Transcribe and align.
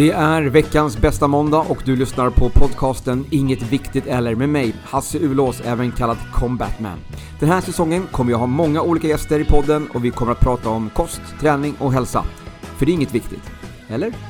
Det 0.00 0.10
är 0.10 0.42
veckans 0.42 0.98
bästa 0.98 1.28
måndag 1.28 1.58
och 1.68 1.82
du 1.84 1.96
lyssnar 1.96 2.30
på 2.30 2.50
podcasten 2.50 3.26
Inget 3.30 3.62
Viktigt 3.62 4.06
Eller 4.06 4.34
med 4.34 4.48
mig, 4.48 4.74
Hasse 4.84 5.18
Ulås, 5.18 5.60
även 5.60 5.92
kallad 5.92 6.16
Combatman. 6.32 6.98
Den 7.40 7.48
här 7.48 7.60
säsongen 7.60 8.06
kommer 8.12 8.30
jag 8.30 8.38
ha 8.38 8.46
många 8.46 8.82
olika 8.82 9.08
gäster 9.08 9.40
i 9.40 9.44
podden 9.44 9.88
och 9.94 10.04
vi 10.04 10.10
kommer 10.10 10.32
att 10.32 10.40
prata 10.40 10.68
om 10.68 10.90
kost, 10.90 11.20
träning 11.40 11.74
och 11.78 11.92
hälsa. 11.92 12.24
För 12.60 12.86
det 12.86 12.92
är 12.92 12.94
inget 12.94 13.14
viktigt. 13.14 13.50
Eller? 13.88 14.29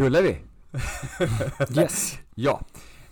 Rullar 0.00 0.22
vi? 0.22 0.38
Yes. 1.80 2.18
Ja. 2.34 2.60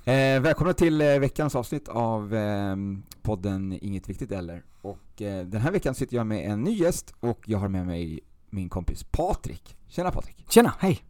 Eh, 0.05 0.41
välkomna 0.41 0.73
till 0.73 1.01
eh, 1.01 1.19
veckans 1.19 1.55
avsnitt 1.55 1.89
av 1.89 2.35
eh, 2.35 2.77
podden 3.23 3.79
Inget 3.81 4.09
Viktigt 4.09 4.33
Eller. 4.33 4.63
Och 4.83 5.23
eh, 5.23 5.47
den 5.47 5.61
här 5.61 5.73
veckan 5.73 5.95
sitter 5.95 6.17
jag 6.17 6.27
med 6.27 6.51
en 6.51 6.63
ny 6.63 6.71
gäst 6.71 7.15
och 7.21 7.41
jag 7.47 7.59
har 7.59 7.69
med 7.69 7.87
mig 7.87 8.21
min 8.51 8.69
kompis 8.69 9.05
Patrik. 9.05 9.77
Tjena 9.89 10.11
Patrik! 10.11 10.45
Tjena, 10.49 10.75
hej! 10.79 11.01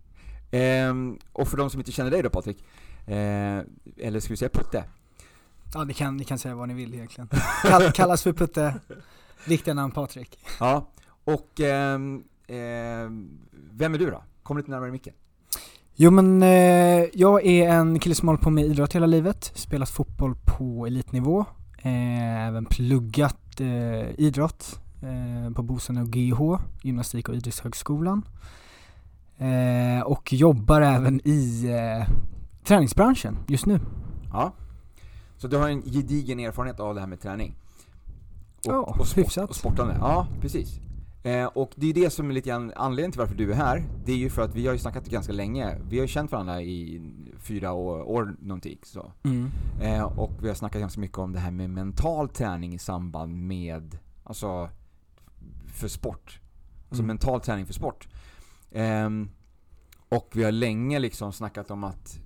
Ehm, 0.51 1.19
och 1.33 1.49
för 1.49 1.57
de 1.57 1.71
som 1.71 1.81
inte 1.81 1.93
känner 1.93 2.11
dig 2.11 2.23
då 2.23 2.31
Patrik, 2.31 2.65
eh, 3.07 3.61
eller 3.97 4.21
ska 4.21 4.33
vi 4.33 4.37
säga 4.37 4.49
Putte? 4.49 4.85
Ja, 5.75 5.85
ni 5.85 5.95
kan, 5.95 6.17
ni 6.17 6.25
kan 6.25 6.39
säga 6.39 6.55
vad 6.55 6.69
ni 6.69 6.75
vill 6.75 6.95
egentligen. 6.95 7.29
Kall, 7.63 7.93
kallas 7.95 8.23
för 8.23 8.33
Putte, 8.33 8.75
riktiga 9.45 9.75
namn 9.75 9.93
Patrik. 9.93 10.39
Ja. 10.61 10.91
Och 11.25 11.61
ehm, 11.61 12.25
ehm, 12.47 13.39
vem 13.53 13.95
är 13.95 13.99
du 13.99 14.11
då? 14.11 14.23
Kom 14.43 14.57
lite 14.57 14.71
närmare 14.71 14.91
micken. 14.91 15.15
Jo 16.01 16.11
men 16.11 16.43
eh, 16.43 17.05
jag 17.13 17.47
är 17.47 17.69
en 17.69 17.99
kille 17.99 18.15
som 18.15 18.29
hållit 18.29 18.41
på 18.41 18.51
med 18.51 18.65
idrott 18.65 18.93
hela 18.95 19.07
livet, 19.07 19.53
spelat 19.55 19.89
fotboll 19.91 20.35
på 20.45 20.87
elitnivå, 20.87 21.41
eh, 21.83 22.47
även 22.47 22.65
pluggat 22.65 23.61
eh, 23.61 24.11
idrott 24.21 24.81
eh, 25.03 25.53
på 25.55 25.63
Bosön 25.63 25.97
och 25.97 26.09
GH, 26.09 26.41
Gymnastik 26.83 27.29
och 27.29 27.35
idrottshögskolan. 27.35 28.23
Eh, 29.39 30.03
och 30.03 30.33
jobbar 30.33 30.81
även 30.81 31.21
i 31.25 31.67
eh, 31.67 32.15
träningsbranschen 32.65 33.37
just 33.47 33.67
nu. 33.67 33.81
Ja. 34.33 34.53
Så 35.37 35.49
du 35.49 35.57
har 35.57 35.69
en 35.69 35.83
gedigen 35.83 36.41
erfarenhet 36.41 36.81
av 36.81 36.95
det 36.95 37.01
här 37.01 37.09
med 37.09 37.21
träning? 37.21 37.55
Och, 38.67 38.73
Ja, 38.73 38.95
och, 38.99 39.07
sport, 39.07 39.19
hyfsat. 39.25 39.51
och 39.51 39.57
sportande? 39.57 39.97
Ja, 40.01 40.27
precis. 40.41 40.81
Eh, 41.23 41.45
och 41.45 41.73
det 41.77 41.91
är 41.91 41.95
det 41.95 42.11
som 42.11 42.31
är 42.31 42.35
lite 42.35 42.49
grann 42.49 42.73
anledningen 42.77 43.13
till 43.13 43.19
varför 43.21 43.35
du 43.35 43.51
är 43.53 43.57
här. 43.57 43.85
Det 44.05 44.13
är 44.13 44.17
ju 44.17 44.31
för 44.31 44.43
att 44.43 44.55
vi 44.55 44.67
har 44.67 44.73
ju 44.73 44.79
snackat 44.79 45.07
ganska 45.07 45.33
länge. 45.33 45.79
Vi 45.89 45.97
har 45.99 46.03
ju 46.05 46.09
känt 46.09 46.33
varandra 46.33 46.63
i 46.63 47.03
fyra 47.39 47.73
år, 47.73 48.03
år 48.09 48.37
någonting. 48.41 48.79
Så. 48.83 49.13
Mm. 49.25 49.51
Eh, 49.81 50.03
och 50.03 50.33
vi 50.43 50.49
har 50.49 50.55
snackat 50.55 50.81
ganska 50.81 51.01
mycket 51.01 51.19
om 51.19 51.33
det 51.33 51.39
här 51.39 51.51
med 51.51 51.71
mental 51.71 52.29
träning 52.29 52.75
i 52.75 52.79
samband 52.79 53.47
med, 53.47 53.99
alltså, 54.25 54.71
för 55.75 55.89
sport. 55.89 56.41
Alltså 56.89 57.03
Mm. 57.03 57.07
mental 57.07 57.41
träning 57.41 57.67
för 57.67 57.75
sport. 57.75 58.09
Ehm, 58.73 59.31
och 60.09 60.31
vi 60.35 60.45
har 60.45 60.53
länge 60.53 60.99
liksom 60.99 61.33
snackat 61.33 61.71
om 61.71 61.85
att 61.85 62.19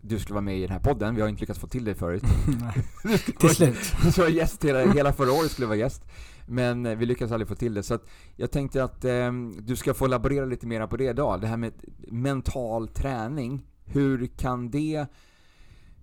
du 0.00 0.18
skulle 0.18 0.34
vara 0.34 0.44
med 0.44 0.58
i 0.58 0.60
den 0.60 0.70
här 0.70 0.78
podden. 0.80 1.14
Vi 1.14 1.20
har 1.20 1.28
inte 1.28 1.40
lyckats 1.40 1.58
få 1.58 1.66
till 1.66 1.84
det 1.84 1.94
förut. 1.94 2.22
Nej, 3.04 3.18
Till 3.38 3.48
slut. 3.50 3.76
Så 4.14 4.22
var 4.22 4.28
gäst 4.28 4.64
hela, 4.64 4.92
hela 4.92 5.12
förra 5.12 5.32
året 5.32 5.50
skulle 5.50 5.66
vara 5.66 5.76
gäst. 5.76 6.04
Men 6.46 6.86
eh, 6.86 6.96
vi 6.96 7.06
lyckades 7.06 7.32
aldrig 7.32 7.48
få 7.48 7.54
till 7.54 7.74
det. 7.74 7.82
Så 7.82 7.98
jag 8.36 8.50
tänkte 8.50 8.84
att 8.84 9.04
eh, 9.04 9.32
du 9.60 9.76
ska 9.76 9.94
få 9.94 10.06
laborera 10.06 10.44
lite 10.44 10.66
mer 10.66 10.86
på 10.86 10.96
det 10.96 11.04
idag. 11.04 11.40
Det 11.40 11.46
här 11.46 11.56
med 11.56 11.72
mental 12.08 12.88
träning. 12.88 13.66
Hur 13.84 14.26
kan 14.26 14.70
det 14.70 15.06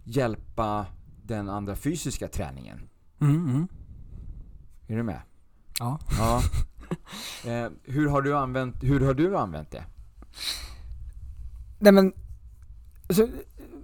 hjälpa 0.04 0.86
den 1.24 1.50
andra 1.50 1.76
fysiska 1.76 2.28
träningen? 2.28 2.90
Mm, 3.20 3.36
mm. 3.36 3.68
Är 4.88 4.98
du 4.98 5.04
med? 5.04 5.22
Ja. 5.80 6.00
Ja. 6.18 6.42
eh, 7.52 7.72
hur, 7.84 8.10
har 8.10 8.22
du 8.22 8.38
använt, 8.38 8.84
hur 8.84 9.00
har 9.00 9.14
du 9.14 9.38
använt 9.38 9.72
det? 9.72 9.84
Nej 11.80 11.92
men, 11.92 12.14
alltså, 13.08 13.28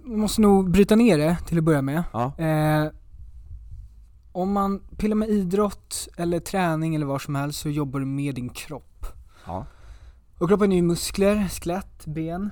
måste 0.04 0.40
nog 0.40 0.70
bryta 0.70 0.96
ner 0.96 1.18
det 1.18 1.36
till 1.46 1.58
att 1.58 1.64
börja 1.64 1.82
med. 1.82 2.02
Ja. 2.12 2.38
Eh, 2.38 2.90
om 4.32 4.52
man 4.52 4.80
pillar 4.96 5.16
med 5.16 5.28
idrott 5.28 6.08
eller 6.16 6.40
träning 6.40 6.94
eller 6.94 7.06
vad 7.06 7.22
som 7.22 7.34
helst 7.34 7.58
så 7.60 7.68
jobbar 7.68 8.00
du 8.00 8.06
med 8.06 8.34
din 8.34 8.48
kropp. 8.48 9.06
Ja. 9.46 9.66
Och 10.38 10.48
kroppen 10.48 10.72
är 10.72 10.76
ju 10.76 10.82
muskler, 10.82 11.48
skelett, 11.48 12.06
ben, 12.06 12.50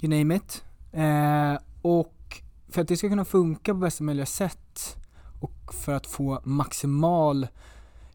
you 0.00 0.18
name 0.18 0.34
it. 0.36 0.64
Eh, 0.92 1.58
och 1.82 2.42
för 2.68 2.80
att 2.82 2.88
det 2.88 2.96
ska 2.96 3.08
kunna 3.08 3.24
funka 3.24 3.72
på 3.72 3.78
bästa 3.78 4.04
möjliga 4.04 4.26
sätt 4.26 4.96
och 5.40 5.74
för 5.74 5.94
att 5.94 6.06
få 6.06 6.40
maximal, 6.44 7.46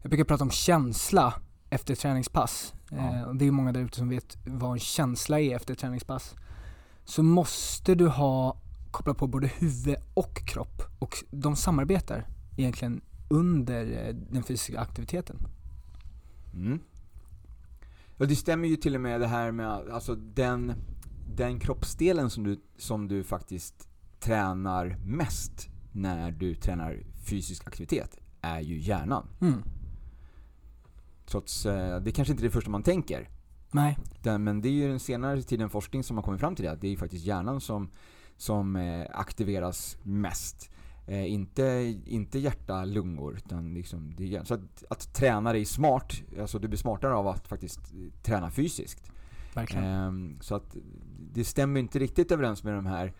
jag 0.02 0.10
brukar 0.10 0.24
prata 0.24 0.44
om 0.44 0.50
känsla 0.50 1.34
efter 1.70 1.94
träningspass. 1.94 2.74
Eh, 2.92 3.18
Ja. 3.20 3.26
och 3.26 3.36
det 3.36 3.46
är 3.46 3.50
många 3.50 3.72
där 3.72 3.80
ute 3.80 3.96
som 3.96 4.08
vet 4.08 4.36
vad 4.44 4.72
en 4.72 4.78
känsla 4.78 5.40
är 5.40 5.56
efter 5.56 5.74
träningspass. 5.74 6.34
Så 7.04 7.22
måste 7.22 7.94
du 7.94 8.08
ha 8.08 8.56
kopplat 8.90 9.16
på 9.16 9.26
både 9.26 9.46
huvud 9.46 9.96
och 10.14 10.34
kropp 10.46 10.82
och 10.98 11.24
de 11.30 11.56
samarbetar 11.56 12.26
egentligen 12.60 13.00
under 13.28 14.06
eh, 14.06 14.14
den 14.14 14.42
fysiska 14.42 14.80
aktiviteten. 14.80 15.36
Mm. 16.54 16.78
Ja, 18.16 18.26
det 18.26 18.36
stämmer 18.36 18.68
ju 18.68 18.76
till 18.76 18.94
och 18.94 19.00
med 19.00 19.20
det 19.20 19.26
här 19.26 19.52
med 19.52 19.68
alltså 19.68 20.14
den, 20.14 20.72
den 21.36 21.60
kroppsdelen 21.60 22.30
som 22.30 22.44
du, 22.44 22.60
som 22.76 23.08
du 23.08 23.24
faktiskt 23.24 23.88
tränar 24.20 24.96
mest 25.04 25.68
när 25.92 26.30
du 26.30 26.54
tränar 26.54 27.02
fysisk 27.24 27.66
aktivitet 27.66 28.18
är 28.40 28.60
ju 28.60 28.78
hjärnan. 28.78 29.26
Mm. 29.40 29.62
Trots, 31.26 31.66
eh, 31.66 32.00
det 32.00 32.12
kanske 32.12 32.32
inte 32.32 32.42
är 32.42 32.44
det 32.44 32.50
första 32.50 32.70
man 32.70 32.82
tänker. 32.82 33.28
Nej. 33.70 33.98
Den, 34.22 34.44
men 34.44 34.60
det 34.60 34.68
är 34.68 34.72
ju 34.72 34.88
den 34.88 35.00
senare 35.00 35.42
tiden 35.42 35.70
forskning 35.70 36.04
som 36.04 36.16
har 36.16 36.24
kommit 36.24 36.40
fram 36.40 36.54
till 36.54 36.64
det. 36.64 36.70
att 36.70 36.80
Det 36.80 36.86
är 36.86 36.90
ju 36.90 36.96
faktiskt 36.96 37.24
hjärnan 37.24 37.60
som, 37.60 37.90
som 38.36 38.76
eh, 38.76 39.06
aktiveras 39.10 39.96
mest. 40.02 40.69
Eh, 41.10 41.32
inte, 41.32 41.94
inte 42.06 42.38
hjärta, 42.38 42.84
lungor, 42.84 43.34
utan 43.36 43.74
liksom 43.74 44.14
det. 44.16 44.46
Så 44.46 44.54
att, 44.54 44.84
att 44.90 45.14
träna 45.14 45.52
dig 45.52 45.64
smart, 45.64 46.22
alltså 46.40 46.58
du 46.58 46.68
blir 46.68 46.78
smartare 46.78 47.14
av 47.14 47.28
att 47.28 47.48
faktiskt 47.48 47.78
eh, 47.78 48.22
träna 48.22 48.50
fysiskt. 48.50 49.12
Verkligen. 49.54 49.84
Ehm, 49.84 50.36
så 50.40 50.54
att 50.54 50.76
det 51.32 51.44
stämmer 51.44 51.80
inte 51.80 51.98
riktigt 51.98 52.32
överens 52.32 52.64
med 52.64 52.74
de 52.74 52.86
här 52.86 53.12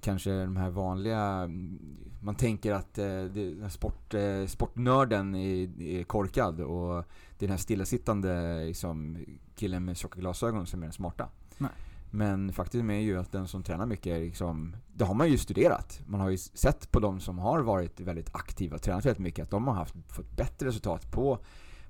kanske 0.00 0.30
de 0.30 0.56
här 0.56 0.70
vanliga, 0.70 1.20
mm, 1.20 1.78
man 2.20 2.34
tänker 2.34 2.72
att 2.72 2.98
eh, 2.98 3.24
det, 3.24 3.70
sport, 3.70 4.14
eh, 4.14 4.46
sportnörden 4.46 5.34
är, 5.34 5.82
är 5.82 6.04
korkad 6.04 6.60
och 6.60 6.94
det 7.38 7.44
är 7.44 7.48
den 7.48 7.50
här 7.50 7.56
stillasittande 7.56 8.64
liksom, 8.64 9.18
killen 9.56 9.84
med 9.84 9.96
tjocka 9.96 10.20
glasögon 10.20 10.66
som 10.66 10.82
är 10.82 10.86
den 10.86 10.92
smarta. 10.92 11.28
Nej. 11.58 11.70
Men 12.10 12.52
faktum 12.52 12.90
är 12.90 13.00
ju 13.00 13.18
att 13.18 13.32
den 13.32 13.48
som 13.48 13.62
tränar 13.62 13.86
mycket 13.86 14.06
är 14.06 14.20
liksom, 14.20 14.76
det 14.94 15.04
har 15.04 15.14
man 15.14 15.30
ju 15.30 15.38
studerat. 15.38 16.00
Man 16.06 16.20
har 16.20 16.30
ju 16.30 16.36
sett 16.38 16.90
på 16.90 17.00
de 17.00 17.20
som 17.20 17.38
har 17.38 17.60
varit 17.60 18.00
väldigt 18.00 18.34
aktiva 18.34 18.76
och 18.76 18.82
tränat 18.82 19.06
väldigt 19.06 19.22
mycket 19.22 19.42
att 19.42 19.50
de 19.50 19.66
har 19.66 19.74
haft, 19.74 19.94
fått 20.08 20.36
bättre 20.36 20.66
resultat 20.66 21.12
på 21.12 21.38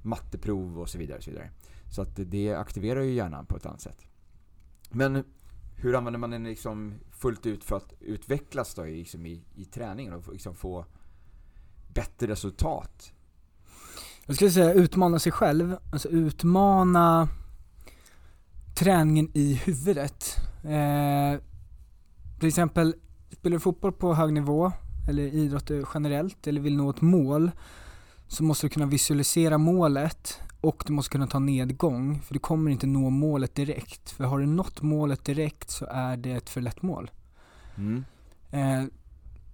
matteprov 0.03 0.81
och 0.81 0.89
så 0.89 0.99
vidare. 0.99 1.19
Och 1.19 1.25
så, 1.25 1.31
vidare. 1.31 1.51
så 1.91 2.03
att 2.03 2.17
det 2.17 2.55
aktiverar 2.55 3.01
ju 3.01 3.13
hjärnan 3.13 3.47
på 3.47 3.57
ett 3.57 3.67
annat 3.67 3.81
sätt. 3.81 4.07
Men 4.91 5.25
hur 5.77 5.95
använder 5.95 6.19
man 6.19 6.31
den 6.31 6.45
liksom 6.45 6.95
fullt 7.11 7.47
ut 7.47 7.65
för 7.65 7.77
att 7.77 7.93
utvecklas 8.01 8.75
då 8.75 8.87
i, 8.87 8.97
liksom 8.97 9.27
i, 9.27 9.45
i 9.55 9.65
träningen 9.65 10.15
och 10.15 10.33
liksom 10.33 10.55
få 10.55 10.85
bättre 11.95 12.27
resultat? 12.27 13.13
Jag 14.27 14.37
skulle 14.37 14.51
säga 14.51 14.73
utmana 14.73 15.19
sig 15.19 15.33
själv, 15.33 15.77
alltså 15.93 16.09
utmana 16.09 17.29
träningen 18.81 19.31
i 19.35 19.55
huvudet. 19.55 20.37
Eh, 20.65 21.41
till 22.39 22.49
exempel, 22.49 22.95
spelar 23.31 23.55
du 23.55 23.61
fotboll 23.61 23.93
på 23.93 24.15
hög 24.15 24.33
nivå, 24.33 24.73
eller 25.09 25.23
idrott 25.23 25.71
generellt, 25.95 26.47
eller 26.47 26.61
vill 26.61 26.77
nå 26.77 26.91
ett 26.91 27.01
mål, 27.01 27.51
så 28.29 28.45
måste 28.45 28.67
du 28.67 28.71
kunna 28.71 28.87
visualisera 28.87 29.59
målet 29.59 30.41
och 30.61 30.83
du 30.87 30.93
måste 30.93 31.13
kunna 31.13 31.27
ta 31.27 31.39
nedgång, 31.39 32.21
för 32.21 32.35
du 32.35 32.41
kommer 32.41 32.71
inte 32.71 32.87
nå 32.87 33.11
målet 33.11 33.55
direkt. 33.55 34.11
För 34.11 34.25
har 34.25 34.39
du 34.39 34.47
nått 34.47 34.83
målet 34.83 35.25
direkt 35.25 35.71
så 35.71 35.87
är 35.91 36.17
det 36.17 36.33
ett 36.33 36.51
för 36.51 36.61
lätt 36.61 36.83
mål. 36.83 37.11
Mm. 37.77 38.05
Eh, 38.51 38.85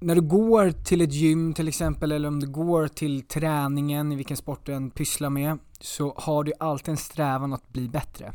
när 0.00 0.14
du 0.14 0.20
går 0.20 0.70
till 0.70 1.00
ett 1.00 1.12
gym 1.12 1.54
till 1.54 1.68
exempel, 1.68 2.12
eller 2.12 2.28
om 2.28 2.40
du 2.40 2.46
går 2.46 2.88
till 2.88 3.22
träningen 3.22 4.12
i 4.12 4.16
vilken 4.16 4.36
sport 4.36 4.66
du 4.66 4.74
än 4.74 4.90
pysslar 4.90 5.30
med, 5.30 5.58
så 5.80 6.14
har 6.16 6.44
du 6.44 6.52
alltid 6.60 6.88
en 6.88 6.96
strävan 6.96 7.52
att 7.52 7.72
bli 7.72 7.88
bättre. 7.88 8.32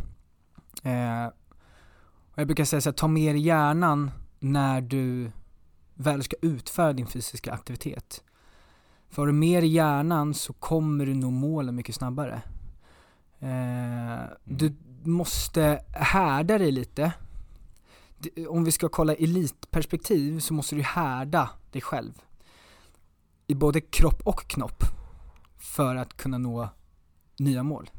Eh, 0.82 1.26
och 2.32 2.40
jag 2.40 2.48
brukar 2.48 2.66
säga 2.66 2.82
så 2.82 2.90
här, 2.90 2.94
ta 2.94 3.08
mer 3.08 3.34
hjärnan 3.34 4.12
när 4.40 4.82
du 4.82 5.32
väl 5.94 6.24
ska 6.24 6.36
utföra 6.42 6.94
din 6.94 7.08
fysiska 7.08 7.54
aktivitet. 7.54 8.24
För 9.10 9.22
har 9.22 9.28
du 9.28 9.34
mer 9.34 9.62
i 9.62 9.68
hjärnan 9.68 10.34
så 10.34 10.54
kommer 10.54 11.06
du 11.06 11.14
nå 11.14 11.30
målen 11.30 11.76
mycket 11.76 11.96
snabbare. 11.96 12.42
Eh, 13.40 14.24
du 14.44 14.76
måste 15.04 15.84
härda 15.94 16.58
dig 16.58 16.72
lite. 16.72 17.14
Om 18.50 18.64
vi 18.64 18.72
ska 18.72 18.90
kolla 18.90 19.14
elitperspektiv 19.14 20.40
så 20.40 20.54
måste 20.54 20.76
du 20.76 20.82
härda 20.82 21.50
dig 21.72 21.82
själv. 21.82 22.14
I 23.48 23.56
både 23.56 23.82
kropp 23.82 24.22
och 24.24 24.48
knopp. 24.48 24.84
För 25.58 25.96
att 25.96 26.18
kunna 26.18 26.38
nå 26.38 26.70
nya 27.40 27.64
mål. 27.64 27.90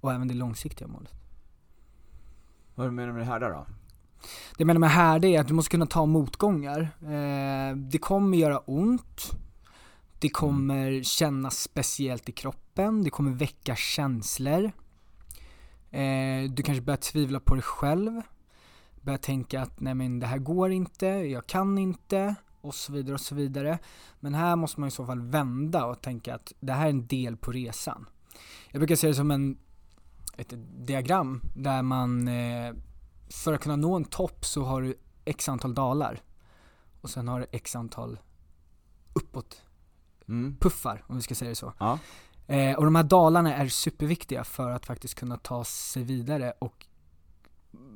Och 0.00 0.12
även 0.12 0.28
det 0.28 0.34
långsiktiga 0.34 0.88
målet. 0.88 1.14
Vad 2.78 2.92
menar 2.92 3.08
du 3.08 3.12
med 3.12 3.22
det 3.22 3.32
här 3.32 3.40
då? 3.40 3.46
Det 3.46 3.66
jag 4.58 4.66
menar 4.66 4.80
med 4.80 4.90
härda 4.90 5.28
är 5.28 5.40
att 5.40 5.48
du 5.48 5.54
måste 5.54 5.70
kunna 5.70 5.86
ta 5.86 6.06
motgångar. 6.06 6.80
Eh, 7.02 7.76
det 7.76 7.98
kommer 7.98 8.38
göra 8.38 8.58
ont. 8.58 9.32
Det 10.18 10.28
kommer 10.28 11.02
kännas 11.02 11.58
speciellt 11.58 12.28
i 12.28 12.32
kroppen. 12.32 13.04
Det 13.04 13.10
kommer 13.10 13.30
väcka 13.30 13.76
känslor. 13.76 14.72
Eh, 15.90 16.50
du 16.50 16.62
kanske 16.62 16.82
börjar 16.82 16.96
tvivla 16.96 17.40
på 17.40 17.54
dig 17.54 17.62
själv. 17.62 18.22
Börjar 19.00 19.18
tänka 19.18 19.62
att 19.62 19.80
nej 19.80 19.94
men 19.94 20.20
det 20.20 20.26
här 20.26 20.38
går 20.38 20.70
inte, 20.70 21.06
jag 21.06 21.46
kan 21.46 21.78
inte 21.78 22.34
och 22.60 22.74
så 22.74 22.92
vidare 22.92 23.14
och 23.14 23.20
så 23.20 23.34
vidare. 23.34 23.78
Men 24.20 24.34
här 24.34 24.56
måste 24.56 24.80
man 24.80 24.88
i 24.88 24.92
så 24.92 25.06
fall 25.06 25.20
vända 25.20 25.86
och 25.86 26.02
tänka 26.02 26.34
att 26.34 26.52
det 26.60 26.72
här 26.72 26.86
är 26.86 26.90
en 26.90 27.06
del 27.06 27.36
på 27.36 27.52
resan. 27.52 28.08
Jag 28.70 28.80
brukar 28.80 28.96
se 28.96 29.08
det 29.08 29.14
som 29.14 29.30
en, 29.30 29.58
ett 30.38 30.54
diagram 30.86 31.40
där 31.54 31.82
man 31.82 32.28
eh, 32.28 32.74
för 33.30 33.52
att 33.52 33.60
kunna 33.60 33.76
nå 33.76 33.96
en 33.96 34.04
topp 34.04 34.44
så 34.44 34.64
har 34.64 34.82
du 34.82 34.94
x 35.24 35.48
antal 35.48 35.74
dalar. 35.74 36.22
Och 37.00 37.10
sen 37.10 37.28
har 37.28 37.40
du 37.40 37.46
x 37.52 37.76
antal 37.76 38.18
uppåt 39.12 39.62
Mm. 40.28 40.56
puffar, 40.60 41.04
om 41.06 41.16
vi 41.16 41.22
ska 41.22 41.34
säga 41.34 41.48
det 41.48 41.54
så. 41.54 41.72
Ja. 41.78 41.98
Eh, 42.46 42.76
och 42.76 42.84
de 42.84 42.94
här 42.94 43.02
dalarna 43.02 43.54
är 43.54 43.68
superviktiga 43.68 44.44
för 44.44 44.70
att 44.70 44.86
faktiskt 44.86 45.14
kunna 45.14 45.36
ta 45.36 45.64
sig 45.64 46.02
vidare 46.02 46.52
och 46.58 46.86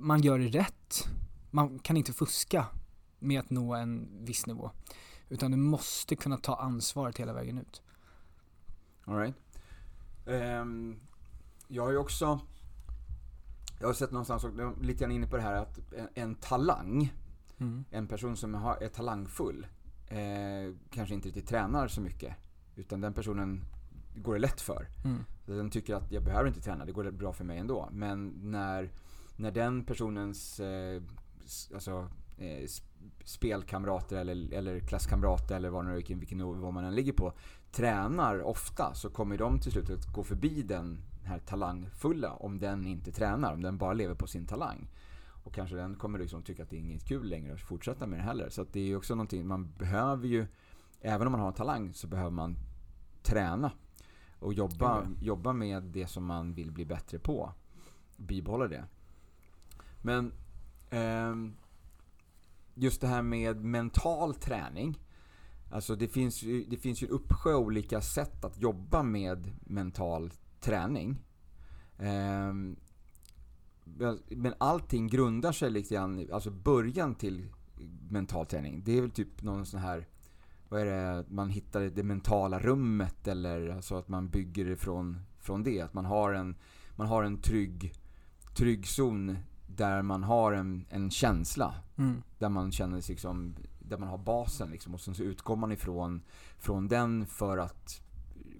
man 0.00 0.22
gör 0.22 0.38
det 0.38 0.46
rätt. 0.48 1.08
Man 1.50 1.78
kan 1.78 1.96
inte 1.96 2.12
fuska 2.12 2.66
med 3.18 3.40
att 3.40 3.50
nå 3.50 3.74
en 3.74 4.08
viss 4.24 4.46
nivå. 4.46 4.70
Utan 5.28 5.50
du 5.50 5.56
måste 5.56 6.16
kunna 6.16 6.36
ta 6.36 6.56
ansvaret 6.56 7.18
hela 7.18 7.32
vägen 7.32 7.58
ut. 7.58 7.82
All 9.04 9.16
right. 9.16 9.34
Jag 11.74 11.82
har 11.82 11.90
ju 11.90 11.96
också, 11.98 12.40
jag 13.80 13.86
har 13.86 13.94
sett 13.94 14.10
någonstans, 14.10 14.44
och 14.44 14.50
lite 14.82 15.00
grann 15.00 15.12
inne 15.12 15.26
på 15.26 15.36
det 15.36 15.42
här 15.42 15.54
att 15.54 15.78
en, 16.14 16.34
talang, 16.34 17.12
Mm. 17.58 17.84
en 17.90 18.06
person 18.06 18.36
som 18.36 18.54
är 18.54 18.88
talangfull, 18.88 19.66
eh, 20.08 20.74
kanske 20.90 21.14
inte 21.14 21.28
riktigt 21.28 21.48
tränar 21.48 21.88
så 21.88 22.00
mycket. 22.00 22.34
Utan 22.76 23.00
den 23.00 23.12
personen 23.14 23.64
går 24.16 24.34
det 24.34 24.40
lätt 24.40 24.60
för. 24.60 24.88
Mm. 25.04 25.24
Den 25.46 25.70
tycker 25.70 25.94
att 25.94 26.12
jag 26.12 26.24
behöver 26.24 26.48
inte 26.48 26.60
träna, 26.60 26.84
det 26.84 26.92
går 26.92 27.10
bra 27.10 27.32
för 27.32 27.44
mig 27.44 27.58
ändå. 27.58 27.88
Men 27.92 28.28
när, 28.42 28.90
när 29.36 29.50
den 29.50 29.84
personens 29.84 30.60
eh, 30.60 31.02
alltså, 31.74 32.08
eh, 32.38 32.44
sp- 32.62 32.82
spelkamrater 33.24 34.16
eller, 34.16 34.52
eller 34.52 34.80
klasskamrater 34.80 35.56
eller 35.56 35.70
vad 35.70 35.84
nu, 35.84 35.94
vilken, 35.94 36.18
vilken 36.18 36.38
nivå 36.38 36.70
man 36.70 36.84
än 36.84 36.94
ligger 36.94 37.12
på 37.12 37.32
tränar 37.72 38.42
ofta 38.42 38.94
så 38.94 39.10
kommer 39.10 39.38
de 39.38 39.60
till 39.60 39.72
slut 39.72 39.90
att 39.90 40.06
gå 40.12 40.24
förbi 40.24 40.62
den 40.62 40.98
här 41.24 41.38
talangfulla 41.38 42.32
om 42.32 42.58
den 42.58 42.86
inte 42.86 43.12
tränar, 43.12 43.52
om 43.52 43.62
den 43.62 43.78
bara 43.78 43.92
lever 43.92 44.14
på 44.14 44.26
sin 44.26 44.46
talang. 44.46 44.88
Och 45.44 45.54
kanske 45.54 45.76
den 45.76 45.94
kommer 45.94 46.18
liksom 46.18 46.42
tycka 46.42 46.62
att 46.62 46.70
det 46.70 46.76
är 46.76 46.80
inget 46.80 47.04
kul 47.08 47.28
längre 47.28 47.54
att 47.54 47.60
fortsätta 47.60 48.06
med 48.06 48.18
det 48.18 48.22
heller. 48.22 48.48
Så 48.48 48.64
det 48.72 48.80
är 48.80 48.96
också 48.96 49.14
någonting, 49.14 49.46
man 49.46 49.72
behöver 49.78 50.28
ju, 50.28 50.46
även 51.00 51.26
om 51.26 51.32
man 51.32 51.40
har 51.40 51.48
en 51.48 51.54
talang 51.54 51.94
så 51.94 52.06
behöver 52.06 52.30
man 52.30 52.56
träna. 53.22 53.72
Och 54.38 54.54
jobba, 54.54 55.02
Ja. 55.02 55.06
jobba 55.20 55.52
med 55.52 55.82
det 55.82 56.06
som 56.06 56.24
man 56.24 56.54
vill 56.54 56.70
bli 56.72 56.84
bättre 56.84 57.18
på. 57.18 57.52
Bibehålla 58.16 58.68
det. 58.68 58.84
Men 60.02 60.32
ehm, 60.90 61.56
just 62.74 63.00
det 63.00 63.06
här 63.06 63.22
med 63.22 63.64
mental 63.64 64.34
träning. 64.34 64.98
Alltså 65.70 65.96
det 65.96 66.08
finns 66.08 66.42
ju, 66.42 66.64
det 66.64 66.76
finns 66.76 67.02
ju 67.02 67.06
en 67.06 67.12
uppsjö 67.12 67.54
olika 67.54 68.00
sätt 68.00 68.44
att 68.44 68.58
jobba 68.60 69.02
med 69.02 69.50
mental 69.66 70.32
träning. 70.62 71.24
Ehm, 71.98 72.76
men- 74.28 74.54
allting 74.58 75.08
grundar 75.08 75.52
sig 75.52 75.70
lite 75.70 75.94
grann, 75.94 76.28
alltså 76.32 76.50
början 76.50 77.14
till 77.14 77.48
mental 78.10 78.46
träning. 78.46 78.82
Det 78.84 78.98
är 78.98 79.00
väl 79.00 79.10
typ 79.10 79.42
någon 79.42 79.66
sån 79.66 79.80
här, 79.80 80.08
vad 80.68 80.80
är 80.80 80.86
det, 80.86 81.24
man 81.28 81.50
hittar 81.50 81.80
det 81.80 82.02
mentala 82.02 82.58
rummet 82.58 83.28
eller 83.28 83.68
alltså 83.68 83.96
att 83.96 84.08
man 84.08 84.28
bygger 84.28 84.64
det 84.64 84.76
från, 84.76 85.18
från 85.38 85.62
det. 85.62 85.80
Att 85.80 85.94
man 85.94 86.04
har 86.04 86.32
en, 86.32 86.54
man 86.96 87.06
har 87.06 87.24
en 87.24 87.38
trygg, 87.38 87.92
trygg 88.56 88.86
zon 88.86 89.36
där 89.66 90.02
man 90.02 90.22
har 90.22 90.52
en, 90.52 90.86
en 90.90 91.10
känsla. 91.10 91.74
Mm. 91.96 92.22
Där 92.38 92.48
man 92.48 92.72
känner 92.72 93.00
sig 93.00 93.12
liksom, 93.12 93.54
där 93.80 93.98
man 93.98 94.08
har 94.08 94.18
basen 94.18 94.70
liksom. 94.70 94.94
Och 94.94 95.00
sen 95.00 95.14
så 95.14 95.22
utgår 95.22 95.56
man 95.56 95.72
ifrån 95.72 96.22
från 96.58 96.88
den 96.88 97.26
för 97.26 97.58
att 97.58 98.00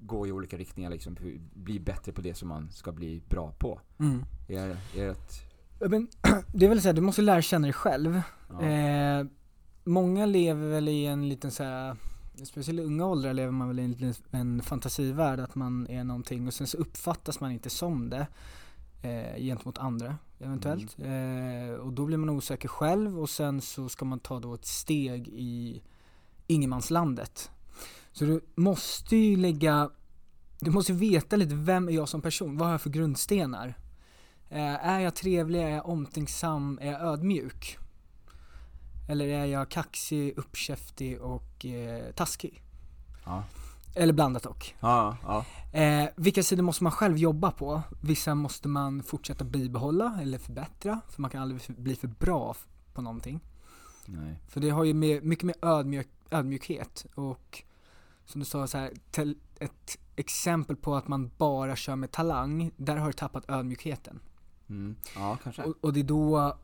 gå 0.07 0.27
i 0.27 0.33
olika 0.33 0.57
riktningar 0.57 0.91
liksom. 0.91 1.17
Bli 1.55 1.81
bättre 1.81 2.13
på 2.13 2.21
det 2.21 2.35
som 2.35 2.49
man 2.49 2.71
ska 2.71 2.93
bli 2.93 3.23
bra 3.29 3.53
på. 3.59 3.81
Mm. 3.99 4.25
Är, 4.49 4.69
är 4.69 4.77
det 4.95 5.05
ett, 5.07 5.91
Men, 5.91 6.09
det 6.55 6.65
är 6.65 6.69
väl 6.69 6.81
så 6.83 6.89
här, 6.89 6.93
du 6.93 7.01
måste 7.01 7.23
lära 7.23 7.43
känna 7.43 7.67
dig 7.67 7.73
själv. 7.73 8.21
ja. 8.51 8.63
Eh, 8.63 9.27
många 9.85 10.27
lever 10.27 10.69
väl 10.69 10.89
i 10.89 11.07
en 11.07 11.29
liten 11.29 11.51
så 11.51 11.63
här, 11.65 11.97
speciellt 12.45 12.81
i 12.81 12.83
unga 12.83 13.07
åldrar 13.07 13.35
lever 13.35 13.53
man 13.53 13.69
väl 13.69 13.79
i 13.79 13.83
en, 13.83 13.93
liten- 13.93 14.15
en 14.31 14.63
fantasivärld 14.63 15.41
att 15.41 15.55
man 15.55 15.87
är 15.87 16.05
någonting 16.05 16.47
och 16.47 16.55
sen 16.55 16.67
så 16.67 16.77
uppfattas 16.77 17.41
man 17.41 17.51
inte 17.53 17.71
som 17.71 18.11
det 18.11 18.27
eh, 19.03 19.41
gentemot 19.43 19.79
andra 19.79 20.17
eventuellt. 20.39 20.97
Eh, 20.99 21.75
och 21.81 21.93
då 21.93 22.07
blir 22.07 22.17
man 22.17 22.31
osäker 22.31 22.69
själv 22.69 23.21
och 23.21 23.31
sen 23.31 23.61
så 23.61 23.89
ska 23.89 24.05
man 24.05 24.19
ta 24.21 24.41
då 24.41 24.55
ett 24.55 24.67
steg 24.67 25.29
i 25.29 25.83
ingenmanslandet. 26.47 27.51
Så 28.13 28.25
du 28.25 28.41
måste 28.55 29.17
ju 29.17 29.37
lägga, 29.37 29.91
du 30.61 30.71
måste 30.71 30.93
veta 30.93 31.37
lite, 31.37 31.55
vem 31.55 31.89
är 31.89 31.93
jag 31.93 32.09
som 32.09 32.23
person? 32.23 32.57
Vad 32.57 32.69
har 32.69 32.73
jag 32.75 32.81
för 32.81 32.91
grundstenar? 32.91 33.75
Eh, 34.49 34.87
är 34.87 35.01
jag 35.01 35.15
trevlig? 35.15 35.63
Är 35.63 35.69
jag 35.69 35.89
omtänksam? 35.89 36.79
Är 36.83 36.93
jag 36.93 37.01
ödmjuk? 37.01 37.79
Eller 39.09 39.29
är 39.29 39.45
jag 39.45 39.69
kaxig, 39.69 40.39
uppkäftig 40.39 41.21
och 41.21 41.67
eh, 41.67 42.13
taskig? 42.13 42.63
Ja. 43.25 43.45
Eller 43.95 44.13
blandat 44.13 44.47
och. 44.47 44.73
Ja, 44.81 45.17
ja. 45.23 45.45
Eh, 45.81 46.09
vilka 46.17 46.43
sidor 46.43 46.63
måste 46.63 46.85
man 46.85 46.93
själv 46.93 47.19
jobba 47.19 47.51
på? 47.51 47.83
Vissa 48.01 48.35
måste 48.35 48.69
man 48.69 49.03
fortsätta 49.03 49.45
bibehålla 49.45 50.19
eller 50.23 50.39
förbättra, 50.39 51.01
för 51.09 51.23
man 51.23 51.31
kan 51.31 51.43
aldrig 51.43 51.77
bli 51.77 51.97
för 51.97 52.09
bra 52.09 52.55
på 52.93 53.03
någonting. 53.03 53.41
Nej. 54.07 54.37
För 54.49 54.61
det 54.61 54.71
har 54.71 54.85
ju 54.85 54.95
med, 54.95 55.25
mycket 55.25 55.45
med 55.45 55.55
ödmjuk, 55.63 56.09
ödmjukhet 56.31 57.07
och 57.15 57.63
som 58.25 58.39
du 58.39 58.45
sa 58.45 58.67
så 58.67 58.79
här, 58.79 58.93
tel, 59.11 59.37
ett 59.59 59.99
exempel 60.17 60.77
på 60.77 60.95
att 60.95 61.09
man 61.09 61.31
bara 61.39 61.77
kör 61.77 61.97
med 61.97 62.11
talang, 62.11 62.71
där 62.77 62.97
har 62.97 63.07
du 63.07 63.13
tappat 63.13 63.51
ödmjukheten. 63.51 64.21
Mm. 64.69 64.97
Ja, 65.15 65.39
kanske. 65.43 65.63
Och, 65.63 65.75
och 65.81 65.93
det 65.93 66.01
är 66.01 66.05
då 66.05 66.57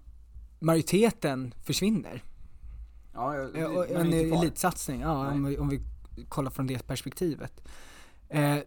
majoriteten 0.58 1.54
försvinner. 1.62 2.22
Ja, 3.14 3.36
jag, 3.36 3.56
Ja, 3.56 3.68
och 3.68 3.74
man 3.74 4.12
är 4.12 4.24
en 4.24 4.32
elitsatsning, 4.32 5.00
ja, 5.00 5.30
om 5.30 5.44
vi, 5.44 5.58
om 5.58 5.68
vi 5.68 5.82
kollar 6.28 6.50
från 6.50 6.66
det 6.66 6.86
perspektivet. 6.86 7.68
Eh, 8.28 8.58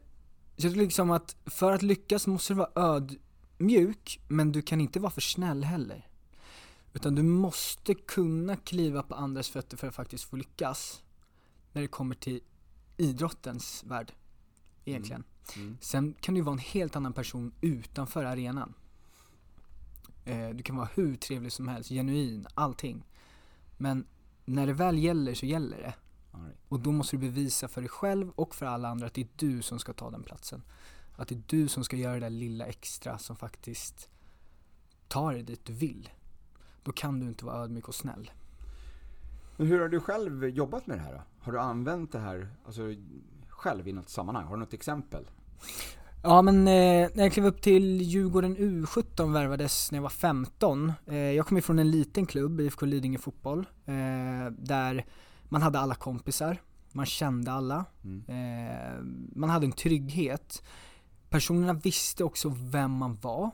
så 0.58 0.68
jag 0.68 0.74
tror 0.74 0.84
liksom 0.84 1.12
att 1.12 1.36
för 1.46 1.72
att 1.72 1.82
lyckas 1.82 2.28
måste 2.28 2.54
du 2.54 2.58
vara 2.58 2.70
ödmjuk, 2.76 4.20
men 4.28 4.52
du 4.52 4.62
kan 4.62 4.82
inte 4.82 5.00
vara 5.00 5.12
för 5.12 5.22
snäll 5.22 5.64
heller. 5.64 6.08
Utan 6.94 7.16
du 7.16 7.24
måste 7.24 7.94
kunna 7.94 8.56
kliva 8.56 9.04
på 9.04 9.16
andras 9.16 9.50
fötter 9.50 9.78
för 9.78 9.88
att 9.88 9.96
faktiskt 9.96 10.24
få 10.24 10.36
lyckas. 10.36 11.04
När 11.72 11.82
det 11.82 11.88
kommer 11.88 12.16
till 12.16 12.42
idrottens 13.02 13.84
värld, 13.84 14.14
egentligen. 14.86 15.24
Mm. 15.56 15.78
Sen 15.82 16.16
kan 16.22 16.36
du 16.36 16.42
vara 16.42 16.54
en 16.54 16.60
helt 16.60 16.96
annan 16.96 17.14
person 17.14 17.52
utanför 17.62 18.24
arenan. 18.24 18.74
Eh, 20.26 20.50
du 20.50 20.64
kan 20.64 20.76
vara 20.76 20.90
hur 20.96 21.16
trevlig 21.16 21.52
som 21.52 21.68
helst, 21.68 21.90
genuin, 21.90 22.48
allting. 22.54 23.06
Men 23.78 24.06
när 24.46 24.68
det 24.68 24.74
väl 24.74 24.98
gäller 24.98 25.34
så 25.34 25.46
gäller 25.46 25.78
det. 25.78 25.94
Right. 26.38 26.58
Och 26.68 26.80
då 26.80 26.92
måste 26.92 27.16
du 27.16 27.20
bevisa 27.20 27.68
för 27.68 27.82
dig 27.82 27.90
själv 27.90 28.32
och 28.36 28.56
för 28.56 28.66
alla 28.66 28.90
andra 28.90 29.08
att 29.08 29.14
det 29.14 29.22
är 29.22 29.28
du 29.36 29.62
som 29.62 29.80
ska 29.80 29.94
ta 29.94 30.10
den 30.10 30.24
platsen. 30.24 30.64
Att 31.16 31.28
det 31.28 31.36
är 31.36 31.44
du 31.48 31.68
som 31.68 31.84
ska 31.84 31.96
göra 31.96 32.14
det 32.14 32.20
där 32.20 32.30
lilla 32.30 32.66
extra 32.66 33.18
som 33.18 33.36
faktiskt 33.36 34.10
tar 35.08 35.34
dig 35.34 35.44
dit 35.44 35.66
du 35.66 35.74
vill. 35.74 36.10
Då 36.84 36.92
kan 36.92 37.20
du 37.20 37.28
inte 37.28 37.46
vara 37.46 37.64
ödmjuk 37.64 37.88
och 37.88 37.96
snäll. 37.96 38.32
Men 39.62 39.68
hur 39.70 39.80
har 39.82 39.88
du 39.90 40.00
själv 40.00 40.46
jobbat 40.50 40.88
med 40.88 40.98
det 40.98 41.02
här 41.02 41.14
då? 41.14 41.22
Har 41.40 41.52
du 41.52 41.60
använt 41.60 42.12
det 42.12 42.20
här 42.20 42.48
alltså, 42.66 42.82
själv 43.48 43.88
i 43.88 43.94
något 43.94 44.10
sammanhang? 44.10 44.46
Har 44.46 44.54
du 44.54 44.60
något 44.60 44.74
exempel? 44.74 45.26
Ja 46.24 46.42
men 46.42 46.56
eh, 46.58 47.10
när 47.14 47.24
jag 47.24 47.32
klev 47.34 47.46
upp 47.46 47.62
till 47.62 48.02
Djurgården 48.02 48.58
U17 48.58 49.34
värvades 49.34 49.92
när 49.92 49.98
jag 49.98 50.04
var 50.04 50.10
15. 50.10 50.94
Eh, 51.06 51.16
jag 51.18 51.48
kom 51.48 51.58
ifrån 51.58 51.80
en 51.80 51.92
liten 51.92 52.26
klubb, 52.26 52.60
IFK 52.62 52.86
Lidingö 52.86 53.18
Fotboll, 53.20 53.60
eh, 53.86 54.52
där 54.58 55.06
man 55.44 55.62
hade 55.62 55.80
alla 55.80 55.96
kompisar, 55.96 56.62
man 56.92 57.06
kände 57.06 57.52
alla, 57.52 57.86
Mm. 58.04 58.24
eh, 58.28 59.04
man 59.36 59.50
hade 59.50 59.66
en 59.66 59.72
trygghet. 59.72 60.64
Personerna 61.30 61.74
visste 61.74 62.24
också 62.24 62.56
vem 62.72 62.92
man 62.92 63.16
var. 63.22 63.52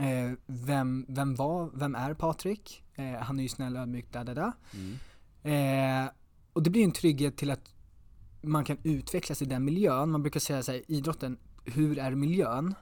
Eh, 0.00 0.32
vem, 0.46 1.06
vem 1.08 1.34
var, 1.34 1.70
vem 1.74 1.94
är 1.94 2.14
Patrik? 2.14 2.82
Eh, 2.96 3.22
han 3.22 3.38
är 3.38 3.42
ju 3.42 3.48
snäll, 3.48 3.76
ödmjuk, 3.76 4.06
da 4.12 4.24
da 4.24 4.34
da. 4.34 4.52
Mm. 4.74 4.98
Eh, 5.42 6.10
och 6.52 6.62
det 6.62 6.70
blir 6.70 6.84
en 6.84 6.92
trygghet 6.92 7.36
till 7.36 7.50
att 7.50 7.74
man 8.42 8.64
kan 8.64 8.78
utvecklas 8.82 9.42
i 9.42 9.44
den 9.44 9.64
miljön. 9.64 10.10
Man 10.10 10.22
brukar 10.22 10.40
säga 10.40 10.62
så 10.62 10.72
här, 10.72 10.82
idrotten, 10.88 11.38
hur 11.64 11.98
är 11.98 12.14
miljön? 12.14 12.74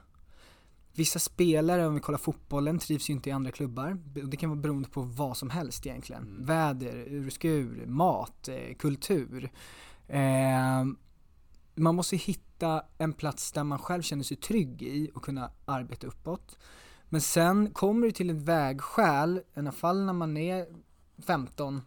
Vissa 0.93 1.19
spelare, 1.19 1.87
om 1.87 1.93
vi 1.93 1.99
kollar 1.99 2.19
fotbollen, 2.19 2.79
trivs 2.79 3.09
ju 3.09 3.13
inte 3.13 3.29
i 3.29 3.31
andra 3.31 3.51
klubbar. 3.51 3.97
Det 4.27 4.37
kan 4.37 4.49
vara 4.49 4.59
beroende 4.59 4.89
på 4.89 5.01
vad 5.01 5.37
som 5.37 5.49
helst 5.49 5.85
egentligen. 5.85 6.23
Mm. 6.23 6.45
Väder, 6.45 6.95
ur 6.95 7.27
och 7.27 7.33
skur, 7.33 7.85
mat, 7.85 8.47
eh, 8.47 8.75
kultur. 8.79 9.51
Eh, 10.07 10.85
man 11.75 11.95
måste 11.95 12.15
hitta 12.15 12.83
en 12.97 13.13
plats 13.13 13.51
där 13.51 13.63
man 13.63 13.79
själv 13.79 14.01
känner 14.01 14.23
sig 14.23 14.37
trygg 14.37 14.83
i 14.83 15.11
och 15.13 15.23
kunna 15.23 15.51
arbeta 15.65 16.07
uppåt. 16.07 16.57
Men 17.15 17.21
sen 17.21 17.69
kommer 17.73 18.07
det 18.07 18.13
till 18.13 18.29
ett 18.29 18.35
vägskäl, 18.35 19.41
i 19.55 19.59
alla 19.59 19.71
fall 19.71 20.05
när 20.05 20.13
man 20.13 20.37
är 20.37 20.65
15, 21.27 21.81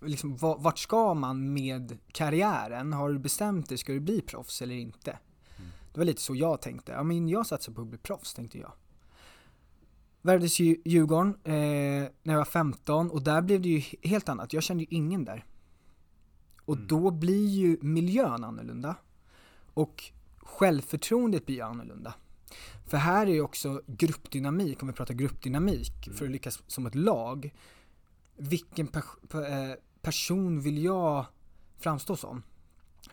liksom, 0.00 0.36
va- 0.36 0.56
vart 0.60 0.78
ska 0.78 1.14
man 1.14 1.52
med 1.52 1.98
karriären? 2.12 2.92
Har 2.92 3.10
du 3.12 3.18
bestämt 3.18 3.68
dig, 3.68 3.78
ska 3.78 3.92
du 3.92 4.00
bli 4.00 4.20
proffs 4.20 4.62
eller 4.62 4.74
inte? 4.74 5.10
Mm. 5.10 5.70
Det 5.92 6.00
var 6.00 6.04
lite 6.04 6.20
så 6.22 6.34
jag 6.34 6.60
tänkte. 6.62 6.92
Ja 6.92 7.02
men 7.02 7.28
jag 7.28 7.46
satsar 7.46 7.72
på 7.72 7.80
att 7.82 7.86
bli 7.88 7.98
proffs, 7.98 8.34
tänkte 8.34 8.58
jag. 8.58 8.72
Värvades 10.22 10.60
i 10.60 10.82
Djurgården 10.84 11.34
eh, 11.44 11.52
när 12.22 12.32
jag 12.32 12.36
var 12.36 12.44
15 12.44 13.10
och 13.10 13.22
där 13.22 13.42
blev 13.42 13.60
det 13.62 13.68
ju 13.68 13.78
he- 13.78 14.08
helt 14.08 14.28
annat. 14.28 14.52
Jag 14.52 14.62
kände 14.62 14.82
ju 14.82 14.96
ingen 14.96 15.24
där. 15.24 15.44
Och 16.64 16.74
Mm. 16.76 16.86
då 16.88 17.10
blir 17.10 17.46
ju 17.48 17.78
miljön 17.82 18.44
annorlunda. 18.44 18.94
Och 19.74 20.04
självförtroendet 20.36 21.46
blir 21.46 21.62
annorlunda. 21.62 22.14
För 22.86 22.96
här 22.96 23.26
är 23.26 23.40
också 23.40 23.82
gruppdynamik, 23.86 24.82
om 24.82 24.88
vi 24.88 24.94
pratar 24.94 25.14
gruppdynamik, 25.14 26.06
Mm. 26.06 26.18
för 26.18 26.24
att 26.24 26.30
lyckas 26.30 26.62
som 26.66 26.86
ett 26.86 26.94
lag. 26.94 27.54
Vilken 28.36 28.88
pers- 28.88 29.20
pe- 29.28 29.70
eh, 29.70 29.76
person 30.02 30.60
vill 30.60 30.84
jag 30.84 31.26
framstå 31.78 32.16
som? 32.16 32.42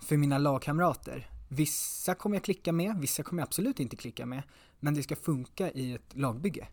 För 0.01 0.17
mina 0.17 0.37
lagkamrater. 0.37 1.29
Vissa 1.49 2.15
kommer 2.15 2.35
jag 2.35 2.43
klicka 2.43 2.71
med, 2.71 2.97
vissa 2.99 3.23
kommer 3.23 3.41
jag 3.41 3.47
absolut 3.47 3.79
inte 3.79 3.95
klicka 3.95 4.25
med. 4.25 4.43
Men 4.79 4.93
det 4.93 5.03
ska 5.03 5.15
funka 5.15 5.71
i 5.71 5.93
ett 5.93 6.15
lagbygge. 6.15 6.67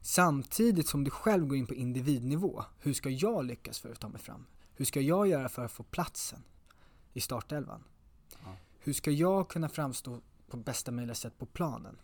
Samtidigt 0.00 0.88
som 0.88 1.04
du 1.04 1.10
själv 1.10 1.46
går 1.46 1.56
in 1.58 1.66
på 1.66 1.74
individnivå. 1.74 2.64
Hur 2.78 2.92
ska 2.94 3.10
jag 3.10 3.44
lyckas 3.44 3.78
för 3.78 3.92
att 3.92 4.00
ta 4.00 4.08
mig 4.08 4.20
fram? 4.20 4.46
Hur 4.74 4.84
ska 4.84 5.00
jag 5.00 5.26
göra 5.28 5.48
för 5.48 5.64
att 5.64 5.72
få 5.72 5.82
platsen 5.82 6.42
i 7.12 7.20
startelvan? 7.20 7.84
Ja. 8.44 8.56
Hur 8.78 8.92
ska 8.92 9.10
jag 9.10 9.48
kunna 9.48 9.68
framstå 9.68 10.20
på 10.56 10.62
bästa 10.62 10.90
möjliga 10.92 11.14
sätt 11.14 11.38
på 11.38 11.46
planen 11.46 11.98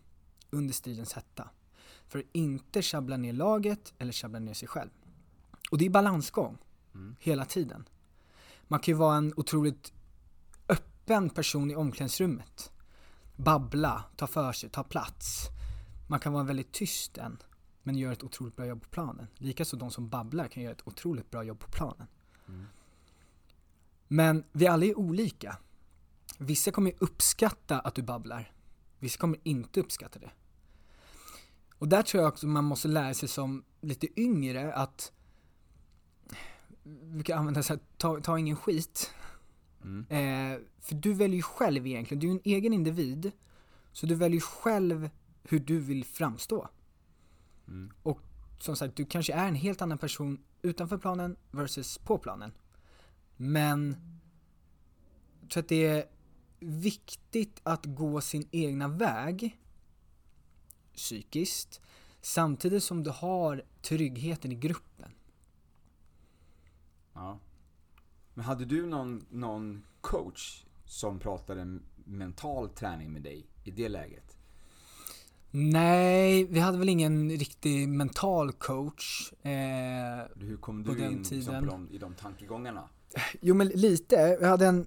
under 0.51 0.75
stridens 0.75 1.13
hetta? 1.13 1.51
För 2.09 2.19
att 2.19 2.25
inte 2.33 2.83
sjabbla 2.83 3.17
ner 3.17 3.33
laget 3.33 3.95
eller 3.99 4.13
sjabbla 4.13 4.39
ner 4.39 4.55
sig 4.55 4.69
själv. 4.69 4.91
Och 5.71 5.79
det 5.79 5.87
är 5.87 5.91
balansgång 5.91 6.59
Mm. 6.95 7.17
hela 7.21 7.45
tiden. 7.45 7.89
Man 8.69 8.81
kan 8.81 8.93
ju 8.93 8.99
vara 8.99 9.17
en 9.17 9.33
otroligt 9.37 9.93
öppen 10.69 11.31
person 11.31 11.71
i 11.71 11.77
omklädningsrummet. 11.77 12.73
Babbla, 13.37 14.05
ta 14.17 14.27
för 14.27 14.53
sig, 14.53 14.71
ta 14.71 14.85
plats. 14.85 15.49
Man 16.09 16.21
kan 16.21 16.33
vara 16.33 16.45
väldigt 16.45 16.73
tyst 16.73 17.19
en, 17.19 17.39
men 17.83 17.97
göra 17.97 18.13
ett 18.13 18.23
otroligt 18.23 18.57
bra 18.57 18.67
jobb 18.67 18.83
på 18.83 18.89
planen. 18.89 19.27
Likaså 19.37 19.77
de 19.77 19.91
som 19.91 20.09
babblar 20.09 20.49
kan 20.49 20.63
göra 20.63 20.73
ett 20.73 20.87
otroligt 20.87 21.31
bra 21.31 21.43
jobb 21.45 21.59
på 21.59 21.71
planen. 21.71 22.07
Mm. 22.49 22.67
Men 24.09 24.45
vi 24.53 24.67
alla 24.67 24.85
är 24.87 24.99
olika. 24.99 25.57
Vissa 26.43 26.71
kommer 26.71 26.93
uppskatta 26.99 27.81
att 27.81 27.95
du 27.95 28.03
babblar. 28.03 28.53
Vissa 28.99 29.19
kommer 29.19 29.39
inte 29.43 29.81
uppskatta 29.81 30.19
det. 30.19 30.31
Och 31.79 31.89
där 31.89 32.03
tror 32.03 32.23
jag 32.23 32.33
också 32.33 32.47
man 32.47 32.65
måste 32.65 32.89
lära 32.89 33.15
sig 33.15 33.29
som 33.29 33.65
lite 33.81 34.21
yngre 34.21 34.75
att 34.75 35.13
vi 36.85 37.23
kan 37.23 37.39
använda 37.39 37.63
så 37.63 37.73
här, 37.73 37.81
ta, 37.97 38.21
ta 38.21 38.39
ingen 38.39 38.57
skit. 38.57 39.11
Mm. 39.85 40.07
Eh, 40.09 40.61
för 40.81 40.95
du 40.95 41.13
väljer 41.13 41.37
ju 41.37 41.43
själv 41.43 41.87
egentligen, 41.87 42.21
du 42.21 42.27
är 42.27 42.33
en 42.33 42.41
egen 42.45 42.73
individ. 42.73 43.33
Så 43.93 44.07
du 44.07 44.15
väljer 44.15 44.41
själv 44.41 45.11
hur 45.43 45.59
du 45.59 45.79
vill 45.79 46.05
framstå. 46.05 46.69
Mm. 47.69 47.93
Som 48.59 48.77
sagt, 48.77 48.97
du 48.97 49.05
kanske 49.05 49.33
är 49.33 49.49
en 49.49 49.55
helt 49.55 49.83
annan 49.83 49.99
person 49.99 50.45
utanför 50.63 50.99
planen 50.99 51.37
versus 51.51 51.99
på 51.99 52.19
planen. 52.19 52.53
Men 53.37 53.97
jag 55.41 55.51
tror 55.51 55.63
att 55.63 55.69
det 55.69 55.87
är 55.87 56.05
viktigt 56.63 57.61
att 57.63 57.87
gå 57.87 58.21
sin 58.21 58.49
egna 58.51 58.89
väg 58.89 59.59
psykiskt 60.95 61.81
samtidigt 62.21 62.83
som 62.85 63.03
du 63.03 63.11
har 63.11 63.63
tryggheten 63.83 64.53
i 64.53 64.55
gruppen. 64.55 65.11
Ja. 67.13 67.39
Men 68.35 68.45
hade 68.45 68.65
du 68.65 68.87
någon, 68.87 69.27
någon 69.31 69.83
coach 70.01 70.65
som 70.85 71.19
pratade 71.19 71.79
mental 72.05 72.69
träning 72.69 73.13
med 73.13 73.23
dig 73.23 73.47
i 73.65 73.71
det 73.71 73.89
läget? 73.89 74.37
Nej, 75.51 76.45
vi 76.45 76.61
hade 76.61 76.79
väl 76.79 76.89
ingen 76.89 77.31
riktig 77.31 77.89
mental 77.89 78.53
coach. 78.53 79.33
Eh, 79.43 79.51
Hur 80.37 80.57
kom 80.57 80.83
du 80.83 80.91
in 80.91 80.97
liksom, 80.99 81.25
tiden. 81.25 81.65
på 81.65 81.71
de, 81.71 81.91
i 81.91 81.99
de 81.99 82.15
tankegångarna? 82.15 82.89
Jo 83.41 83.55
men 83.55 83.69
lite. 83.69 84.39
Jag 84.41 84.49
hade 84.49 84.67
en 84.67 84.87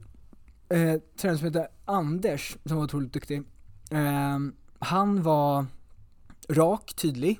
eh, 0.69 1.01
tränare 1.17 1.37
som 1.37 1.45
hette 1.47 1.67
Anders 1.85 2.57
som 2.65 2.77
var 2.77 2.83
otroligt 2.83 3.13
duktig. 3.13 3.43
Eh, 3.91 4.39
han 4.79 5.23
var 5.23 5.65
rak, 6.49 6.93
tydlig. 6.93 7.39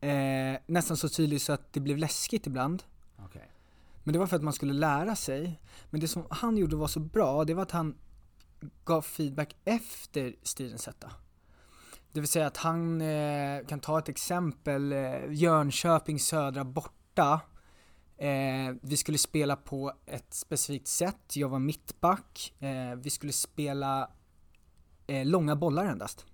Eh, 0.00 0.60
nästan 0.66 0.96
så 0.96 1.08
tydlig 1.08 1.40
så 1.40 1.52
att 1.52 1.72
det 1.72 1.80
blev 1.80 1.98
läskigt 1.98 2.46
ibland. 2.46 2.82
Okej. 3.18 3.50
Men 4.04 4.12
det 4.12 4.18
var 4.18 4.26
för 4.26 4.36
att 4.36 4.42
man 4.42 4.52
skulle 4.52 4.72
lära 4.72 5.16
sig. 5.16 5.60
Men 5.90 6.00
det 6.00 6.08
som 6.08 6.26
han 6.30 6.56
gjorde 6.56 6.76
var 6.76 6.88
så 6.88 7.00
bra, 7.00 7.44
det 7.44 7.54
var 7.54 7.62
att 7.62 7.70
han 7.70 7.94
gav 8.84 9.02
feedback 9.02 9.56
efter 9.64 10.34
stridens 10.42 10.86
hetta. 10.86 11.10
Det 12.12 12.20
vill 12.20 12.28
säga 12.28 12.46
att 12.46 12.56
han 12.56 13.00
eh, 13.00 13.66
kan 13.66 13.80
ta 13.80 13.98
ett 13.98 14.08
exempel, 14.08 14.92
eh, 14.92 15.32
Jönköping 15.32 16.18
södra 16.18 16.64
borta. 16.64 17.40
Eh, 18.18 18.74
vi 18.80 18.96
skulle 18.96 19.18
spela 19.18 19.56
på 19.56 19.92
ett 20.06 20.34
specifikt 20.34 20.86
sätt, 20.86 21.36
jag 21.36 21.48
var 21.48 21.58
mittback. 21.58 22.54
Eh, 22.58 22.94
vi 22.94 23.10
skulle 23.10 23.32
spela 23.32 24.10
eh, 25.06 25.26
långa 25.26 25.56
bollar 25.56 25.84
endast. 25.84 26.26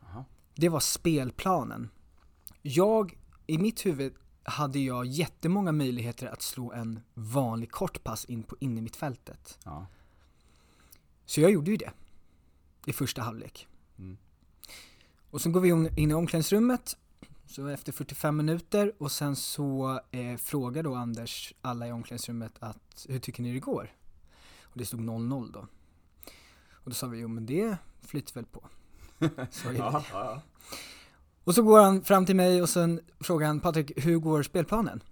Jaha. 0.00 0.24
Det 0.54 0.68
var 0.68 0.80
spelplanen. 0.80 1.90
Jag, 2.62 3.18
i 3.46 3.58
mitt 3.58 3.86
huvud, 3.86 4.14
hade 4.42 4.78
jag 4.78 5.06
jättemånga 5.06 5.72
möjligheter 5.72 6.26
att 6.26 6.42
slå 6.42 6.72
en 6.72 7.00
vanlig 7.14 7.70
kortpass 7.70 8.24
in 8.24 8.42
på 8.42 8.56
in 8.60 8.78
i 8.78 8.80
mitt 8.80 8.96
fältet. 8.96 9.58
Ja. 9.64 9.86
Så 11.24 11.40
jag 11.40 11.50
gjorde 11.50 11.70
ju 11.70 11.76
det. 11.76 11.92
I 12.86 12.92
första 12.92 13.22
halvlek. 13.22 13.66
Mm. 13.98 14.18
Och 15.30 15.40
så 15.40 15.50
går 15.50 15.60
vi 15.60 15.68
in 15.68 15.98
in 15.98 16.10
i 16.10 16.14
omklädningsrummet, 16.14 16.96
så 17.56 17.68
efter 17.68 17.92
45 17.92 18.36
minuter 18.36 18.92
och 18.98 19.12
sen 19.12 19.36
så 19.36 20.00
eh, 20.10 20.36
frågar 20.36 20.82
då 20.82 20.94
Anders 20.94 21.54
alla 21.62 21.88
i 21.88 21.92
omklädningsrummet 21.92 22.52
att 22.58 23.06
hur 23.08 23.18
tycker 23.18 23.42
ni 23.42 23.52
det 23.52 23.60
går? 23.60 23.92
Och 24.62 24.78
det 24.78 24.86
stod 24.86 25.00
0-0 25.00 25.52
då. 25.52 25.66
Och 26.70 26.90
då 26.90 26.94
sa 26.94 27.06
vi 27.06 27.18
jo 27.18 27.28
men 27.28 27.46
det 27.46 27.76
flyter 28.00 28.34
väl 28.34 28.44
på. 28.44 28.68
Så 29.50 29.68
är 29.68 29.72
det. 29.72 29.78
Ja, 29.78 30.04
ja, 30.12 30.42
Och 31.44 31.54
så 31.54 31.62
går 31.62 31.80
han 31.80 32.04
fram 32.04 32.26
till 32.26 32.36
mig 32.36 32.62
och 32.62 32.68
sen 32.68 33.00
frågar 33.20 33.46
han 33.46 33.60
Patrik, 33.60 33.92
hur 33.96 34.18
går 34.18 34.42
spelplanen? 34.42 35.02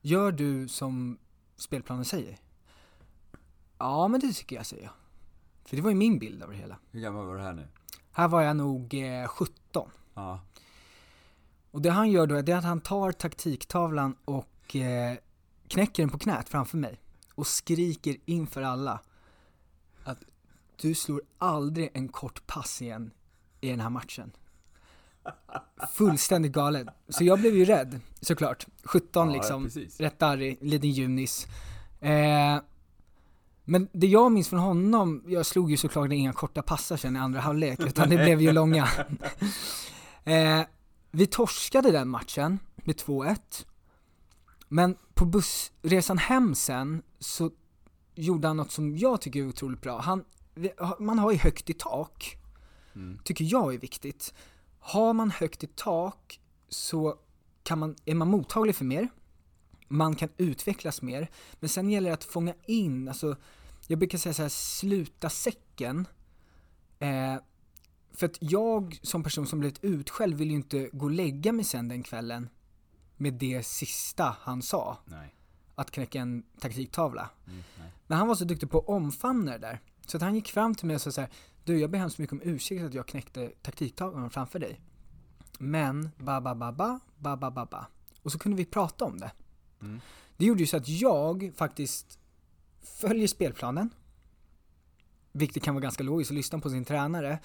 Gör 0.00 0.32
du 0.32 0.68
som 0.68 1.18
spelplanen 1.56 2.04
säger? 2.04 2.38
Ja 3.78 4.08
men 4.08 4.20
det 4.20 4.32
tycker 4.32 4.56
jag, 4.56 4.66
säger 4.66 4.82
jag. 4.82 4.92
För 5.64 5.76
det 5.76 5.82
var 5.82 5.90
ju 5.90 5.96
min 5.96 6.18
bild 6.18 6.42
av 6.42 6.50
det 6.50 6.56
hela. 6.56 6.78
Hur 6.90 7.00
gammal 7.00 7.26
var 7.26 7.36
du 7.36 7.42
här 7.42 7.52
nu? 7.52 7.68
Här 8.12 8.28
var 8.28 8.42
jag 8.42 8.56
nog 8.56 8.94
eh, 8.94 9.28
17. 9.28 9.90
Ja. 10.14 10.40
Och 11.70 11.82
det 11.82 11.90
han 11.90 12.10
gör 12.10 12.26
då 12.26 12.34
är 12.34 12.54
att 12.54 12.64
han 12.64 12.80
tar 12.80 13.12
taktiktavlan 13.12 14.16
och 14.24 14.76
eh, 14.76 15.16
knäcker 15.68 16.02
den 16.02 16.10
på 16.10 16.18
knät 16.18 16.48
framför 16.48 16.76
mig. 16.76 17.00
Och 17.34 17.46
skriker 17.46 18.16
inför 18.24 18.62
alla 18.62 19.00
att 20.04 20.18
du 20.76 20.94
slår 20.94 21.22
aldrig 21.38 21.90
en 21.94 22.08
kort 22.08 22.46
pass 22.46 22.82
igen 22.82 23.10
i 23.60 23.70
den 23.70 23.80
här 23.80 23.90
matchen. 23.90 24.32
Fullständigt 25.92 26.52
galet. 26.52 26.88
Så 27.08 27.24
jag 27.24 27.40
blev 27.40 27.56
ju 27.56 27.64
rädd, 27.64 28.00
såklart. 28.20 28.66
17 28.84 29.28
ja, 29.28 29.34
liksom, 29.34 29.64
precis. 29.64 30.00
rätt 30.00 30.22
arg, 30.22 30.56
liten 30.60 30.90
junis. 30.90 31.46
Eh, 32.00 32.60
men 33.64 33.88
det 33.92 34.06
jag 34.06 34.32
minns 34.32 34.48
från 34.48 34.60
honom, 34.60 35.24
jag 35.26 35.46
slog 35.46 35.70
ju 35.70 35.76
såklart 35.76 36.12
inga 36.12 36.32
korta 36.32 36.62
passar 36.62 36.96
sen 36.96 37.16
i 37.16 37.18
andra 37.18 37.40
halvlek, 37.40 37.80
utan 37.80 38.08
det 38.08 38.16
blev 38.16 38.40
ju 38.40 38.52
långa. 38.52 38.88
eh, 40.24 40.60
vi 41.10 41.26
torskade 41.26 41.90
den 41.90 42.08
matchen 42.08 42.58
med 42.76 42.96
2-1. 42.96 43.66
Men 44.68 44.96
på 45.14 45.24
bussresan 45.24 46.18
hem 46.18 46.54
sen 46.54 47.02
så 47.18 47.50
gjorde 48.14 48.48
han 48.48 48.56
något 48.56 48.70
som 48.70 48.96
jag 48.96 49.20
tycker 49.20 49.40
är 49.40 49.48
otroligt 49.48 49.80
bra. 49.80 49.98
Han 50.00 50.24
man 50.98 51.18
har 51.18 51.32
ju 51.32 51.38
högt 51.38 51.70
i 51.70 51.74
tak, 51.74 52.34
Mm. 52.94 53.18
tycker 53.24 53.44
jag 53.44 53.74
är 53.74 53.78
viktigt. 53.78 54.34
Har 54.78 55.12
man 55.12 55.30
högt 55.30 55.64
i 55.64 55.66
tak 55.66 56.40
så 56.68 57.18
kan 57.62 57.78
man, 57.78 57.96
är 58.04 58.14
man 58.14 58.28
mottaglig 58.28 58.76
för 58.76 58.84
mer, 58.84 59.08
man 59.88 60.14
kan 60.14 60.28
utvecklas 60.36 61.02
mer, 61.02 61.30
men 61.60 61.68
sen 61.68 61.90
gäller 61.90 62.10
det 62.10 62.14
att 62.14 62.24
fånga 62.24 62.54
in, 62.66 63.08
alltså 63.08 63.36
jag 63.86 63.98
brukar 63.98 64.18
säga 64.18 64.34
så 64.34 64.42
här, 64.42 64.48
sluta 64.48 65.30
säcken. 65.30 66.06
Eh, 66.98 67.34
för 68.12 68.26
att 68.26 68.36
jag 68.40 68.98
som 69.02 69.22
person 69.22 69.46
som 69.46 69.60
blivit 69.60 69.84
utskälld 69.84 70.34
vill 70.34 70.50
ju 70.50 70.56
inte 70.56 70.90
gå 70.92 71.04
och 71.04 71.10
lägga 71.10 71.52
mig 71.52 71.64
sen 71.64 71.88
den 71.88 72.02
kvällen 72.02 72.48
med 73.16 73.34
det 73.34 73.66
sista 73.66 74.36
han 74.40 74.62
sa, 74.62 74.98
Nej. 75.04 75.34
att 75.74 75.90
knäcka 75.90 76.20
en 76.20 76.42
taktiktavla. 76.60 77.30
Mm. 77.46 77.62
Men 78.06 78.18
han 78.18 78.28
var 78.28 78.34
så 78.34 78.44
duktig 78.44 78.70
på 78.70 78.78
att 78.78 78.88
omfamna 78.88 79.52
det 79.52 79.58
där. 79.58 79.80
Så 80.06 80.16
att 80.16 80.22
han 80.22 80.34
gick 80.34 80.48
fram 80.48 80.74
till 80.74 80.86
mig 80.86 80.94
och 80.94 81.02
sa 81.02 81.10
så 81.10 81.20
här, 81.20 81.30
du 81.64 81.80
jag 81.80 81.90
ber 81.90 81.98
hemskt 81.98 82.18
mycket 82.18 82.32
om 82.32 82.40
ursäkt 82.44 82.84
att 82.84 82.94
jag 82.94 83.06
knäckte 83.06 83.52
taktiktavlan 83.62 84.30
framför 84.30 84.58
dig. 84.58 84.80
Men, 85.58 86.10
ba 86.16 86.40
ba 86.40 86.54
ba 86.54 86.72
ba, 86.72 87.00
ba 87.18 87.36
ba 87.36 87.50
ba 87.50 87.66
ba. 87.66 87.86
Och 88.22 88.32
så 88.32 88.38
kunde 88.38 88.56
vi 88.56 88.64
prata 88.64 89.04
om 89.04 89.18
det. 89.18 89.32
Mm. 89.80 90.00
Det 90.36 90.44
gjorde 90.44 90.60
ju 90.60 90.66
så 90.66 90.76
att 90.76 90.88
jag 90.88 91.52
faktiskt 91.56 92.18
följer 92.80 93.28
spelplanen, 93.28 93.90
vilket 95.32 95.62
kan 95.62 95.74
vara 95.74 95.82
ganska 95.82 96.02
logiskt 96.02 96.30
att 96.30 96.34
lyssna 96.34 96.58
på 96.58 96.70
sin 96.70 96.84
tränare, 96.84 97.38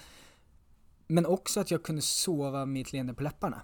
men 1.06 1.26
också 1.26 1.60
att 1.60 1.70
jag 1.70 1.82
kunde 1.82 2.02
sova 2.02 2.66
med 2.66 2.82
ett 2.82 2.92
leende 2.92 3.14
på 3.14 3.22
läpparna. 3.22 3.62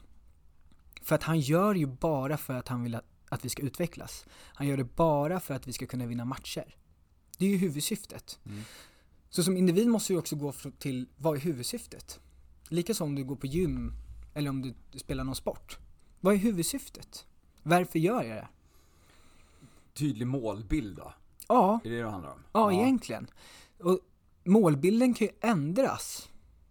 För 1.03 1.15
att 1.15 1.23
han 1.23 1.41
gör 1.41 1.75
ju 1.75 1.87
bara 1.87 2.37
för 2.37 2.55
att 2.55 2.69
han 2.69 2.83
vill 2.83 2.95
att, 2.95 3.05
att 3.29 3.45
vi 3.45 3.49
ska 3.49 3.63
utvecklas. 3.63 4.25
Han 4.55 4.67
gör 4.67 4.77
det 4.77 4.85
bara 4.85 5.41
för 5.41 5.55
att 5.55 5.69
vi 5.69 5.73
ska 5.73 5.87
kunna 5.87 6.07
vinna 6.07 6.25
matcher. 6.25 6.77
Det 7.39 7.47
är 7.47 7.51
ju 7.51 7.57
huvudsyftet. 7.57 8.39
Mm. 8.47 8.61
Så 9.31 9.43
som 9.43 9.57
individ 9.57 9.89
måste 9.89 10.13
du 10.13 10.19
också 10.19 10.37
gå 10.37 10.53
till, 10.79 11.09
vad 11.17 11.37
är 11.37 11.41
huvudsyftet? 11.41 12.21
Likaså 12.69 13.05
om 13.05 13.15
du 13.15 13.25
går 13.25 13.37
på 13.37 13.47
gym, 13.47 13.93
eller 14.35 14.51
om 14.51 14.63
du 14.93 14.99
spelar 14.99 15.25
någon 15.25 15.35
sport. 15.37 15.79
Vad 16.21 16.35
är 16.35 16.39
huvudsyftet? 16.39 17.27
Varför 17.63 17.99
gör 17.99 18.23
jag 18.23 18.37
det? 18.37 18.49
Tydlig 19.95 20.27
målbild 20.27 20.97
då? 20.97 21.13
Ja, 21.49 21.81
Är 21.85 21.91
det 21.91 22.03
det 22.03 22.11
handlar 22.11 22.33
om? 22.33 22.43
ja, 22.53 22.73
egentligen. 22.73 23.31
Och 23.79 23.99
målbilden 24.45 25.15
kan 25.15 25.27
ju 25.27 25.33
ändras. 25.41 26.29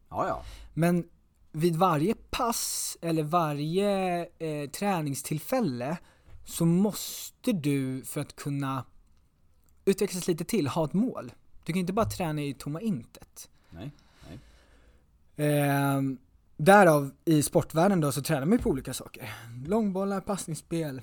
Ja, 0.09 0.27
ja. 0.27 0.43
Men 0.73 1.07
vid 1.51 1.75
varje 1.75 2.15
pass 2.29 2.97
eller 3.01 3.23
varje 3.23 4.25
eh, 4.39 4.69
träningstillfälle 4.69 5.97
så 6.45 6.65
måste 6.65 7.51
du 7.51 8.01
för 8.05 8.21
att 8.21 8.35
kunna 8.35 8.85
utvecklas 9.85 10.27
lite 10.27 10.43
till 10.43 10.67
ha 10.67 10.85
ett 10.85 10.93
mål. 10.93 11.31
Du 11.63 11.73
kan 11.73 11.79
inte 11.79 11.93
bara 11.93 12.05
träna 12.05 12.41
i 12.41 12.53
tomma 12.53 12.81
intet. 12.81 13.49
Nej. 13.69 13.91
Eh, 15.47 16.01
därav 16.57 17.11
i 17.25 17.43
sportvärlden 17.43 18.01
då 18.01 18.11
så 18.11 18.21
tränar 18.21 18.45
man 18.45 18.57
ju 18.57 18.63
på 18.63 18.69
olika 18.69 18.93
saker. 18.93 19.33
Långbollar, 19.65 20.21
passningsspel, 20.21 21.01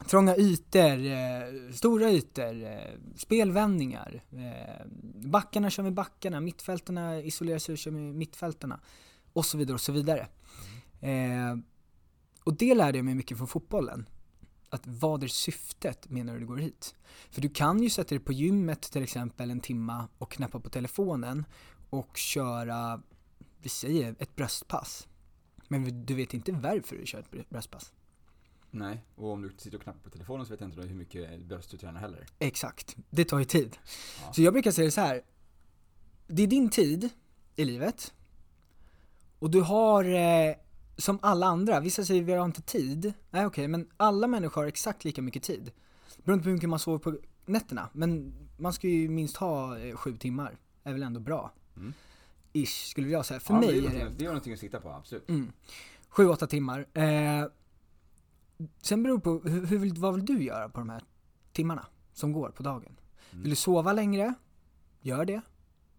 trånga 0.00 0.36
ytor, 0.36 1.06
eh, 1.06 1.72
stora 1.72 2.10
ytor, 2.10 2.62
eh, 2.62 2.98
spelvändningar. 3.16 4.22
Eh, 4.32 4.86
backarna 5.14 5.70
kör 5.70 5.82
med 5.82 5.94
backarna, 5.94 6.40
mittfältarna 6.40 7.20
isolerar 7.20 7.58
sig 7.58 7.72
och 7.72 7.78
kör 7.78 7.90
med 7.90 8.14
mittfältarna. 8.14 8.80
Och 9.32 9.44
så 9.44 9.58
vidare 9.58 9.74
och 9.74 9.80
så 9.80 9.92
vidare. 9.92 10.28
Eh, 11.00 11.56
och 12.44 12.54
det 12.56 12.74
lärde 12.74 12.98
jag 12.98 13.04
mig 13.04 13.14
mycket 13.14 13.38
från 13.38 13.48
fotbollen. 13.48 14.08
Att 14.70 14.86
vad 14.86 15.22
är 15.24 15.28
syftet 15.28 16.10
med 16.10 16.26
när 16.26 16.38
du 16.38 16.46
går 16.46 16.56
hit? 16.56 16.94
För 17.30 17.40
du 17.40 17.48
kan 17.48 17.82
ju 17.82 17.90
sätta 17.90 18.08
dig 18.08 18.18
på 18.18 18.32
gymmet 18.32 18.82
till 18.82 19.02
exempel 19.02 19.50
en 19.50 19.60
timma 19.60 20.08
och 20.18 20.32
knäppa 20.32 20.60
på 20.60 20.70
telefonen 20.70 21.44
och 21.90 22.16
köra, 22.16 23.02
vi 23.62 23.68
säger 23.68 24.14
ett 24.18 24.36
bröstpass. 24.36 25.08
Men 25.68 26.06
du 26.06 26.14
vet 26.14 26.34
inte 26.34 26.52
varför 26.52 26.96
du 26.96 27.06
kör 27.06 27.18
ett 27.18 27.50
bröstpass. 27.50 27.92
Nej. 28.74 29.04
Och 29.14 29.30
om 29.32 29.42
du 29.42 29.52
sitter 29.58 29.76
och 29.76 29.82
knappar 29.82 30.00
på 30.00 30.10
telefonen 30.10 30.46
så 30.46 30.50
vet 30.50 30.60
jag 30.60 30.68
inte 30.70 30.80
hur 30.82 30.94
mycket 30.94 31.44
bröst 31.44 31.70
du 31.70 31.76
tränar 31.76 32.00
heller. 32.00 32.26
Exakt, 32.38 32.96
det 33.10 33.24
tar 33.24 33.38
ju 33.38 33.44
tid. 33.44 33.76
Ja. 34.26 34.32
Så 34.32 34.42
jag 34.42 34.52
brukar 34.52 34.70
säga 34.70 34.90
så 34.90 35.00
här. 35.00 35.22
Det 36.26 36.42
är 36.42 36.46
din 36.46 36.68
tid 36.70 37.08
i 37.56 37.64
livet. 37.64 38.14
Och 39.38 39.50
du 39.50 39.60
har, 39.60 40.04
eh, 40.04 40.54
som 40.96 41.18
alla 41.22 41.46
andra, 41.46 41.80
vissa 41.80 42.04
säger 42.04 42.22
vi 42.22 42.32
har 42.32 42.44
inte 42.44 42.62
tid. 42.62 43.12
Nej 43.30 43.46
okej, 43.46 43.68
men 43.68 43.88
alla 43.96 44.26
människor 44.26 44.60
har 44.60 44.68
exakt 44.68 45.04
lika 45.04 45.22
mycket 45.22 45.42
tid. 45.42 45.70
Beroende 46.24 46.42
på 46.42 46.48
hur 46.48 46.54
mycket 46.54 46.68
man 46.68 46.78
sover 46.78 46.98
på 46.98 47.18
nätterna. 47.46 47.88
Men 47.92 48.34
man 48.56 48.72
ska 48.72 48.88
ju 48.88 49.08
minst 49.08 49.36
ha 49.36 49.78
eh, 49.78 49.96
sju 49.96 50.16
timmar. 50.16 50.58
Är 50.84 50.92
väl 50.92 51.02
ändå 51.02 51.20
bra. 51.20 51.52
Mm. 51.76 51.92
Ish, 52.52 52.86
skulle 52.88 53.08
jag 53.08 53.26
säga. 53.26 53.40
För 53.40 53.54
ja, 53.54 53.60
mig 53.60 53.68
det 53.68 53.74
är, 53.74 53.78
är 53.78 53.82
det 53.82 53.88
någonting- 53.98 54.18
det 54.18 54.24
är 54.24 54.28
någonting 54.28 54.52
att 54.52 54.58
sikta 54.58 54.80
på, 54.80 54.90
absolut. 54.90 55.28
Mm. 55.28 55.52
Sju, 56.08 56.28
åtta 56.28 56.46
timmar. 56.46 56.86
Eh, 56.94 57.44
sen 58.82 59.02
beror 59.02 59.16
det 59.16 59.22
på, 59.22 59.40
hur, 59.44 59.66
hur 59.66 60.00
vad 60.00 60.14
vill 60.14 60.24
du 60.24 60.42
göra 60.42 60.68
på 60.68 60.78
de 60.80 60.88
här 60.88 61.04
timmarna 61.52 61.86
som 62.12 62.32
går 62.32 62.50
på 62.50 62.62
dagen? 62.62 62.96
Mm. 63.30 63.42
Vill 63.42 63.50
du 63.50 63.56
sova 63.56 63.92
längre? 63.92 64.34
Gör 65.00 65.24
det. 65.24 65.40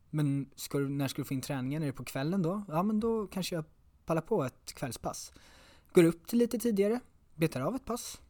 Men 0.10 0.50
ska 0.56 0.78
du, 0.78 0.90
när 0.90 1.08
ska 1.08 1.22
du 1.22 1.26
få 1.26 1.34
in 1.34 1.42
träningen? 1.42 1.82
Är 1.84 1.86
det 1.86 1.94
på 1.94 2.04
kvällen 2.04 2.42
då? 2.42 2.64
Ja 2.68 2.84
men 2.84 3.00
då 3.00 3.28
kanske 3.28 3.56
jag 3.56 3.66
pallar 4.06 4.22
på 4.22 4.44
ett 4.44 4.74
kvällspass. 4.74 5.34
Går 5.94 6.04
upp 6.04 6.28
till 6.28 6.40
lite 6.40 6.60
tidigare, 6.60 7.00
betar 7.36 7.62
av 7.62 7.76
ett 7.76 7.86
pass. 7.86 8.22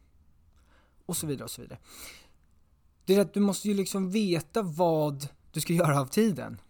Och 1.06 1.16
så 1.16 1.26
vidare 1.26 1.44
och 1.44 1.50
så 1.50 1.62
vidare. 1.62 1.78
Det 3.04 3.14
är 3.14 3.20
att 3.20 3.34
du 3.34 3.40
måste 3.40 3.68
ju 3.68 3.74
liksom 3.74 4.10
veta 4.10 4.62
vad 4.62 5.28
du 5.52 5.60
ska 5.60 5.72
göra 5.72 6.00
av 6.00 6.06
tiden. 6.06 6.60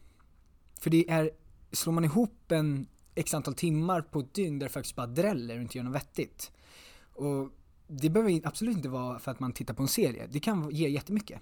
För 0.80 0.90
det 0.90 1.10
är, 1.10 1.30
slår 1.72 1.92
man 1.92 2.04
ihop 2.04 2.52
en 2.52 2.86
x 3.14 3.34
antal 3.34 3.54
timmar 3.54 4.00
på 4.02 4.20
ett 4.20 4.34
dygn 4.34 4.58
där 4.58 4.66
det 4.66 4.72
faktiskt 4.72 4.96
bara 4.96 5.06
dräller 5.06 5.56
och 5.56 5.62
inte 5.62 5.78
gör 5.78 5.84
något 5.84 5.94
vettigt. 5.94 6.52
Och 7.16 7.50
det 7.86 8.10
behöver 8.10 8.40
absolut 8.46 8.76
inte 8.76 8.88
vara 8.88 9.18
för 9.18 9.30
att 9.30 9.40
man 9.40 9.52
tittar 9.52 9.74
på 9.74 9.82
en 9.82 9.88
serie. 9.88 10.26
Det 10.30 10.40
kan 10.40 10.70
ge 10.70 10.88
jättemycket. 10.88 11.40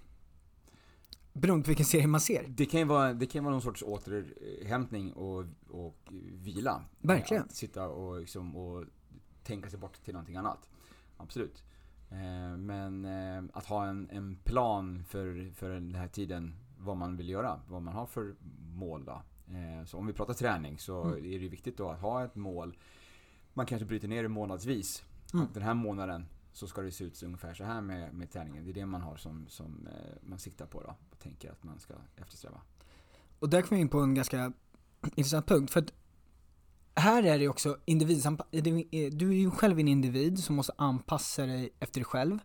Beroende 1.33 1.65
på 1.65 1.69
vilken 1.69 1.87
serie 1.87 2.07
man 2.07 2.21
ser. 2.21 2.45
Det 2.49 2.67
kan 2.67 2.81
ju 2.81 2.87
vara, 2.87 3.13
det 3.13 3.27
kan 3.27 3.45
vara 3.45 3.53
någon 3.53 3.63
sorts 3.63 3.83
återhämtning 3.83 5.13
och, 5.13 5.45
och 5.69 5.97
vila. 6.33 6.85
Verkligen. 7.01 7.43
Att 7.43 7.55
sitta 7.55 7.89
och, 7.89 8.21
liksom, 8.21 8.57
och 8.57 8.85
tänka 9.43 9.71
sig 9.71 9.79
bort 9.79 10.05
till 10.05 10.15
någonting 10.15 10.37
annat. 10.37 10.69
Absolut. 11.17 11.63
Eh, 12.11 12.57
Men 12.57 13.05
eh, 13.05 13.45
att 13.53 13.67
ha 13.67 13.87
en, 13.87 14.09
en 14.11 14.37
plan 14.37 15.05
för, 15.09 15.51
för 15.55 15.71
den 15.71 15.95
här 15.95 16.09
tiden, 16.09 16.55
vad 16.79 16.97
man 16.97 17.17
vill 17.17 17.29
göra, 17.29 17.61
vad 17.69 17.83
man 17.83 17.95
har 17.95 18.07
för 18.07 18.35
mål 18.75 19.05
då. 19.05 19.23
Eh, 19.55 19.85
Så 19.87 19.99
om 19.99 20.07
vi 20.07 20.13
pratar 20.13 20.35
träning 20.35 20.79
så 20.79 21.03
Mm. 21.03 21.17
är 21.35 21.39
det 21.39 21.49
viktigt 21.49 21.77
då 21.77 21.89
att 21.89 22.01
ha 22.01 22.25
ett 22.25 22.35
mål. 22.35 22.77
Man 23.55 23.67
kanske 23.67 23.87
bryter 23.87 24.09
ner 24.09 24.23
det 24.23 24.29
månadsvis. 24.29 25.05
Mm. 25.35 25.47
Den 25.55 25.63
här 25.63 25.75
månaden 25.75 26.27
så 26.53 26.67
ska 26.67 26.81
det 26.83 26.93
se 26.93 27.05
ut 27.05 27.23
ungefär 27.23 27.55
så 27.55 27.65
här 27.65 27.81
med, 27.81 28.15
med 28.15 28.31
träningen. 28.31 28.65
Det 28.65 28.71
är 28.71 28.75
det 28.75 28.87
man 28.87 29.01
har 29.03 29.17
som, 29.17 29.47
som 29.49 29.87
eh, 29.87 30.17
man 30.23 30.39
siktar 30.39 30.67
på 30.67 30.81
då. 30.81 30.97
Och 31.11 31.19
tänker 31.19 31.51
att 31.51 31.63
man 31.63 31.79
ska 31.81 31.95
eftersträva. 32.17 32.61
Och 33.39 33.49
där 33.49 33.63
kommer 33.63 33.77
vi 33.77 33.81
in 33.81 33.89
på 33.89 34.01
en 34.01 34.15
ganska 34.15 34.53
intressant 35.15 35.47
punkt. 35.47 35.71
För 35.71 35.81
att 35.81 35.93
här 36.95 37.23
är 37.23 37.39
det 37.39 37.49
också 37.49 37.79
individsanpa- 37.87 38.47
Du 39.11 39.29
är 39.29 39.35
ju 39.35 39.51
själv 39.51 39.79
en 39.79 39.89
individ 39.89 40.39
som 40.39 40.57
måste 40.57 40.73
anpassa 40.79 41.47
dig 41.47 41.71
efter 41.81 42.01
dig 42.01 42.05
själv. 42.05 42.39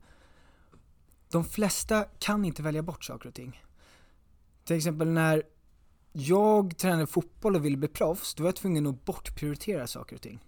De 1.32 1.46
flesta 1.46 2.04
kan 2.04 2.46
inte 2.46 2.64
välja 2.64 2.84
bort 2.84 3.04
saker 3.04 3.30
och 3.30 3.36
ting. 3.36 3.64
Till 4.64 4.76
exempel 4.76 5.08
när 5.08 5.44
jag 6.12 6.78
tränade 6.78 7.08
fotboll 7.08 7.56
och 7.56 7.66
ville 7.66 7.78
bli 7.78 7.88
proffs, 7.88 8.36
då 8.36 8.44
var 8.44 8.48
jag 8.48 8.56
tvungen 8.56 8.88
att 8.88 9.06
bortprioritera 9.06 9.88
saker 9.88 10.16
och 10.16 10.22
ting. 10.22 10.40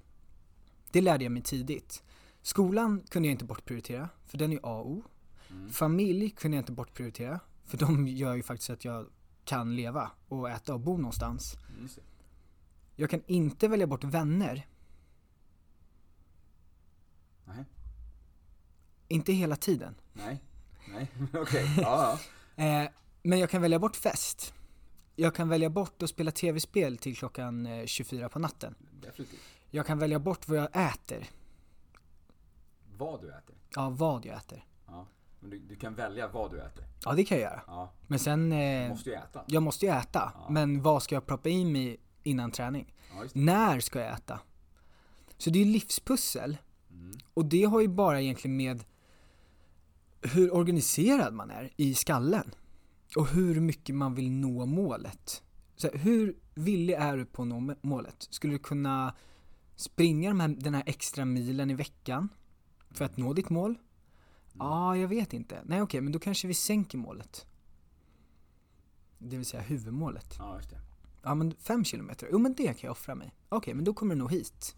Det 0.92 1.02
lärde 1.02 1.24
jag 1.24 1.32
mig 1.32 1.42
tidigt. 1.42 2.04
Skolan 2.42 3.04
kunde 3.10 3.28
jag 3.28 3.34
inte 3.34 3.46
bortprioritera, 3.46 4.10
för 4.26 4.38
den 4.38 4.52
är 4.52 4.60
A 4.64 4.80
och 4.80 4.92
O. 4.92 5.04
Mm. 5.50 5.70
Familj 5.70 6.30
kunde 6.30 6.58
jag 6.58 6.62
inte 6.62 6.72
bortprioritera, 6.72 7.40
för 7.66 7.78
de 7.78 8.08
gör 8.08 8.36
ju 8.36 8.44
faktiskt 8.44 8.70
att 8.70 8.86
jag 8.86 9.08
kan 9.46 9.76
leva 9.76 10.12
och 10.28 10.50
äta 10.50 10.74
och 10.74 10.80
bo 10.80 10.98
någonstans. 10.98 11.58
Det. 11.96 12.02
Jag 12.96 13.10
kan 13.10 13.24
inte 13.28 13.68
välja 13.68 13.88
bort 13.88 14.04
vänner, 14.04 14.68
Nej. 17.46 17.66
inte 19.08 19.34
hela 19.34 19.56
tiden. 19.56 19.96
Nej. 20.14 20.44
Nej. 20.90 21.12
Okej. 21.34 21.76
Ja, 21.78 21.82
ja. 21.82 22.20
Eh, 22.56 22.90
men 23.24 23.40
jag 23.40 23.50
kan 23.50 23.62
välja 23.62 23.80
bort 23.80 23.96
fest. 23.96 24.54
Jag 25.16 25.36
kan 25.36 25.50
välja 25.50 25.70
bort 25.70 26.04
att 26.04 26.10
spela 26.10 26.32
tv-spel 26.32 26.98
till 26.98 27.16
klockan 27.18 27.66
eh, 27.66 27.86
24 27.86 28.30
på 28.30 28.40
natten. 28.40 28.76
Definitivt. 29.02 29.40
Jag 29.70 29.86
kan 29.86 30.00
välja 30.00 30.20
bort 30.20 30.48
vad 30.48 30.58
jag 30.58 30.70
äter, 30.74 31.30
Vad 33.02 33.22
du 33.22 33.30
äter. 33.30 33.56
ja 33.76 33.90
vad 33.90 34.26
jag 34.26 34.38
äter. 34.38 34.66
Ja. 34.88 35.08
Men 35.40 35.50
du, 35.50 35.60
du 35.60 35.76
kan 35.76 35.96
välja 35.96 36.28
vad 36.28 36.52
du 36.52 36.60
äter. 36.62 36.86
Ja 37.06 37.14
det 37.14 37.24
kan 37.26 37.38
jag 37.38 37.52
göra. 37.52 37.62
Ja. 37.68 37.92
Men 38.08 38.20
sen, 38.20 38.50
Du 38.50 38.56
eh, 38.56 38.90
måste 38.90 39.10
ju 39.10 39.16
äta. 39.16 39.44
jag 39.48 39.64
måste 39.64 39.86
ju 39.86 39.92
äta. 39.92 40.32
Ja. 40.36 40.48
Men 40.50 40.82
vad 40.82 41.04
ska 41.04 41.16
jag 41.16 41.26
proppa 41.26 41.50
i 41.50 41.66
mig 41.66 41.98
innan 42.24 42.52
träning? 42.52 42.94
Ja. 43.14 43.24
När 43.34 43.80
ska 43.80 44.00
jag 44.00 44.14
äta? 44.14 44.40
Så 45.38 45.50
det 45.50 45.62
är 45.62 45.66
livspussel. 45.66 46.58
Mm. 46.92 47.12
Och 47.34 47.46
det 47.46 47.64
har 47.64 47.82
ju 47.82 47.88
bara 47.88 48.22
egentligen 48.22 48.58
med 48.58 48.84
hur 50.22 50.56
organiserad 50.56 51.34
man 51.34 51.52
är 51.52 51.70
i 51.78 51.94
skallen. 51.96 52.52
Och 53.16 53.28
hur 53.28 53.60
mycket 53.60 53.96
man 53.96 54.16
vill 54.16 54.32
nå 54.32 54.66
målet 54.66 55.44
Så 55.76 55.88
här, 55.88 55.98
hur 55.98 56.36
villig 56.54 56.94
är 56.94 57.18
du 57.18 57.26
på 57.26 57.42
att 57.42 57.48
nå 57.48 57.76
målet? 57.82 58.28
Skulle 58.30 58.54
du 58.54 58.60
kunna 58.60 59.16
springa 59.76 60.30
de 60.30 60.40
här, 60.40 60.48
den 60.48 60.74
här 60.74 60.84
extra 60.86 61.26
milen 61.26 61.70
i 61.70 61.74
veckan 61.74 62.30
för 62.92 63.06
att 63.06 63.18
nå 63.18 63.34
ditt 63.34 63.50
mål? 63.50 63.76
Ja, 64.54 64.66
ah, 64.66 64.96
jag 64.96 65.08
vet 65.08 65.34
inte. 65.34 65.62
Nej 65.66 65.82
okej, 65.82 66.02
men 66.02 66.12
då 66.14 66.20
kanske 66.20 66.48
vi 66.48 66.54
sänker 66.54 66.98
målet. 66.98 67.46
Det 69.18 69.38
vill 69.38 69.46
säga 69.46 69.64
huvudmålet. 69.64 70.36
Ja, 70.40 70.58
just 70.58 70.70
det. 70.70 70.80
Ja 71.24 71.36
men 71.36 71.56
fem 71.60 71.86
kilometer, 71.86 72.28
jo 72.32 72.40
men 72.40 72.54
det 72.54 72.66
kan 72.68 72.78
jag 72.88 72.92
offra 72.92 73.16
mig. 73.16 73.34
Okej, 73.50 73.74
men 73.74 73.84
då 73.86 73.94
kommer 73.94 74.16
du 74.16 74.20
nog 74.20 74.32
hit. 74.32 74.76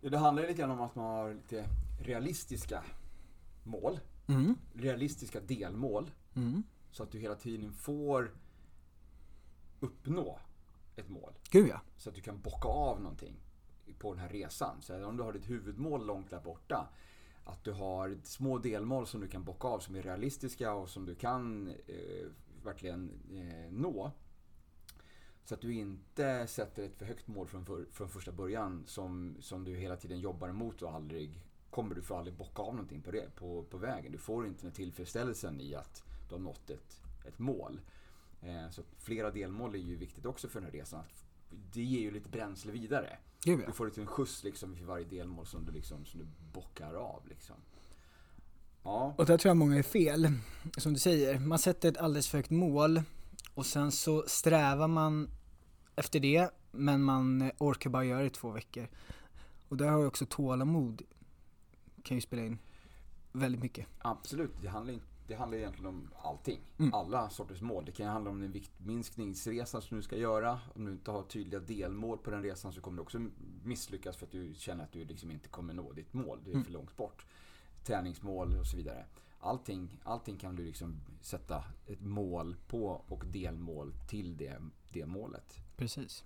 Ja, 0.00 0.10
det 0.10 0.18
handlar 0.18 0.42
ju 0.42 0.48
lite 0.48 0.60
grann 0.60 0.70
om 0.70 0.80
att 0.80 0.94
man 0.94 1.04
har 1.04 1.34
lite 1.34 1.64
realistiska 2.00 2.82
mål. 3.64 4.00
Mm, 4.26 4.54
Realistiska 4.74 5.40
delmål. 5.40 6.10
mm. 6.34 6.62
Så 6.90 7.02
att 7.02 7.10
du 7.12 7.18
hela 7.18 7.34
tiden 7.34 7.72
får 7.72 8.30
uppnå 9.80 10.38
ett 10.96 11.08
mål. 11.08 11.32
Gud 11.50 11.68
ja. 11.68 11.80
Så 11.96 12.08
att 12.08 12.14
du 12.14 12.20
kan 12.20 12.40
bocka 12.40 12.68
av 12.68 13.00
någonting 13.00 13.34
på 13.98 14.14
den 14.14 14.22
här 14.22 14.28
resan. 14.28 14.76
Så 14.80 15.06
om 15.06 15.16
du 15.16 15.22
har 15.22 15.32
ditt 15.32 15.50
huvudmål 15.50 16.06
långt 16.06 16.30
där 16.30 16.40
borta. 16.40 16.88
Att 17.44 17.64
du 17.64 17.72
har 17.72 18.18
små 18.22 18.58
delmål 18.58 19.06
som 19.06 19.20
du 19.20 19.28
kan 19.28 19.44
bocka 19.44 19.68
av 19.68 19.78
som 19.78 19.96
är 19.96 20.02
realistiska 20.02 20.72
och 20.72 20.88
som 20.88 21.06
du 21.06 21.14
kan 21.14 21.68
eh, 21.86 22.26
verkligen 22.64 23.10
eh, 23.32 23.72
nå. 23.72 24.10
Så 25.44 25.54
att 25.54 25.60
du 25.60 25.74
inte 25.74 26.46
sätter 26.46 26.82
ett 26.82 26.96
för 26.96 27.06
högt 27.06 27.28
mål 27.28 27.46
från, 27.46 27.66
för, 27.66 27.84
från 27.90 28.08
första 28.08 28.32
början 28.32 28.84
som, 28.86 29.36
som 29.40 29.64
du 29.64 29.76
hela 29.76 29.96
tiden 29.96 30.20
jobbar 30.20 30.48
emot 30.48 30.82
och 30.82 30.94
aldrig 30.94 31.44
kommer 31.70 31.94
du 31.94 32.02
får 32.02 32.18
aldrig 32.18 32.36
bocka 32.36 32.62
av 32.62 32.74
någonting 32.74 33.02
på, 33.02 33.10
det, 33.10 33.34
på, 33.34 33.62
på 33.62 33.76
vägen. 33.76 34.12
Du 34.12 34.18
får 34.18 34.46
inte 34.46 34.62
den 34.62 34.72
tillfredsställelsen 34.72 35.60
i 35.60 35.74
att 35.74 36.02
du 36.28 36.34
har 36.34 36.40
nått 36.40 36.70
ett, 36.70 37.02
ett 37.24 37.38
mål. 37.38 37.80
Eh, 38.42 38.70
så 38.70 38.82
flera 38.98 39.30
delmål 39.30 39.74
är 39.74 39.78
ju 39.78 39.96
viktigt 39.96 40.26
också 40.26 40.48
för 40.48 40.60
den 40.60 40.70
här 40.70 40.78
resan. 40.78 41.00
Att 41.00 41.24
det 41.72 41.82
ger 41.82 42.00
ju 42.00 42.10
lite 42.10 42.28
bränsle 42.28 42.72
vidare. 42.72 43.18
Gud 43.48 43.60
ja. 43.60 43.66
Du 43.66 43.72
får 43.72 43.86
lite 43.86 44.00
en 44.00 44.06
skjuts 44.06 44.44
liksom 44.44 44.76
för 44.76 44.84
varje 44.84 45.04
delmål 45.04 45.46
som 45.46 45.64
du, 45.64 45.72
liksom, 45.72 46.06
som 46.06 46.20
du 46.20 46.26
bockar 46.52 46.94
av. 46.94 47.22
Liksom. 47.28 47.56
Ja, 48.82 49.14
Och 49.18 49.26
där 49.26 49.38
tror 49.38 49.50
jag 49.50 49.56
många 49.56 49.76
är 49.78 49.82
fel. 49.82 50.32
Som 50.76 50.92
du 50.92 50.98
säger, 50.98 51.38
man 51.38 51.58
sätter 51.58 51.88
ett 51.88 51.96
alldeles 51.96 52.28
för 52.28 52.38
högt 52.38 52.50
mål 52.50 53.02
och 53.54 53.66
sen 53.66 53.92
så 53.92 54.24
strävar 54.26 54.88
man 54.88 55.30
efter 55.96 56.20
det 56.20 56.50
men 56.70 57.02
man 57.02 57.50
orkar 57.58 57.90
bara 57.90 58.04
göra 58.04 58.20
det 58.20 58.26
i 58.26 58.30
två 58.30 58.50
veckor. 58.50 58.88
Och 59.68 59.76
där 59.76 59.88
har 59.88 60.00
ju 60.00 60.06
också 60.06 60.26
tålamod 60.26 61.02
kan 62.02 62.16
ju 62.16 62.20
spela 62.20 62.42
in 62.42 62.58
väldigt 63.32 63.62
mycket. 63.62 63.86
absolut. 63.98 64.50
Det 64.62 64.68
handlar, 64.68 64.94
inte- 64.94 65.06
det 65.28 65.34
handlar 65.34 65.58
egentligen 65.58 65.86
om 65.86 66.10
allting. 66.22 66.60
Mm. 66.78 66.94
Alla 66.94 67.30
sorters 67.30 67.60
mål. 67.62 67.84
Det 67.84 67.92
kan 67.92 68.06
handla 68.08 68.30
om 68.30 68.42
en 68.42 68.52
viktminskningsresa 68.52 69.80
som 69.80 69.96
du 69.96 70.02
ska 70.02 70.16
göra. 70.16 70.60
Om 70.74 70.84
du 70.84 70.92
inte 70.92 71.10
har 71.10 71.22
tydliga 71.22 71.60
delmål 71.60 72.18
på 72.18 72.30
den 72.30 72.42
resan 72.42 72.72
så 72.72 72.80
kommer 72.80 72.96
du 72.96 73.02
också 73.02 73.26
misslyckas 73.64 74.16
för 74.16 74.26
att 74.26 74.32
du 74.32 74.54
känner 74.54 74.84
att 74.84 74.92
du 74.92 75.04
liksom 75.04 75.30
inte 75.30 75.48
kommer 75.48 75.74
nå 75.74 75.92
ditt 75.92 76.12
mål. 76.12 76.40
Det 76.44 76.50
är 76.50 76.54
Mm. 76.54 76.64
för 76.64 76.72
långt 76.72 76.96
bort. 76.96 77.26
Träningsmål 77.84 78.56
och 78.60 78.66
så 78.66 78.76
vidare. 78.76 79.06
Allting, 79.40 80.00
allting 80.04 80.36
kan 80.36 80.56
du 80.56 80.64
liksom 80.64 81.00
sätta 81.20 81.64
ett 81.86 82.00
mål 82.00 82.56
på 82.68 82.86
och 83.08 83.24
delmål 83.26 83.94
till 84.08 84.36
det, 84.36 84.62
det 84.92 85.06
målet. 85.06 85.56
Precis. 85.76 86.24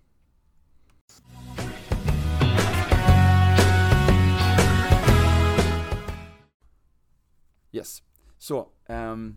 Yes. 7.73 8.03
Så, 8.43 8.69
ehm, 8.87 9.37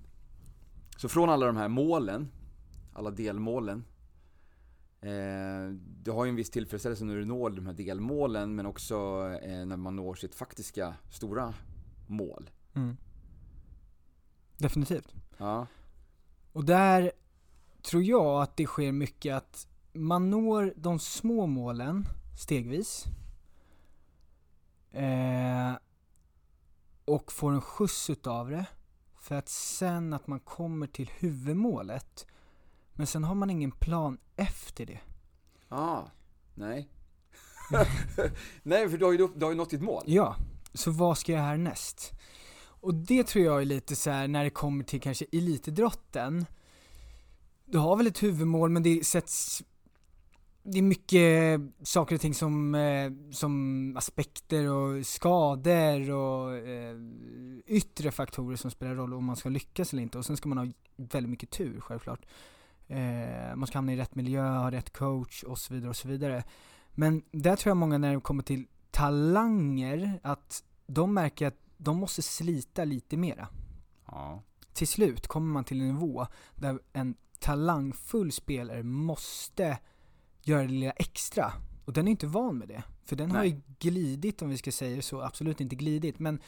så 0.97 1.09
från 1.09 1.29
alla 1.29 1.45
de 1.45 1.57
här 1.57 1.67
målen, 1.67 2.31
alla 2.93 3.11
delmålen. 3.11 3.85
Eh, 5.01 5.69
du 6.03 6.11
har 6.11 6.25
ju 6.25 6.29
en 6.29 6.35
viss 6.35 6.49
tillfredsställelse 6.49 7.05
när 7.05 7.15
du 7.15 7.25
når 7.25 7.49
de 7.49 7.65
här 7.65 7.73
delmålen 7.73 8.55
men 8.55 8.65
också 8.65 8.95
eh, 9.43 9.65
när 9.65 9.77
man 9.77 9.95
når 9.95 10.15
sitt 10.15 10.35
faktiska 10.35 10.95
stora 11.11 11.53
mål. 12.07 12.49
Mm. 12.73 12.97
Definitivt. 14.57 15.13
Ja, 15.37 15.67
Och 16.51 16.65
där 16.65 17.11
tror 17.81 18.03
jag 18.03 18.41
att 18.41 18.57
det 18.57 18.65
sker 18.65 18.91
mycket 18.91 19.35
att 19.35 19.67
man 19.93 20.29
når 20.29 20.73
de 20.77 20.99
små 20.99 21.47
målen 21.47 22.07
stegvis. 22.37 23.05
Eh, 24.91 25.73
och 27.05 27.31
får 27.31 27.51
en 27.51 27.61
skjuts 27.61 28.09
utav 28.09 28.49
det. 28.49 28.65
För 29.25 29.35
att 29.35 29.49
sen 29.49 30.13
att 30.13 30.27
man 30.27 30.39
kommer 30.39 30.87
till 30.87 31.11
huvudmålet. 31.19 32.27
Men 32.93 33.07
sen 33.07 33.23
har 33.23 33.35
man 33.35 33.49
ingen 33.49 33.71
plan 33.71 34.17
efter 34.35 34.85
det. 34.85 34.99
ah, 35.69 36.01
nej. 36.55 36.89
nej, 38.63 38.89
för 38.89 38.97
du 38.97 39.05
har, 39.05 39.11
ju, 39.11 39.27
du 39.35 39.45
har 39.45 39.51
ju 39.51 39.57
nått 39.57 39.69
ditt 39.69 39.81
mål. 39.81 40.03
Ja, 40.05 40.35
så 40.73 40.91
vad 40.91 41.17
ska 41.17 41.31
jag 41.31 41.39
härnäst? 41.39 42.11
Och 42.57 42.93
det 42.93 43.27
tror 43.27 43.45
jag 43.45 43.61
är 43.61 43.65
lite 43.65 43.95
så 43.95 44.09
här 44.09 44.27
när 44.27 44.43
det 44.43 44.49
kommer 44.49 44.83
till 44.83 45.01
kanske 45.01 45.25
elitidrotten. 45.31 46.45
Du 47.65 47.77
har 47.77 47.95
väl 47.95 48.07
ett 48.07 48.23
huvudmål 48.23 48.69
men 48.69 48.83
det 48.83 49.05
sätts 49.05 49.63
det 50.67 50.77
är 50.77 50.81
mycket 50.81 51.61
saker 51.87 52.15
och 52.15 52.21
ting 52.21 52.33
som, 52.33 52.75
eh, 52.75 53.11
som 53.31 53.97
aspekter 53.97 54.69
och 54.69 55.05
skador 55.05 56.11
och 56.11 56.57
eh, 56.57 56.95
yttre 57.65 58.11
faktorer 58.11 58.55
som 58.55 58.71
spelar 58.71 58.95
roll 58.95 59.13
om 59.13 59.25
man 59.25 59.35
ska 59.35 59.49
lyckas 59.49 59.93
eller 59.93 60.03
inte. 60.03 60.17
Och 60.17 60.25
sen 60.25 60.37
ska 60.37 60.49
man 60.49 60.57
ha 60.57 60.67
väldigt 60.95 61.29
mycket 61.29 61.51
tur 61.51 61.79
självklart. 61.79 62.25
Eh, 62.87 63.55
man 63.55 63.67
ska 63.67 63.77
hamna 63.77 63.93
i 63.93 63.97
rätt 63.97 64.15
miljö, 64.15 64.41
ha 64.41 64.71
rätt 64.71 64.93
coach 64.93 65.43
och 65.43 65.57
så 65.57 65.73
vidare 65.73 65.89
och 65.89 65.95
så 65.95 66.07
vidare. 66.07 66.43
Men 66.91 67.23
där 67.31 67.55
tror 67.55 67.69
jag 67.69 67.77
många 67.77 67.97
när 67.97 68.13
det 68.13 68.21
kommer 68.21 68.43
till 68.43 68.67
talanger, 68.91 70.19
att 70.23 70.63
de 70.87 71.13
märker 71.13 71.47
att 71.47 71.59
de 71.77 71.97
måste 71.97 72.21
slita 72.21 72.83
lite 72.83 73.17
mera. 73.17 73.47
Ja. 74.05 74.43
Till 74.73 74.87
slut 74.87 75.27
kommer 75.27 75.53
man 75.53 75.63
till 75.63 75.81
en 75.81 75.87
nivå 75.87 76.27
där 76.55 76.79
en 76.93 77.15
talangfull 77.39 78.31
spelare 78.31 78.83
måste 78.83 79.77
göra 80.47 80.61
det 80.61 80.67
lilla 80.67 80.91
extra. 80.91 81.53
Och 81.85 81.93
den 81.93 82.07
är 82.07 82.11
inte 82.11 82.27
van 82.27 82.57
med 82.57 82.67
det. 82.67 82.83
För 83.05 83.15
den 83.15 83.31
har 83.31 83.39
Nej. 83.39 83.49
ju 83.49 83.61
glidit, 83.79 84.41
om 84.41 84.49
vi 84.49 84.57
ska 84.57 84.71
säga 84.71 85.01
så, 85.01 85.21
absolut 85.21 85.61
inte 85.61 85.75
glidit, 85.75 86.19
men 86.19 86.39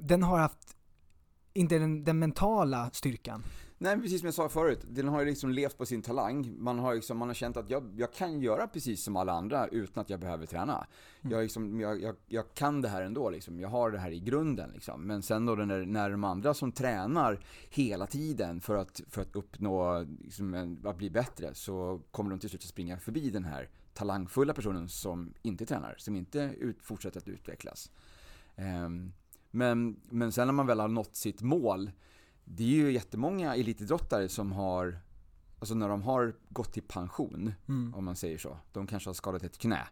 den 0.00 0.22
har 0.22 0.38
haft 0.38 0.76
inte 1.52 1.78
den, 1.78 2.04
den 2.04 2.18
mentala 2.18 2.90
styrkan. 2.92 3.44
Nej, 3.78 4.00
precis 4.00 4.20
som 4.20 4.26
jag 4.26 4.34
sa 4.34 4.48
förut. 4.48 4.84
Den 4.88 5.08
har 5.08 5.20
ju 5.20 5.26
liksom 5.26 5.50
levt 5.50 5.78
på 5.78 5.86
sin 5.86 6.02
talang. 6.02 6.54
Man 6.58 6.78
har, 6.78 6.94
liksom, 6.94 7.18
man 7.18 7.28
har 7.28 7.34
känt 7.34 7.56
att 7.56 7.70
jag, 7.70 7.94
jag 7.96 8.12
kan 8.12 8.40
göra 8.40 8.66
precis 8.66 9.04
som 9.04 9.16
alla 9.16 9.32
andra 9.32 9.68
utan 9.68 10.00
att 10.00 10.10
jag 10.10 10.20
behöver 10.20 10.46
träna. 10.46 10.86
Jag, 11.22 11.42
liksom, 11.42 11.80
jag, 11.80 12.02
jag, 12.02 12.16
jag 12.26 12.54
kan 12.54 12.82
det 12.82 12.88
här 12.88 13.02
ändå, 13.02 13.30
liksom. 13.30 13.60
jag 13.60 13.68
har 13.68 13.90
det 13.90 13.98
här 13.98 14.10
i 14.10 14.20
grunden. 14.20 14.70
Liksom. 14.70 15.06
Men 15.06 15.22
sen 15.22 15.46
då 15.46 15.54
när, 15.54 15.86
när 15.86 16.10
de 16.10 16.24
andra 16.24 16.54
som 16.54 16.72
tränar 16.72 17.40
hela 17.70 18.06
tiden 18.06 18.60
för 18.60 18.76
att, 18.76 19.00
för 19.08 19.22
att 19.22 19.36
uppnå, 19.36 20.06
liksom, 20.20 20.54
en, 20.54 20.80
att 20.84 20.96
bli 20.96 21.10
bättre, 21.10 21.54
så 21.54 22.00
kommer 22.10 22.30
de 22.30 22.38
till 22.38 22.48
slut 22.50 22.62
att 22.62 22.68
springa 22.68 22.98
förbi 22.98 23.30
den 23.30 23.44
här 23.44 23.68
talangfulla 23.94 24.54
personen 24.54 24.88
som 24.88 25.34
inte 25.42 25.66
tränar, 25.66 25.94
som 25.98 26.16
inte 26.16 26.38
ut, 26.58 26.82
fortsätter 26.82 27.20
att 27.20 27.28
utvecklas. 27.28 27.90
Ehm, 28.56 29.12
men, 29.50 30.00
men 30.10 30.32
sen 30.32 30.48
när 30.48 30.52
man 30.52 30.66
väl 30.66 30.80
har 30.80 30.88
nått 30.88 31.16
sitt 31.16 31.42
mål, 31.42 31.90
det 32.44 32.62
är 32.62 32.68
ju 32.68 32.92
jättemånga 32.92 33.54
elitidrottare 33.56 34.28
som 34.28 34.52
har, 34.52 34.98
alltså 35.58 35.74
när 35.74 35.88
de 35.88 36.02
har 36.02 36.34
gått 36.48 36.72
till 36.72 36.82
pension, 36.82 37.52
Mm. 37.68 37.94
om 37.94 38.04
man 38.04 38.16
säger 38.16 38.38
så. 38.38 38.58
De 38.72 38.86
kanske 38.86 39.08
har 39.08 39.14
skadat 39.14 39.42
ett 39.42 39.58
knä. 39.58 39.88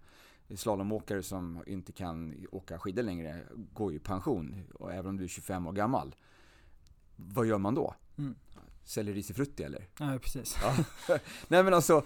Slalomåkare 0.57 1.23
som 1.23 1.63
inte 1.67 1.93
kan 1.93 2.35
åka 2.53 2.79
skidor 2.79 3.03
längre 3.03 3.43
går 3.73 3.93
ju 3.93 3.97
i 3.97 4.01
pension, 4.01 4.63
och 4.75 4.93
även 4.93 5.07
om 5.11 5.17
du 5.17 5.25
är 5.25 5.29
25 5.29 5.67
år 5.67 5.73
gammal. 5.73 6.15
Vad 7.17 7.47
gör 7.47 7.59
man 7.59 7.75
då? 7.75 7.95
Mm. 8.19 8.35
Säljer 8.85 9.15
risifrutti 9.15 9.63
eller? 9.63 9.89
Ja, 9.99 10.19
precis. 10.23 10.57
Nej 11.49 11.65
men 11.65 11.75
alltså, 11.75 12.05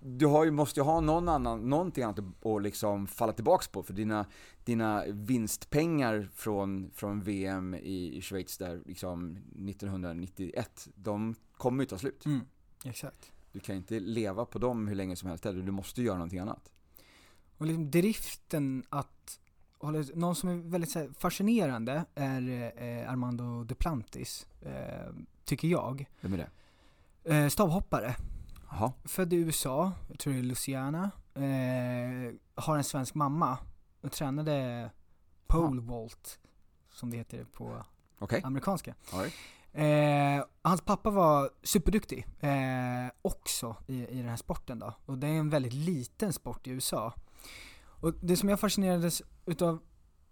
du 0.00 0.26
har 0.26 0.44
ju, 0.44 0.50
måste 0.50 0.80
ju 0.80 0.84
ha 0.84 1.00
någon 1.00 1.28
annan, 1.28 1.68
någonting 1.68 2.04
annat 2.04 2.18
att 2.18 2.62
liksom 2.62 3.06
falla 3.06 3.32
tillbaks 3.32 3.68
på. 3.68 3.82
För 3.82 3.92
dina, 3.92 4.26
dina 4.64 5.04
vinstpengar 5.06 6.28
från, 6.34 6.90
från 6.94 7.20
VM 7.20 7.74
i, 7.74 8.16
i 8.16 8.22
Schweiz 8.22 8.58
där 8.58 8.82
liksom 8.86 9.36
1991, 9.36 10.88
de 10.94 11.34
kommer 11.56 11.82
ju 11.82 11.86
ta 11.86 11.98
slut. 11.98 12.26
Mm. 12.26 12.40
Exakt. 12.84 13.32
Du 13.52 13.60
kan 13.60 13.76
inte 13.76 14.00
leva 14.00 14.44
på 14.44 14.58
dem 14.58 14.88
hur 14.88 14.94
länge 14.94 15.16
som 15.16 15.28
helst 15.28 15.44
du 15.44 15.70
måste 15.70 16.02
göra 16.02 16.16
någonting 16.16 16.38
annat. 16.38 16.72
Och 17.58 17.66
liksom 17.66 17.90
driften 17.90 18.84
att 18.88 19.40
någon 20.14 20.34
som 20.34 20.48
är 20.48 20.70
väldigt 20.70 21.18
fascinerande 21.18 22.04
är 22.14 22.72
eh, 22.76 23.10
Armando 23.10 23.64
Duplantis, 23.64 24.46
eh, 24.60 25.12
tycker 25.48 25.68
jag. 25.68 26.08
Vem 26.20 26.32
är 26.32 26.36
det? 26.38 26.48
Eh, 27.34 27.48
stavhoppare, 27.48 28.16
Jaha. 28.70 28.92
född 29.04 29.32
i 29.32 29.36
USA, 29.36 29.92
jag 30.08 30.18
tror 30.18 30.32
det 30.32 30.38
är 30.38 30.42
Louisiana, 30.42 31.10
eh, 31.34 32.34
har 32.54 32.76
en 32.76 32.84
svensk 32.84 33.14
mamma 33.14 33.58
och 34.00 34.12
tränade 34.12 34.90
pole 35.46 35.80
vault, 35.80 36.38
som 36.92 37.10
det 37.10 37.16
heter 37.16 37.44
på 37.44 37.84
Okej. 38.18 38.42
amerikanska. 38.44 38.94
Right. 39.12 39.34
Eh, 39.72 40.46
hans 40.62 40.80
pappa 40.80 41.10
var 41.10 41.50
superduktig 41.62 42.26
eh, 42.40 43.10
också 43.22 43.76
i, 43.86 44.06
i 44.06 44.16
den 44.16 44.28
här 44.28 44.36
sporten 44.36 44.78
då. 44.78 44.94
Och 45.06 45.18
det 45.18 45.26
är 45.26 45.38
en 45.38 45.50
väldigt 45.50 45.74
liten 45.74 46.32
sport 46.32 46.66
i 46.66 46.70
USA. 46.70 47.14
Och 48.00 48.14
det 48.20 48.36
som 48.36 48.48
jag 48.48 48.60
fascinerades 48.60 49.22
utav 49.46 49.78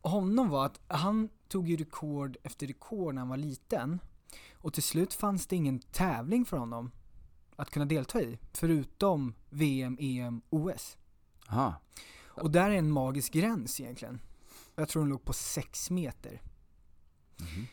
honom 0.02 0.48
var 0.48 0.66
att 0.66 0.80
han 0.88 1.28
tog 1.48 1.68
ju 1.68 1.76
rekord 1.76 2.36
efter 2.42 2.66
rekord 2.66 3.14
när 3.14 3.20
han 3.20 3.28
var 3.28 3.36
liten. 3.36 3.98
Och 4.52 4.72
till 4.72 4.82
slut 4.82 5.14
fanns 5.14 5.46
det 5.46 5.56
ingen 5.56 5.78
tävling 5.78 6.44
för 6.44 6.56
honom 6.56 6.90
att 7.56 7.70
kunna 7.70 7.84
delta 7.84 8.20
i, 8.20 8.38
förutom 8.52 9.34
VM, 9.50 9.96
EM, 10.00 10.40
OS. 10.50 10.96
Aha. 11.48 11.80
Och 12.24 12.50
där 12.50 12.70
är 12.70 12.74
en 12.74 12.90
magisk 12.90 13.32
gräns 13.32 13.80
egentligen. 13.80 14.20
Jag 14.74 14.88
tror 14.88 15.02
den 15.02 15.10
låg 15.10 15.24
på 15.24 15.32
6 15.32 15.90
meter. 15.90 16.42
Mhm. 17.40 17.66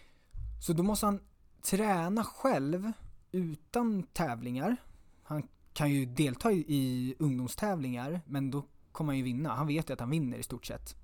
Så 0.62 0.74
då 0.74 0.84
måste 0.84 1.06
han 1.06 1.20
träna 1.62 2.24
själv 2.24 2.92
utan 3.32 4.04
tävlingar. 4.04 4.78
Han 5.24 5.48
kan 5.74 5.92
ju 5.92 6.06
delta 6.06 6.52
i, 6.52 6.66
i 6.68 7.16
ungdomstävlingar, 7.20 8.22
men 8.26 8.52
då 8.52 8.66
kommer 8.92 9.14
han 9.14 9.18
ju 9.18 9.24
vinna. 9.24 9.56
Han 9.56 9.68
vet 9.68 9.90
ju 9.90 9.94
att 9.94 10.00
han 10.00 10.10
vinner 10.10 10.38
i 10.38 10.44
stort 10.44 10.66
sett. 10.66 10.96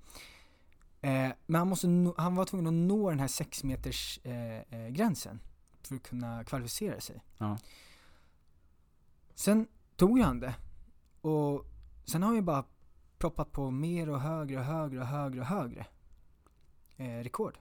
Eh, 1.00 1.28
men 1.46 1.58
han, 1.58 1.68
måste 1.68 1.88
nå, 1.88 2.14
han 2.18 2.34
var 2.34 2.44
tvungen 2.44 2.66
att 2.66 2.88
nå 2.88 3.10
den 3.10 3.20
här 3.20 3.28
6 3.28 3.64
meters 3.64 4.20
eh, 4.22 4.58
eh, 4.58 4.88
gränsen 4.88 5.40
för 5.82 5.94
att 5.94 6.02
kunna 6.02 6.44
kvalificera 6.44 7.00
sig. 7.00 7.22
Ja. 7.38 7.58
Sen 9.34 9.66
tog 9.96 10.20
han 10.20 10.40
det. 10.40 10.54
Och 11.20 11.66
sen 12.04 12.22
har 12.22 12.28
han 12.28 12.36
ju 12.36 12.42
bara 12.42 12.64
proppat 13.18 13.52
på 13.52 13.70
mer 13.70 14.08
och 14.08 14.20
högre 14.20 14.58
och 14.58 14.64
högre 14.64 15.00
och 15.00 15.06
högre 15.06 15.40
och 15.40 15.46
högre 15.46 15.86
eh, 16.96 17.22
rekord. 17.22 17.58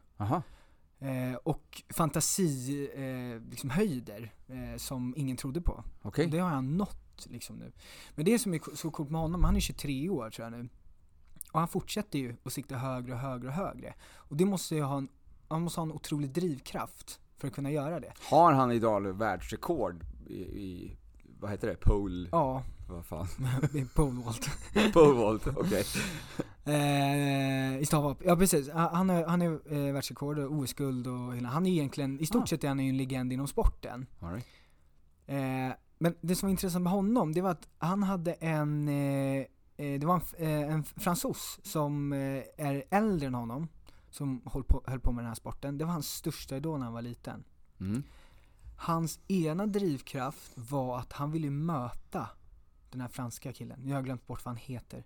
Eh, 0.99 1.35
och 1.43 1.83
fantasi, 1.89 2.89
eh, 2.95 3.49
liksom 3.49 3.69
höjder 3.69 4.33
eh, 4.47 4.77
som 4.77 5.13
ingen 5.17 5.37
trodde 5.37 5.61
på. 5.61 5.83
Och 6.01 6.19
det 6.31 6.39
har 6.39 6.49
han 6.49 6.77
nått 6.77 7.27
liksom 7.29 7.55
nu. 7.55 7.71
Men 8.15 8.25
det 8.25 8.39
som 8.39 8.53
är 8.53 8.75
så 8.75 8.91
coolt 8.91 9.09
med 9.09 9.21
honom, 9.21 9.43
han 9.43 9.55
är 9.55 9.59
23 9.59 10.09
år 10.09 10.29
tror 10.29 10.45
jag 10.45 10.51
nu. 10.51 10.69
Och 11.51 11.59
han 11.59 11.67
fortsätter 11.67 12.19
ju 12.19 12.35
att 12.43 12.53
sikta 12.53 12.75
högre 12.75 13.13
och 13.13 13.19
högre 13.19 13.47
och 13.47 13.53
högre. 13.53 13.93
Och 14.15 14.35
det 14.35 14.45
måste 14.45 14.75
ju 14.75 14.81
ha 14.81 14.97
en, 14.97 15.07
han 15.47 15.61
måste 15.61 15.79
ha 15.79 15.85
en 15.85 15.91
otrolig 15.91 16.29
drivkraft 16.29 17.19
för 17.37 17.47
att 17.47 17.53
kunna 17.53 17.71
göra 17.71 17.99
det. 17.99 18.13
Har 18.29 18.53
han 18.53 18.71
idag 18.71 19.01
världsrekord 19.01 20.03
i, 20.27 20.33
i 20.41 20.97
vad 21.39 21.51
heter 21.51 21.67
det? 21.67 21.75
Pole... 21.75 22.29
Ja, 22.31 22.63
Vad 22.89 23.05
fan? 23.05 23.27
pole 23.95 24.21
vault. 24.23 24.49
Pole 24.93 25.13
vault, 25.13 25.47
okej. 25.47 25.83
Eh, 26.65 27.77
I 27.79 27.85
stavhopp, 27.85 28.21
ja 28.25 28.35
precis. 28.35 28.69
Han 28.71 29.09
är, 29.09 29.25
han 29.25 29.41
är 29.41 29.51
eh, 29.87 29.93
världsrekord 29.93 30.39
och 30.39 30.51
OS-guld 30.51 31.07
och 31.07 31.35
hela, 31.35 31.49
han 31.49 31.65
är 31.65 31.71
egentligen, 31.71 32.19
i 32.19 32.25
stort 32.25 32.43
Ah. 32.43 32.45
sett 32.45 32.63
är 32.63 32.67
han 32.67 32.79
ju 32.79 32.89
en 32.89 32.97
legend 32.97 33.33
inom 33.33 33.47
sporten. 33.47 34.05
All 34.19 34.29
right. 34.33 34.45
Eh, 35.27 35.77
men 35.99 36.15
det 36.21 36.35
som 36.35 36.47
var 36.47 36.51
intressant 36.51 36.83
med 36.83 36.91
honom, 36.91 37.33
det 37.33 37.41
var 37.41 37.51
att 37.51 37.67
han 37.77 38.03
hade 38.03 38.33
en, 38.33 38.87
eh, 38.87 39.45
det 39.79 40.03
var 40.05 40.15
en, 40.37 40.47
eh, 40.47 40.73
en 40.73 40.83
fransos 40.83 41.59
som 41.63 42.13
eh, 42.13 42.43
är 42.57 42.83
äldre 42.89 43.27
än 43.27 43.33
honom, 43.33 43.67
som 44.09 44.41
höll 44.45 44.63
på, 44.63 44.83
höll 44.87 44.99
på 44.99 45.11
med 45.11 45.23
den 45.23 45.27
här 45.27 45.35
sporten. 45.35 45.77
Det 45.77 45.85
var 45.85 45.91
hans 45.91 46.13
största 46.13 46.57
idol 46.57 46.79
när 46.79 46.85
han 46.85 46.93
var 46.93 47.01
liten. 47.01 47.43
Mm. 47.79 48.03
Hans 48.77 49.19
ena 49.27 49.67
drivkraft 49.67 50.51
var 50.55 50.99
att 50.99 51.13
han 51.13 51.31
ville 51.31 51.49
möta 51.49 52.29
den 52.91 53.01
här 53.01 53.07
franska 53.07 53.53
killen, 53.53 53.87
jag 53.87 53.95
har 53.95 54.03
glömt 54.03 54.27
bort 54.27 54.45
vad 54.45 54.55
han 54.55 54.63
heter, 54.63 55.03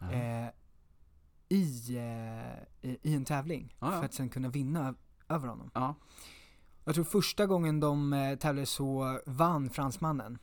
eh, 0.00 0.48
i, 1.48 1.96
eh, 1.96 2.90
i, 2.90 2.98
i 3.02 3.14
en 3.14 3.24
tävling. 3.24 3.76
Ja. 3.78 3.90
För 3.90 4.04
att 4.04 4.14
sen 4.14 4.28
kunna 4.28 4.48
vinna 4.48 4.94
över 5.28 5.48
honom. 5.48 5.70
Ja. 5.74 5.94
Jag 6.84 6.94
tror 6.94 7.04
första 7.04 7.46
gången 7.46 7.80
de 7.80 8.12
eh, 8.12 8.38
tävlade 8.38 8.66
så 8.66 9.20
vann 9.26 9.70
fransmannen. 9.70 10.38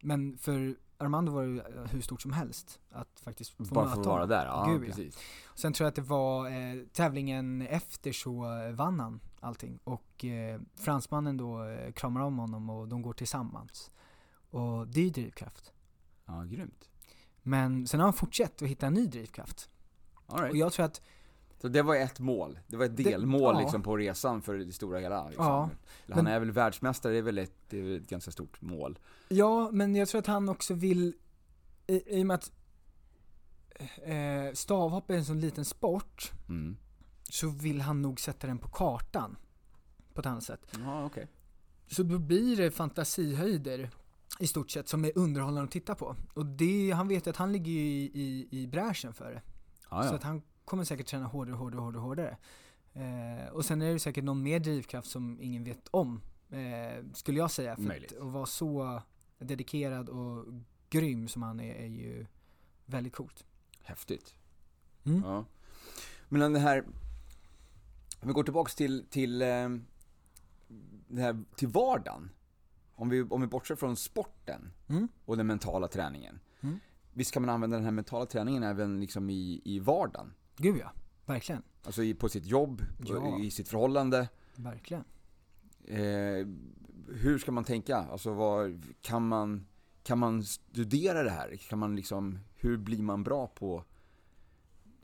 Men 0.00 0.38
för 0.38 0.76
Armando 1.00 1.32
var 1.32 1.42
ju 1.42 1.58
eh, 1.58 1.64
hur 1.90 2.00
stort 2.00 2.22
som 2.22 2.32
helst 2.32 2.80
att 2.90 3.20
faktiskt 3.20 3.50
få 3.50 3.64
Bara 3.64 3.84
möta 3.84 3.94
för 3.94 4.00
att 4.00 4.06
vara 4.06 4.26
där, 4.26 4.46
ja 4.46 4.66
Gud, 4.68 4.82
ja. 4.82 4.86
precis. 4.86 5.18
Sen 5.54 5.72
tror 5.72 5.84
jag 5.84 5.88
att 5.88 5.94
det 5.94 6.02
var 6.02 6.46
eh, 6.46 6.82
tävlingen 6.92 7.62
efter 7.62 8.12
så 8.12 8.46
vann 8.72 9.00
han 9.00 9.20
allting. 9.40 9.78
Och 9.84 10.24
eh, 10.24 10.60
fransmannen 10.74 11.36
då 11.36 11.64
eh, 11.64 11.92
kramar 11.92 12.20
om 12.20 12.38
honom 12.38 12.70
och 12.70 12.88
de 12.88 13.02
går 13.02 13.12
tillsammans. 13.12 13.90
Och 14.50 14.88
det 14.88 15.00
är 15.00 15.04
ju 15.04 15.10
drivkraft. 15.10 15.72
Ja, 16.26 16.42
grymt. 16.42 16.90
Men 17.42 17.86
sen 17.86 18.00
har 18.00 18.06
han 18.06 18.12
fortsatt 18.12 18.62
att 18.62 18.68
hitta 18.68 18.86
en 18.86 18.94
ny 18.94 19.06
drivkraft. 19.06 19.70
All 20.26 20.38
right. 20.38 20.50
Och 20.50 20.56
jag 20.56 20.72
tror 20.72 20.86
att, 20.86 21.00
Så 21.60 21.68
det 21.68 21.82
var 21.82 21.96
ett 21.96 22.20
mål, 22.20 22.58
det 22.66 22.76
var 22.76 22.84
ett 22.84 22.96
Det- 22.96 23.02
delmål 23.02 23.54
ja. 23.54 23.60
liksom 23.60 23.82
på 23.82 23.96
resan 23.96 24.42
för 24.42 24.54
det 24.54 24.72
stora 24.72 24.98
hela 24.98 25.26
liksom. 25.28 25.44
Ja, 25.44 25.70
Han 26.14 26.24
men- 26.24 26.26
är 26.26 26.40
väl 26.40 26.50
världsmästare, 26.50 27.12
det 27.12 27.18
är 27.18 27.22
väl 27.22 27.38
ett, 27.38 27.54
det 27.68 27.78
är 27.80 27.96
ett 27.96 28.08
ganska 28.08 28.30
stort 28.30 28.60
mål. 28.60 28.98
ja 29.28 29.70
men 29.72 29.94
jag 29.96 30.08
tror 30.08 30.18
att 30.18 30.26
han 30.26 30.48
också 30.48 30.74
vill, 30.74 31.14
i, 31.86 32.18
i 32.18 32.22
och 32.22 32.26
med 32.26 32.34
att 32.34 32.52
eh, 34.02 34.52
stavhopp 34.54 35.10
är 35.10 35.14
en 35.14 35.24
sån 35.24 35.40
liten 35.40 35.64
sport, 35.64 36.32
Mm. 36.48 36.76
så 37.30 37.48
vill 37.48 37.80
han 37.80 38.02
nog 38.02 38.20
sätta 38.20 38.46
den 38.46 38.58
på 38.58 38.68
kartan. 38.68 39.36
På 40.14 40.20
ett 40.20 40.26
annat 40.26 40.42
sätt. 40.44 40.66
Ja, 40.84 41.04
okej. 41.04 41.26
Så 41.86 42.02
då 42.02 42.18
blir 42.18 42.56
det 42.56 42.70
fantasihöjder 42.70 43.90
i 44.38 44.46
stort 44.46 44.70
sett 44.70 44.88
som 44.88 45.04
är 45.04 45.12
underhållande 45.18 45.62
att 45.62 45.70
titta 45.70 45.94
på. 45.94 46.16
Och 46.34 46.46
det, 46.46 46.90
han 46.90 47.08
vet 47.08 47.26
att 47.26 47.36
han 47.36 47.52
ligger 47.52 47.72
ju 47.72 47.80
i, 47.80 48.10
i, 48.14 48.48
i 48.62 48.66
bräschen 48.66 49.12
för 49.14 49.30
det. 49.30 49.42
Ja, 49.90 50.02
Så 50.02 50.14
att 50.14 50.22
han 50.22 50.42
kommer 50.70 50.84
säkert 50.84 51.06
träna 51.06 51.26
hårdare, 51.26 51.54
hårdare, 51.56 51.80
hårdare, 51.80 52.02
hårdare. 52.02 52.36
Eh, 52.92 53.52
och 53.52 53.64
sen 53.64 53.82
är 53.82 53.92
det 53.92 53.98
säkert 53.98 54.24
någon 54.24 54.42
mer 54.42 54.60
drivkraft 54.60 55.08
som 55.08 55.38
ingen 55.40 55.64
vet 55.64 55.88
om, 55.90 56.20
eh, 56.50 57.04
skulle 57.14 57.38
jag 57.38 57.50
säga. 57.50 57.76
För 57.76 57.82
Möjligt. 57.82 58.12
att, 58.12 58.22
att 58.22 58.32
vara 58.32 58.46
så 58.46 59.02
dedikerad 59.38 60.08
och 60.08 60.44
grym 60.90 61.28
som 61.28 61.42
han 61.42 61.60
är, 61.60 61.74
är 61.74 61.86
ju 61.86 62.26
väldigt 62.86 63.12
coolt. 63.14 63.44
Häftigt. 63.82 64.34
Mm. 65.04 65.22
Ja. 65.24 65.44
Men 66.28 66.52
den 66.52 66.62
här, 66.62 66.84
om 68.20 68.28
vi 68.28 68.32
går 68.32 68.42
tillbaks 68.44 68.74
till, 68.74 69.04
till, 69.10 69.42
eh, 69.42 69.68
det 71.08 71.22
här, 71.22 71.44
till 71.56 71.68
vardagen. 71.68 72.30
Om 72.94 73.08
vi, 73.08 73.22
om 73.22 73.40
vi 73.40 73.46
bortser 73.46 73.76
från 73.76 73.96
sporten 73.96 74.72
Mm. 74.88 75.08
och 75.24 75.36
den 75.36 75.46
mentala 75.46 75.88
träningen. 75.88 76.40
Mm. 76.60 76.78
Visst 77.12 77.32
kan 77.32 77.42
man 77.42 77.50
använda 77.50 77.76
den 77.76 77.84
här 77.84 77.92
mentala 77.92 78.26
träningen 78.26 78.62
även 78.62 79.00
liksom 79.00 79.30
i, 79.30 79.60
i 79.64 79.78
vardagen? 79.78 80.34
Gud 80.60 80.76
ja, 80.76 80.92
verkligen. 81.26 81.62
Alltså 81.84 82.02
i, 82.02 82.14
på 82.14 82.28
sitt 82.28 82.46
jobb, 82.46 82.82
Ja. 83.06 83.38
i 83.38 83.50
sitt 83.50 83.68
förhållande. 83.68 84.28
Verkligen. 84.56 85.04
Eh, 85.84 86.46
hur 87.08 87.38
ska 87.38 87.52
man 87.52 87.64
tänka? 87.64 87.96
Alltså 87.96 88.32
vad, 88.32 88.82
kan 89.02 89.28
man, 89.28 89.66
kan 90.02 90.18
man 90.18 90.44
studera 90.44 91.22
det 91.22 91.30
här? 91.30 91.56
Kan 91.56 91.78
man 91.78 91.96
liksom, 91.96 92.38
hur 92.54 92.76
blir 92.76 93.02
man 93.02 93.22
bra 93.22 93.46
på, 93.46 93.84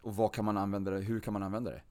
och 0.02 0.16
vad 0.16 0.34
kan 0.34 0.44
man 0.44 0.56
använda 0.56 0.90
det, 0.90 1.00
hur 1.00 1.20
kan 1.20 1.32
man 1.32 1.42
använda 1.42 1.70
det? 1.70 1.82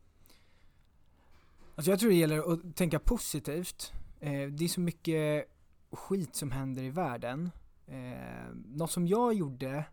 Alltså 1.76 1.92
jag 1.92 2.00
tror 2.00 2.10
det 2.10 2.16
gäller 2.16 2.54
att 2.54 2.76
tänka 2.76 3.00
positivt. 3.00 3.94
Eh, 4.20 4.48
det 4.50 4.64
är 4.64 4.68
så 4.68 4.82
mycket 4.82 5.46
skit 5.92 6.36
som 6.36 6.52
händer 6.52 6.84
i 6.84 6.90
världen. 6.90 7.50
Eh, 7.88 8.56
något 8.66 8.92
som 8.92 9.08
jag 9.08 9.34
gjorde, 9.34 9.86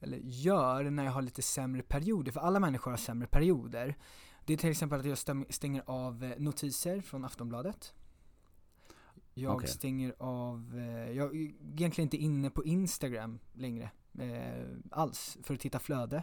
eller 0.00 0.18
gör, 0.18 0.90
när 0.90 1.04
jag 1.04 1.12
har 1.12 1.22
lite 1.22 1.42
sämre 1.42 1.82
perioder, 1.82 2.32
för 2.32 2.40
alla 2.40 2.60
människor 2.60 2.90
har 2.90 2.98
sämre 2.98 3.28
perioder. 3.28 3.96
Det 4.44 4.52
är 4.52 4.56
till 4.56 4.70
exempel 4.70 5.00
att 5.00 5.06
jag 5.06 5.18
stänger 5.54 5.82
av 5.86 6.24
eh, 6.24 6.38
notiser 6.38 7.00
från 7.00 7.24
Aftonbladet. 7.24 7.94
Jag 9.34 9.56
Okej. 9.56 9.68
stänger 9.68 10.14
av, 10.18 10.78
eh, 10.78 11.10
jag 11.10 11.36
är 11.36 11.40
egentligen 11.74 12.06
inte 12.06 12.16
inne 12.16 12.50
på 12.50 12.64
Instagram 12.64 13.38
längre 13.52 13.90
eh, 14.18 14.66
alls 14.90 15.38
för 15.42 15.54
att 15.54 15.60
titta 15.60 15.78
flöde. 15.78 16.22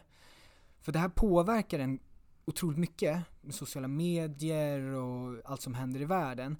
För 0.81 0.91
det 0.91 0.99
här 0.99 1.09
påverkar 1.09 1.79
en 1.79 1.99
otroligt 2.45 2.77
mycket 2.77 3.23
med 3.41 3.55
sociala 3.55 3.87
medier 3.87 4.81
och 4.81 5.41
allt 5.45 5.61
som 5.61 5.73
händer 5.73 6.01
i 6.01 6.05
världen. 6.05 6.57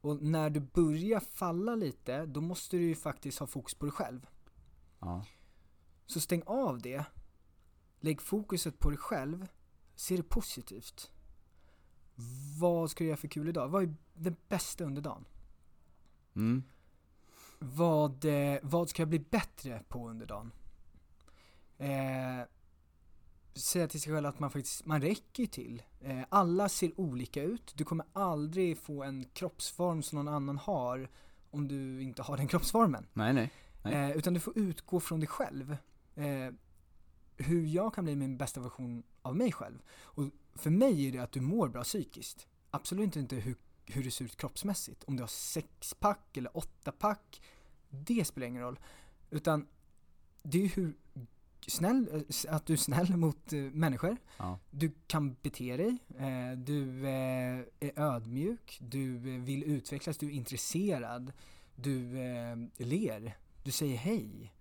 Och 0.00 0.22
när 0.22 0.50
du 0.50 0.60
börjar 0.60 1.20
falla 1.20 1.74
lite, 1.74 2.26
då 2.26 2.40
måste 2.40 2.76
du 2.76 2.82
ju 2.82 2.94
faktiskt 2.94 3.38
ha 3.38 3.46
fokus 3.46 3.74
på 3.74 3.86
dig 3.86 3.92
själv. 3.92 4.26
Ja. 5.00 5.24
Så 6.06 6.20
stäng 6.20 6.42
av 6.46 6.78
det. 6.82 7.04
Lägg 8.00 8.20
fokuset 8.20 8.78
på 8.78 8.90
dig 8.90 8.98
själv. 8.98 9.46
Se 9.94 10.16
det 10.16 10.22
positivt. 10.22 11.10
Vad 12.60 12.90
ska 12.90 13.04
du 13.04 13.08
göra 13.08 13.16
för 13.16 13.28
kul 13.28 13.48
idag? 13.48 13.68
Vad 13.68 13.82
är 13.82 13.94
det 14.14 14.48
bästa 14.48 14.84
under 14.84 15.02
dagen? 15.02 15.24
Mm. 16.36 16.62
Vad, 17.58 18.24
eh, 18.24 18.58
vad 18.62 18.88
ska 18.88 19.02
jag 19.02 19.08
bli 19.08 19.18
bättre 19.18 19.82
på 19.88 20.08
under 20.08 20.26
dagen? 20.26 20.52
Eh, 21.78 22.46
säga 23.54 23.88
till 23.88 24.00
sig 24.00 24.12
själv 24.12 24.26
att 24.26 24.38
man 24.38 24.50
faktiskt, 24.50 24.86
man 24.86 25.02
räcker 25.02 25.46
till. 25.46 25.82
Eh, 26.00 26.22
alla 26.28 26.68
ser 26.68 27.00
olika 27.00 27.42
ut. 27.42 27.72
Du 27.76 27.84
kommer 27.84 28.06
aldrig 28.12 28.78
få 28.78 29.02
en 29.02 29.24
kroppsform 29.24 30.02
som 30.02 30.16
någon 30.16 30.34
annan 30.34 30.58
har 30.58 31.10
om 31.50 31.68
du 31.68 32.02
inte 32.02 32.22
har 32.22 32.36
den 32.36 32.48
kroppsformen. 32.48 33.06
Nej, 33.12 33.32
nej. 33.32 33.50
Nej. 33.82 33.94
Eh, 33.94 34.16
utan 34.16 34.34
du 34.34 34.40
får 34.40 34.58
utgå 34.58 35.00
från 35.00 35.20
dig 35.20 35.26
själv. 35.26 35.76
Eh, 36.14 36.50
hur 37.36 37.66
jag 37.66 37.94
kan 37.94 38.04
bli 38.04 38.16
min 38.16 38.36
bästa 38.36 38.60
version 38.60 39.02
av 39.22 39.36
mig 39.36 39.52
själv. 39.52 39.78
Och 40.02 40.24
för 40.54 40.70
mig 40.70 41.08
är 41.08 41.12
det 41.12 41.18
att 41.18 41.32
du 41.32 41.40
mår 41.40 41.68
bra 41.68 41.84
psykiskt. 41.84 42.46
Absolut 42.70 43.16
inte 43.16 43.36
hur 43.36 43.56
hur 43.86 44.04
det 44.04 44.10
ser 44.10 44.24
ut 44.24 44.36
kroppsmässigt. 44.36 45.04
Om 45.04 45.16
du 45.16 45.22
har 45.22 45.28
sexpack 45.28 46.36
eller 46.36 46.56
åttapack, 46.56 47.42
det 47.90 48.24
spelar 48.24 48.46
ingen 48.46 48.62
roll. 48.62 48.78
Utan 49.30 49.66
det 50.42 50.64
är 50.64 50.68
hur 50.68 50.94
snäll, 51.66 52.08
eh, 52.12 52.54
att 52.54 52.66
du 52.66 52.72
är 52.72 52.76
snäll 52.76 53.16
mot 53.16 53.52
eh, 53.52 53.60
människor. 53.60 54.16
Ja. 54.36 54.58
Du 54.70 54.92
kan 55.06 55.36
bete 55.42 55.76
dig, 55.76 55.98
eh, 56.18 56.58
du 56.58 57.08
är 57.08 57.68
ödmjuk, 57.80 58.78
du 58.80 59.18
vill 59.18 59.64
utvecklas, 59.64 60.18
du 60.18 60.26
är 60.26 60.30
intresserad, 60.30 61.32
du 61.76 62.12
ler, 62.76 63.36
du 63.62 63.70
säger 63.70 63.96
hej. 63.96 64.52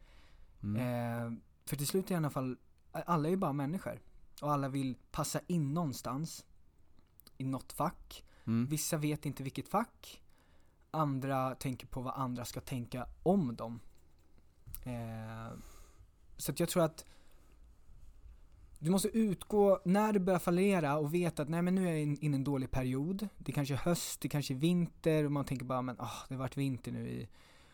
Mm. 0.63 0.76
Eh, 0.76 1.39
för 1.65 1.76
till 1.76 1.88
slut 1.88 2.12
i 2.12 2.15
alla 2.15 2.30
fall, 2.30 2.58
alla 2.91 3.28
är 3.28 3.32
ju 3.32 3.38
bara 3.38 3.54
människor. 3.54 4.02
Och 4.41 4.52
alla 4.52 4.69
vill 4.69 4.95
passa 5.12 5.39
in 5.47 5.73
någonstans. 5.73 6.45
I 7.38 7.43
något 7.43 7.73
fack. 7.73 8.23
Mm. 8.47 8.65
Vissa 8.67 8.97
vet 8.97 9.26
inte 9.26 9.43
vilket 9.43 9.67
fack. 9.67 10.21
Andra 10.91 11.56
tänker 11.56 11.88
på 11.88 12.02
vad 12.02 12.13
andra 12.13 12.45
ska 12.45 12.62
tänka 12.62 13.08
om 13.23 13.56
dem. 13.56 13.80
Eh, 14.86 15.58
så 16.38 16.52
att 16.52 16.60
jag 16.60 16.69
tror 16.69 16.84
att 16.84 17.06
du 18.80 18.89
måste 18.91 19.08
utgå, 19.08 19.82
när 19.86 20.13
du 20.13 20.19
börjar 20.19 20.39
fallera 20.39 20.97
och 20.97 21.13
vet 21.13 21.39
att 21.39 21.49
nej 21.49 21.62
men 21.62 21.76
nu 21.76 21.88
är 21.88 21.91
jag 21.91 22.02
in- 22.02 22.17
inne 22.21 22.36
i 22.36 22.39
en 22.39 22.43
dålig 22.43 22.71
period. 22.71 23.28
Det 23.38 23.52
kanske 23.52 23.73
är 23.73 23.78
höst, 23.78 24.21
det 24.21 24.30
kanske 24.30 24.54
är 24.54 24.58
vinter 24.58 25.26
och 25.26 25.32
man 25.32 25.45
tänker 25.45 25.65
bara 25.65 25.82
men 25.82 25.95
ah, 25.99 26.12
det 26.28 26.34
har 26.36 26.39
varit 26.39 26.58
vinter 26.58 26.91
nu 26.91 27.10
i 27.10 27.28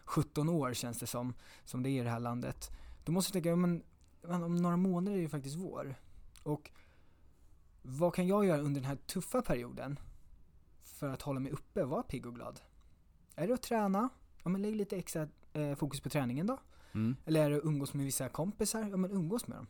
17 0.09 0.49
år 0.49 0.73
känns 0.73 0.99
det 0.99 1.07
som, 1.07 1.33
som 1.65 1.83
det 1.83 1.89
är 1.89 2.01
i 2.01 2.03
det 2.03 2.09
här 2.09 2.19
landet. 2.19 2.71
Då 3.03 3.11
måste 3.11 3.29
du 3.29 3.33
tänka, 3.33 3.55
men 3.55 3.83
om 4.21 4.55
några 4.55 4.77
månader 4.77 5.11
är 5.11 5.15
det 5.15 5.21
ju 5.21 5.29
faktiskt 5.29 5.55
vår. 5.55 5.95
Och 6.43 6.71
vad 7.81 8.13
kan 8.13 8.27
jag 8.27 8.45
göra 8.45 8.61
under 8.61 8.81
den 8.81 8.89
här 8.89 8.95
tuffa 8.95 9.41
perioden 9.41 9.99
för 10.83 11.09
att 11.09 11.21
hålla 11.21 11.39
mig 11.39 11.51
uppe 11.51 11.83
och 11.83 11.89
vara 11.89 12.03
pigg 12.03 12.25
och 12.25 12.35
glad? 12.35 12.59
Är 13.35 13.47
det 13.47 13.53
att 13.53 13.61
träna? 13.61 14.09
Ja 14.43 14.49
men 14.49 14.61
lägg 14.61 14.75
lite 14.75 14.97
extra 14.97 15.27
eh, 15.53 15.75
fokus 15.75 16.01
på 16.01 16.09
träningen 16.09 16.47
då. 16.47 16.57
Mm. 16.91 17.15
Eller 17.25 17.45
är 17.45 17.49
det 17.49 17.57
att 17.57 17.65
umgås 17.65 17.93
med 17.93 18.05
vissa 18.05 18.29
kompisar? 18.29 18.87
Ja 18.89 18.97
men 18.97 19.11
umgås 19.11 19.47
med 19.47 19.57
dem. 19.57 19.67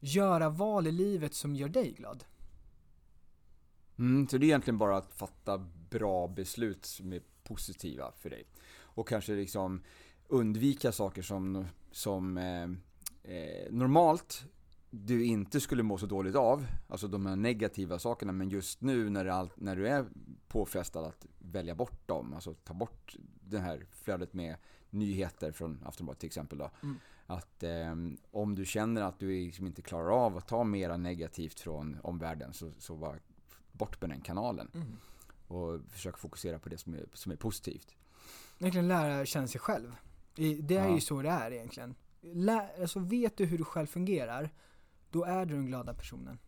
Göra 0.00 0.48
val 0.48 0.86
i 0.86 0.92
livet 0.92 1.34
som 1.34 1.56
gör 1.56 1.68
dig 1.68 1.92
glad. 1.92 2.24
Mm, 3.98 4.28
så 4.28 4.38
det 4.38 4.44
är 4.44 4.48
egentligen 4.48 4.78
bara 4.78 4.96
att 4.96 5.12
fatta 5.12 5.58
bra 5.90 6.28
beslut 6.28 6.84
som 6.84 7.12
är 7.12 7.22
positiva 7.42 8.12
för 8.12 8.30
dig. 8.30 8.46
Och 8.94 9.08
kanske 9.08 9.32
liksom 9.32 9.82
undvika 10.28 10.92
saker 10.92 11.22
som, 11.22 11.66
som 11.90 12.38
eh, 12.38 12.62
eh, 13.34 13.70
normalt 13.70 14.44
du 14.94 15.24
inte 15.24 15.60
skulle 15.60 15.82
må 15.82 15.98
så 15.98 16.06
dåligt 16.06 16.36
av, 16.36 16.66
alltså 16.88 17.08
de 17.08 17.26
här 17.26 17.36
negativa 17.36 17.98
sakerna, 17.98 18.32
men 18.32 18.48
just 18.48 18.80
nu 18.80 19.10
när, 19.10 19.24
det 19.24 19.34
all, 19.34 19.50
när 19.56 19.76
du 19.76 19.88
är 19.88 20.06
påfrestad 20.48 21.04
att 21.04 21.26
välja 21.38 21.74
bort 21.74 22.08
dem, 22.08 22.34
alltså 22.34 22.54
ta 22.54 22.74
bort 22.74 23.16
det 23.40 23.58
här 23.58 23.86
flödet 23.90 24.34
med 24.34 24.56
nyheter 24.90 25.52
från 25.52 25.84
Aftonbladet 25.84 26.20
till 26.20 26.26
exempel 26.26 26.58
då. 26.58 26.70
Mm. 26.82 26.96
Att 27.26 27.62
eh, 27.62 27.94
om 28.30 28.54
du 28.54 28.64
känner 28.64 29.02
att 29.02 29.18
du 29.18 29.28
liksom 29.28 29.66
inte 29.66 29.82
klarar 29.82 30.24
av 30.26 30.36
att 30.36 30.48
ta 30.48 30.64
mera 30.64 30.96
negativt 30.96 31.60
från 31.60 31.96
omvärlden 32.02 32.52
så, 32.52 32.70
så 32.78 32.96
bara 32.96 33.16
bort 33.72 34.00
med 34.00 34.10
den 34.10 34.20
kanalen 34.20 34.70
och 35.48 35.80
försök 35.88 36.18
fokusera 36.18 36.58
på 36.58 36.68
det 36.68 36.78
som 36.78 36.94
är, 36.94 37.04
som 37.12 37.32
är 37.32 37.36
positivt. 37.36 37.96
Egentligen 38.62 38.88
lära 38.88 39.26
känna 39.26 39.46
sig 39.46 39.60
själv. 39.60 39.96
Det 40.34 40.76
är 40.76 40.88
Ja. 40.88 40.94
ju 40.94 41.00
så 41.00 41.22
det 41.22 41.28
är 41.28 41.50
egentligen. 41.50 41.94
Lä, 42.20 42.68
alltså 42.80 42.98
vet 43.00 43.36
du 43.36 43.44
hur 43.44 43.58
du 43.58 43.64
själv 43.64 43.86
fungerar, 43.86 44.50
då 45.10 45.24
är 45.24 45.46
du 45.46 45.54
den 45.54 45.66
glada 45.66 45.94
personen. 45.94 46.38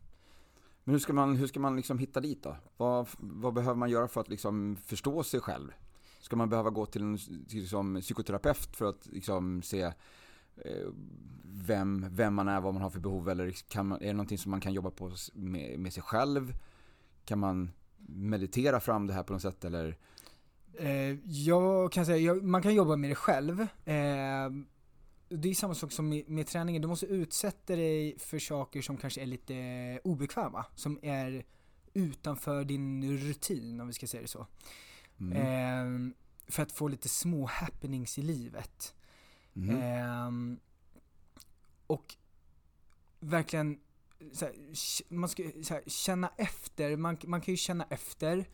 Men 0.84 0.92
hur 0.94 0.98
ska 1.00 1.12
man, 1.12 1.36
hur 1.36 1.46
ska 1.46 1.60
man 1.60 1.76
liksom 1.76 1.98
hitta 1.98 2.20
dit 2.20 2.42
då? 2.42 2.56
Vad, 2.76 3.08
vad 3.18 3.54
behöver 3.54 3.74
man 3.74 3.90
göra 3.90 4.08
för 4.08 4.20
att 4.20 4.28
liksom 4.28 4.76
förstå 4.76 5.22
sig 5.22 5.40
själv? 5.40 5.72
Ska 6.20 6.36
man 6.36 6.48
behöva 6.48 6.70
gå 6.70 6.86
till 6.86 7.02
en 7.02 7.18
till 7.18 7.44
liksom 7.60 8.00
psykoterapeut 8.00 8.76
för 8.76 8.84
att 8.88 9.06
liksom 9.06 9.62
se 9.62 9.82
eh, 10.56 10.88
vem, 11.44 12.06
vem 12.10 12.34
man 12.34 12.48
är, 12.48 12.60
vad 12.60 12.74
man 12.74 12.82
har 12.82 12.90
för 12.90 13.00
behov 13.00 13.28
eller 13.28 13.82
man, 13.82 14.02
är 14.02 14.06
det 14.06 14.12
någonting 14.12 14.38
som 14.38 14.50
man 14.50 14.60
kan 14.60 14.72
jobba 14.72 14.90
på 14.90 15.12
med, 15.32 15.78
med 15.78 15.92
sig 15.92 16.02
själv? 16.02 16.54
Kan 17.24 17.38
man 17.38 17.70
meditera 18.06 18.80
fram 18.80 19.06
det 19.06 19.12
här 19.14 19.22
på 19.22 19.32
något 19.32 19.42
sätt 19.42 19.64
eller? 19.64 19.98
Eh, 20.78 21.30
jag 21.30 21.92
kan 21.92 22.06
säga, 22.06 22.18
jag, 22.18 22.44
man 22.44 22.62
kan 22.62 22.74
jobba 22.74 22.96
med 22.96 23.10
det 23.10 23.14
själv. 23.14 23.60
Eh, 23.60 24.50
det 25.28 25.48
är 25.48 25.54
samma 25.54 25.74
sak 25.74 25.92
som 25.92 26.08
med, 26.08 26.28
med 26.28 26.46
träningen, 26.46 26.82
du 26.82 26.88
måste 26.88 27.06
utsätta 27.06 27.76
dig 27.76 28.18
för 28.18 28.38
saker 28.38 28.82
som 28.82 28.96
kanske 28.96 29.22
är 29.22 29.26
lite 29.26 30.00
obekväma, 30.04 30.66
som 30.74 30.98
är 31.02 31.44
utanför 31.92 32.64
din 32.64 33.18
rutin 33.18 33.80
om 33.80 33.86
vi 33.86 33.92
ska 33.92 34.06
säga 34.06 34.22
det 34.22 34.28
så. 34.28 34.46
Mm. 35.20 35.36
Eh, 35.36 36.14
för 36.48 36.62
att 36.62 36.72
få 36.72 36.88
lite 36.88 37.08
små 37.08 37.46
happenings 37.46 38.18
i 38.18 38.22
livet. 38.22 38.94
Ehm, 39.56 40.60
och 41.86 42.14
verkligen 43.20 43.80
här, 44.40 44.52
man 45.08 45.28
ska 45.28 45.42
här, 45.42 45.82
känna 45.86 46.30
efter, 46.36 46.96
man, 46.96 47.18
man 47.24 47.40
kan 47.40 47.52
ju 47.52 47.58
känna 47.58 47.86
efter 47.90 48.44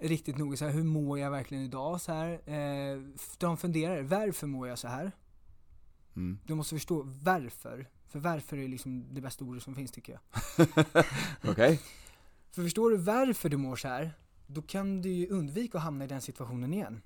riktigt 0.00 0.38
noga 0.38 0.56
så 0.56 0.64
här, 0.64 0.72
hur 0.72 0.84
mår 0.84 1.18
jag 1.18 1.30
verkligen 1.30 1.64
idag? 1.64 2.00
Så 2.00 2.12
här, 2.12 2.30
eh, 2.50 3.02
de 3.38 3.56
funderar, 3.56 4.02
varför 4.02 4.46
mår 4.46 4.68
jag 4.68 4.78
så 4.78 4.88
här? 4.88 5.12
Mm. 6.16 6.38
Du 6.44 6.54
måste 6.54 6.74
förstå 6.74 7.02
varför. 7.22 7.88
För 8.08 8.18
varför 8.18 8.56
är 8.56 8.68
liksom 8.68 9.14
det 9.14 9.20
bästa 9.20 9.44
ordet 9.44 9.62
som 9.62 9.74
finns 9.74 9.90
tycker 9.90 10.12
jag. 10.12 10.66
Okej? 11.50 11.80
För 12.52 12.62
förstår 12.62 12.90
du 12.90 12.96
varför 12.96 13.48
du 13.48 13.56
mår 13.56 13.76
så 13.76 13.88
här, 13.88 14.12
då 14.46 14.62
kan 14.62 15.02
du 15.02 15.08
ju 15.08 15.28
undvika 15.28 15.78
att 15.78 15.84
hamna 15.84 16.04
i 16.04 16.08
den 16.08 16.20
situationen 16.20 16.74
igen. 16.74 17.02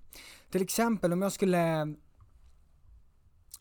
Till 0.50 0.62
exempel 0.62 1.12
om 1.12 1.22
jag 1.22 1.32
skulle 1.32 1.94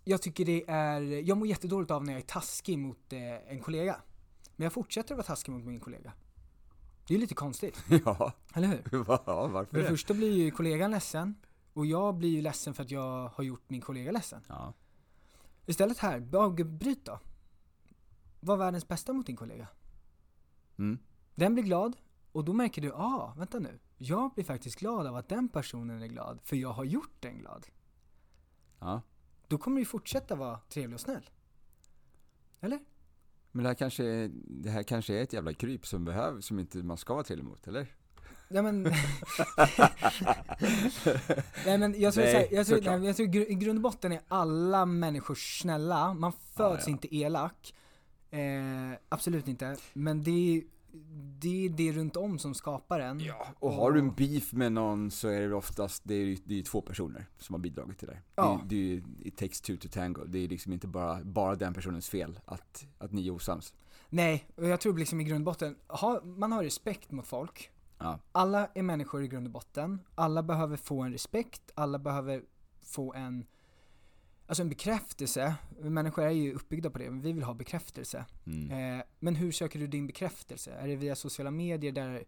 jag 0.03 0.21
tycker 0.21 0.45
det 0.45 0.63
är, 0.67 1.01
jag 1.01 1.37
mår 1.37 1.47
jättedåligt 1.47 1.91
av 1.91 2.05
när 2.05 2.13
jag 2.13 2.21
är 2.21 2.25
taskig 2.25 2.79
mot 2.79 3.13
eh, 3.13 3.51
en 3.51 3.59
kollega. 3.59 4.01
Men 4.55 4.63
jag 4.63 4.73
fortsätter 4.73 5.13
att 5.13 5.17
vara 5.17 5.27
taskig 5.27 5.51
mot 5.51 5.65
min 5.65 5.79
kollega. 5.79 6.13
Det 7.09 7.15
är 7.15 7.19
lite 7.19 7.35
konstigt, 7.35 7.83
Ja, 8.05 8.33
eller 8.53 8.67
hur? 8.67 8.83
ja, 9.07 9.47
varför 9.47 9.71
För 9.71 9.77
det 9.81 9.89
första 9.89 10.13
blir 10.13 10.31
ju 10.31 10.51
kollegan 10.51 10.91
ledsen 10.91 11.35
och 11.73 11.85
jag 11.85 12.15
blir 12.15 12.29
ju 12.29 12.41
ledsen 12.41 12.73
för 12.73 12.83
att 12.83 12.91
jag 12.91 13.27
har 13.27 13.43
gjort 13.43 13.69
min 13.69 13.81
kollega 13.81 14.11
ledsen. 14.11 14.41
Ja. 14.47 14.73
Istället 15.65 15.97
här, 15.97 16.35
avbryt 16.35 17.05
då. 17.05 17.19
Var 18.39 18.57
världens 18.57 18.87
bästa 18.87 19.13
mot 19.13 19.25
din 19.25 19.35
kollega. 19.35 19.67
Mm. 20.77 20.99
Den 21.35 21.53
blir 21.53 21.63
glad 21.63 21.95
och 22.31 22.45
då 22.45 22.53
märker 22.53 22.81
du, 22.81 22.91
ah, 22.93 23.33
vänta 23.37 23.59
nu. 23.59 23.79
Jag 23.97 24.33
blir 24.33 24.45
faktiskt 24.45 24.79
glad 24.79 25.07
av 25.07 25.15
att 25.15 25.29
den 25.29 25.49
personen 25.49 26.01
är 26.01 26.07
glad, 26.07 26.39
för 26.43 26.55
jag 26.55 26.69
har 26.69 26.83
gjort 26.83 27.15
den 27.19 27.37
glad. 27.37 27.65
ja. 28.79 29.01
Då 29.47 29.57
kommer 29.57 29.79
du 29.79 29.85
fortsätta 29.85 30.35
vara 30.35 30.59
trevlig 30.59 30.93
och 30.93 31.01
snäll. 31.01 31.29
Eller? 32.59 32.79
Men 33.51 33.63
det 33.63 33.69
här, 33.69 33.75
kanske, 33.75 34.03
är- 34.05 34.29
det 34.33 34.69
här 34.69 34.83
kanske 34.83 35.13
är 35.19 35.23
ett 35.23 35.33
jävla 35.33 35.53
kryp 35.53 35.87
som 35.87 36.05
behövs, 36.05 36.45
som 36.45 36.59
inte 36.59 36.77
man 36.77 36.97
ska 36.97 37.13
vara 37.13 37.23
trevlig 37.23 37.45
mot, 37.45 37.67
eller? 37.67 37.87
Ja 38.51 38.61
men... 38.61 38.83
nej 41.65 41.77
men 41.77 42.01
jag 42.01 42.13
tror, 42.13 42.23
Nej, 42.23 42.33
så 42.33 42.37
här, 42.39 42.47
jag 42.51 42.67
tror, 42.67 42.81
nej, 42.81 43.05
jag 43.07 43.15
tror 43.15 43.27
i 43.27 43.31
gru- 43.31 43.47
i 43.49 43.53
grund 43.53 43.77
och 43.77 43.81
botten 43.83 44.11
är 44.11 44.21
alla 44.27 44.85
människor 44.85 45.35
snälla, 45.35 46.13
man 46.13 46.33
föds 46.55 46.87
ja. 46.87 46.91
inte 46.91 47.15
elak. 47.15 47.73
Eh, 48.31 48.39
absolut 49.09 49.47
inte. 49.47 49.77
Men 49.93 50.23
det 50.23 50.31
är, 50.57 50.63
det 51.39 51.65
är 51.65 51.69
det 51.69 51.91
runt 51.91 52.15
om 52.15 52.39
som 52.39 52.53
skapar 52.53 52.99
en. 52.99 53.19
Ja, 53.19 53.47
och 53.59 53.73
har 53.73 53.91
du 53.91 53.99
en 53.99 54.13
beef 54.13 54.53
med 54.53 54.71
någon 54.71 55.11
så 55.11 55.27
är 55.27 55.41
det 55.41 55.55
oftast, 55.55 56.03
det 56.05 56.13
är 56.13 56.37
det 56.43 56.59
är 56.59 56.63
två 56.63 56.81
personer 56.81 57.25
som 57.37 57.53
har 57.53 57.59
bidragit 57.59 57.97
till 57.97 58.07
det. 58.07 58.17
Ja. 58.35 58.61
Det, 58.65 58.75
det 58.75 58.93
är 58.93 59.27
it 59.27 59.37
takes 59.37 59.61
two 59.61 59.77
to 59.77 59.87
tango. 59.91 60.25
Det 60.25 60.39
är 60.39 60.47
liksom 60.47 60.73
inte 60.73 60.87
bara, 60.87 61.23
bara 61.23 61.55
den 61.55 61.73
personens 61.73 62.09
fel 62.09 62.39
att, 62.45 62.85
att 62.97 63.11
ni 63.11 63.27
är 63.27 63.31
osams. 63.31 63.73
Nej, 64.09 64.47
och 64.55 64.67
jag 64.67 64.79
tror 64.79 64.97
liksom 64.97 65.21
i 65.21 65.23
grund 65.23 65.47
och 65.47 65.53
botten, 65.53 65.75
ha, 65.87 66.21
man 66.23 66.51
har 66.51 66.63
respekt 66.63 67.11
mot 67.11 67.27
folk. 67.27 67.71
Ja. 67.97 68.19
Alla 68.31 68.67
är 68.75 68.83
människor 68.83 69.23
i 69.23 69.27
grund 69.27 69.47
och 69.47 69.51
botten. 69.51 69.99
Alla 70.15 70.43
behöver 70.43 70.77
få 70.77 71.01
en 71.01 71.11
respekt, 71.11 71.71
alla 71.75 71.99
behöver 71.99 72.43
få 72.81 73.13
en, 73.13 73.45
alltså 74.49 74.61
en 74.61 74.69
bekräftelse. 74.69 75.55
Människor 75.79 76.23
är 76.23 76.29
ju 76.29 76.53
uppbyggda 76.53 76.89
på 76.89 76.97
det, 76.97 77.09
men 77.09 77.21
vi 77.21 77.31
vill 77.31 77.43
ha 77.43 77.53
bekräftelse. 77.53 78.25
Mm. 78.45 78.97
Eh, 78.97 79.05
men 79.19 79.35
hur 79.35 79.51
söker 79.51 79.79
du 79.79 79.87
din 79.87 80.07
bekräftelse? 80.07 80.71
Är 80.71 80.87
det 80.87 80.95
via 80.95 81.15
sociala 81.15 81.51
medier 81.51 81.91
där 81.91 82.23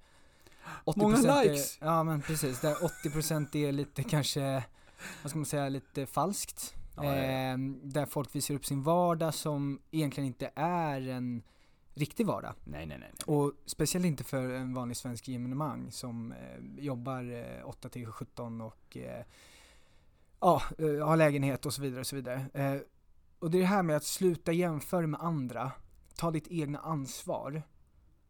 80% 0.85 0.93
Många 0.97 1.17
är, 1.17 1.43
likes! 1.43 1.77
Ja 1.81 2.03
men 2.03 2.21
precis, 2.21 2.61
där 2.61 2.75
80% 2.75 3.55
är 3.55 3.71
lite 3.71 4.03
kanske, 4.03 4.63
vad 5.21 5.29
ska 5.29 5.39
man 5.39 5.45
säga, 5.45 5.69
lite 5.69 6.05
falskt. 6.05 6.75
Ja, 6.95 7.05
ja, 7.05 7.15
ja. 7.15 7.23
Eh, 7.23 7.57
där 7.83 8.05
folk 8.05 8.35
visar 8.35 8.55
upp 8.55 8.65
sin 8.65 8.83
vardag 8.83 9.33
som 9.33 9.79
egentligen 9.91 10.27
inte 10.27 10.51
är 10.55 11.07
en 11.07 11.43
riktig 11.93 12.25
vardag. 12.25 12.53
Nej, 12.63 12.85
nej, 12.85 12.97
nej. 12.97 13.11
nej. 13.13 13.35
Och 13.35 13.53
speciellt 13.65 14.05
inte 14.05 14.23
för 14.23 14.53
en 14.53 14.73
vanlig 14.73 14.97
svensk 14.97 15.25
gemenemang 15.25 15.91
som 15.91 16.31
eh, 16.31 16.83
jobbar 16.83 17.33
eh, 17.33 17.67
8 17.67 17.89
till 17.89 18.05
17 18.05 18.61
och 18.61 18.97
eh, 18.97 19.23
ja, 20.41 20.61
eh, 20.77 21.07
har 21.07 21.17
lägenhet 21.17 21.65
och 21.65 21.73
så 21.73 21.81
vidare 21.81 21.99
och 21.99 22.07
så 22.07 22.15
vidare. 22.15 22.45
Eh, 22.53 22.81
och 23.39 23.51
det 23.51 23.57
är 23.57 23.61
det 23.61 23.67
här 23.67 23.83
med 23.83 23.95
att 23.95 24.03
sluta 24.03 24.51
jämföra 24.51 25.07
med 25.07 25.19
andra. 25.21 25.71
Ta 26.15 26.31
ditt 26.31 26.47
egna 26.47 26.79
ansvar. 26.79 27.63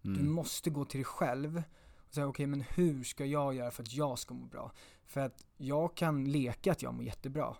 Du 0.01 0.09
Mm. 0.19 0.31
måste 0.31 0.69
gå 0.69 0.85
till 0.85 0.97
dig 0.97 1.05
själv. 1.05 1.63
Så 2.09 2.23
okej, 2.23 2.47
men 2.47 2.61
hur 2.61 3.03
ska 3.03 3.25
jag 3.25 3.53
göra 3.53 3.71
för 3.71 3.83
att 3.83 3.93
jag 3.93 4.19
ska 4.19 4.33
må 4.33 4.45
bra? 4.45 4.71
För 5.05 5.21
att 5.21 5.45
jag 5.57 5.95
kan 5.95 6.31
leka 6.31 6.71
att 6.71 6.81
jag 6.81 6.93
mår 6.93 7.03
jättebra 7.03 7.55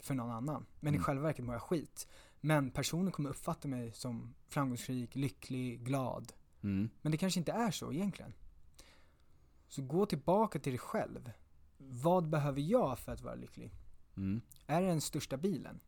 för 0.00 0.14
någon 0.14 0.30
annan, 0.30 0.66
men 0.80 0.88
Mm. 0.94 1.00
i 1.00 1.04
själva 1.04 1.22
verket 1.22 1.44
mår 1.44 1.54
jag 1.54 1.62
skit. 1.62 2.08
Men 2.40 2.70
personen 2.70 3.12
kommer 3.12 3.30
uppfatta 3.30 3.68
mig 3.68 3.92
som 3.92 4.34
framgångsrik, 4.48 5.14
lycklig, 5.14 5.84
glad. 5.84 6.32
Mm. 6.62 6.88
Men 7.02 7.12
det 7.12 7.18
kanske 7.18 7.40
inte 7.40 7.52
är 7.52 7.70
så 7.70 7.92
egentligen. 7.92 8.32
Så 9.68 9.82
gå 9.82 10.06
tillbaka 10.06 10.58
till 10.58 10.72
dig 10.72 10.78
själv. 10.78 11.30
Vad 11.88 12.28
behöver 12.28 12.60
jag 12.60 12.98
för 12.98 13.12
att 13.12 13.20
vara 13.22 13.34
lycklig? 13.34 13.70
Mm. 14.16 14.40
Är 14.66 14.80
det 14.82 14.86
den 14.88 15.00
största 15.00 15.36
bilen? 15.36 15.80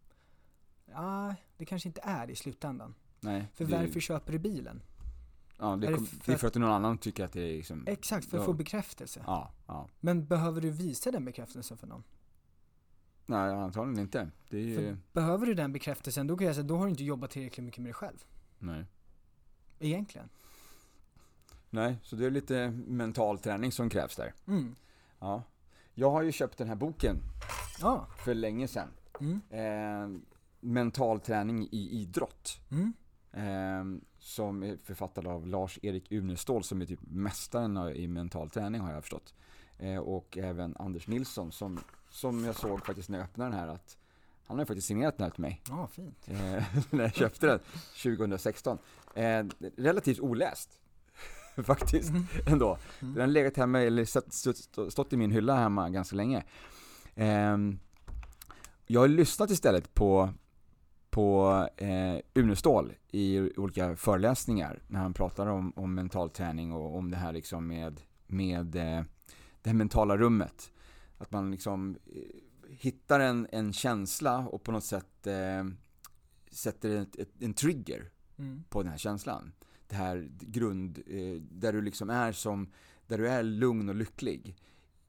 Ja, 0.86 1.34
det 1.56 1.64
kanske 1.64 1.88
inte 1.88 2.00
är 2.04 2.26
det 2.26 2.32
i 2.32 2.36
slutändan. 2.36 2.94
Nej. 3.20 3.46
För 3.54 3.64
det, 3.64 3.76
varför 3.78 4.00
köper 4.00 4.32
du 4.32 4.38
bilen? 4.38 4.82
Ja, 5.58 5.76
det, 5.76 5.86
är 5.86 5.94
kom, 5.94 6.06
för 6.06 6.16
det 6.26 6.32
är 6.32 6.34
att- 6.34 6.40
för 6.40 6.48
att 6.48 6.54
någon 6.54 6.70
annan 6.70 6.98
tycker 6.98 7.24
att 7.24 7.32
det 7.32 7.40
är 7.42 7.56
liksom... 7.56 7.84
Exakt, 7.86 8.26
för 8.30 8.36
att 8.36 8.42
Ja. 8.42 8.46
få 8.46 8.52
bekräftelse. 8.52 9.22
Ja, 9.26 9.50
ja. 9.66 9.88
Men 10.00 10.26
behöver 10.26 10.60
du 10.60 10.70
visa 10.70 11.10
den 11.10 11.24
bekräftelsen 11.24 11.76
för 11.78 11.86
någon? 11.86 12.04
Nej, 13.26 13.54
antagligen 13.54 13.98
inte. 14.00 14.30
Det 14.48 14.56
är 14.58 14.62
ju... 14.62 14.96
Behöver 15.12 15.46
du 15.46 15.54
den 15.54 15.72
bekräftelsen, 15.72 16.26
då 16.26 16.36
kan 16.36 16.46
jag 16.46 16.54
säga, 16.56 16.66
då 16.66 16.76
har 16.76 16.84
du 16.84 16.90
inte 16.90 17.04
jobbat 17.04 17.30
tillräckligt 17.30 17.64
mycket 17.64 17.78
med 17.80 17.86
dig 17.88 17.94
själv. 17.94 18.24
Nej. 18.58 18.84
Egentligen. 19.78 20.28
Nej, 21.70 21.96
så 22.02 22.16
det 22.16 22.26
är 22.26 22.30
lite 22.30 22.70
mental 22.86 23.38
träning 23.38 23.72
som 23.72 23.90
krävs 23.90 24.16
där. 24.16 24.34
Mm. 24.46 24.74
Ja. 25.18 25.42
Jag 25.98 26.10
har 26.10 26.22
ju 26.22 26.32
köpt 26.32 26.58
den 26.58 26.68
här 26.68 26.74
boken 26.74 27.18
Ja. 27.80 28.06
för 28.18 28.34
länge 28.34 28.68
sedan. 28.68 28.88
Mm. 29.20 29.40
Eh, 29.50 30.20
mental 30.60 31.20
träning 31.20 31.68
i 31.72 31.88
idrott. 32.02 32.58
Mm. 32.70 32.92
Eh, 33.32 34.00
som 34.18 34.62
är 34.62 34.76
författad 34.84 35.26
av 35.26 35.46
Lars-Erik 35.46 36.12
Unestål 36.12 36.64
som 36.64 36.82
är 36.82 36.86
typ 36.86 37.00
mästaren 37.02 37.76
i 37.96 38.06
mental 38.08 38.50
träning 38.50 38.80
har 38.80 38.92
jag 38.92 39.02
förstått. 39.02 39.34
Eh, 39.78 39.96
och 39.98 40.38
även 40.38 40.76
Anders 40.78 41.06
Nilsson 41.08 41.52
som, 41.52 41.80
som 42.10 42.44
jag 42.44 42.54
såg 42.56 42.86
faktiskt 42.86 43.08
när 43.08 43.18
jag 43.18 43.24
öppnade 43.24 43.50
den 43.50 43.58
här 43.60 43.68
att 43.68 43.96
han 44.46 44.56
har 44.56 44.62
ju 44.62 44.66
faktiskt 44.66 44.88
signerat 44.88 45.16
den 45.18 45.24
här 45.24 45.30
till 45.30 45.40
mig. 45.42 45.62
Ja, 45.68 45.86
fint. 45.86 46.28
eh, 46.28 46.64
när 46.90 47.04
jag 47.04 47.14
köpte 47.14 47.46
den 47.46 47.58
2016. 48.02 48.78
Eh, 49.14 49.44
relativt 49.76 50.20
oläst. 50.20 50.80
Faktiskt, 51.64 52.10
Mm. 52.10 52.24
ändå. 52.46 52.78
Mm. 53.02 53.14
Den 53.14 53.20
har 53.20 53.26
legat 53.28 53.56
hemma, 53.56 53.80
eller 53.80 54.04
stått, 54.90 55.12
i 55.12 55.16
min 55.16 55.30
hylla 55.30 55.56
hemma 55.56 55.90
ganska 55.90 56.16
länge. 56.16 56.44
Eh, 57.14 57.56
jag 58.86 59.00
har 59.00 59.08
lyssnat 59.08 59.50
istället 59.50 59.94
på, 59.94 60.30
på 61.10 61.52
eh, 61.76 62.16
Unestål 62.34 62.92
i 63.12 63.50
olika 63.56 63.96
föreläsningar 63.96 64.82
när 64.88 65.00
han 65.00 65.14
pratar 65.14 65.46
om, 65.46 65.72
om 65.76 65.94
mental 65.94 66.30
träning 66.30 66.72
och 66.72 66.96
om 66.96 67.10
det 67.10 67.16
här 67.16 67.32
liksom 67.32 67.66
med, 67.66 68.00
med 68.26 68.76
eh, 68.76 69.04
det 69.62 69.70
här 69.70 69.74
mentala 69.74 70.16
rummet. 70.16 70.72
Att 71.18 71.30
man 71.32 71.50
liksom 71.50 71.96
eh, 72.06 72.22
hittar 72.70 73.20
en, 73.20 73.46
en 73.52 73.72
känsla 73.72 74.38
och 74.38 74.62
på 74.62 74.72
något 74.72 74.84
sätt 74.84 75.26
eh, 75.26 75.64
sätter 76.50 76.90
ett, 77.02 77.16
ett, 77.16 77.30
en 77.40 77.54
trigger 77.54 78.10
Mm. 78.38 78.64
på 78.68 78.82
den 78.82 78.90
här 78.90 78.98
känslan. 78.98 79.52
Det 79.88 79.96
här 79.96 80.28
grund, 80.40 80.98
eh, 81.06 81.42
där 81.50 81.72
du 81.72 81.82
liksom 81.82 82.10
är 82.10 82.32
som, 82.32 82.68
där 83.06 83.18
du 83.18 83.28
är 83.28 83.42
lugn 83.42 83.88
och 83.88 83.94
lycklig. 83.94 84.56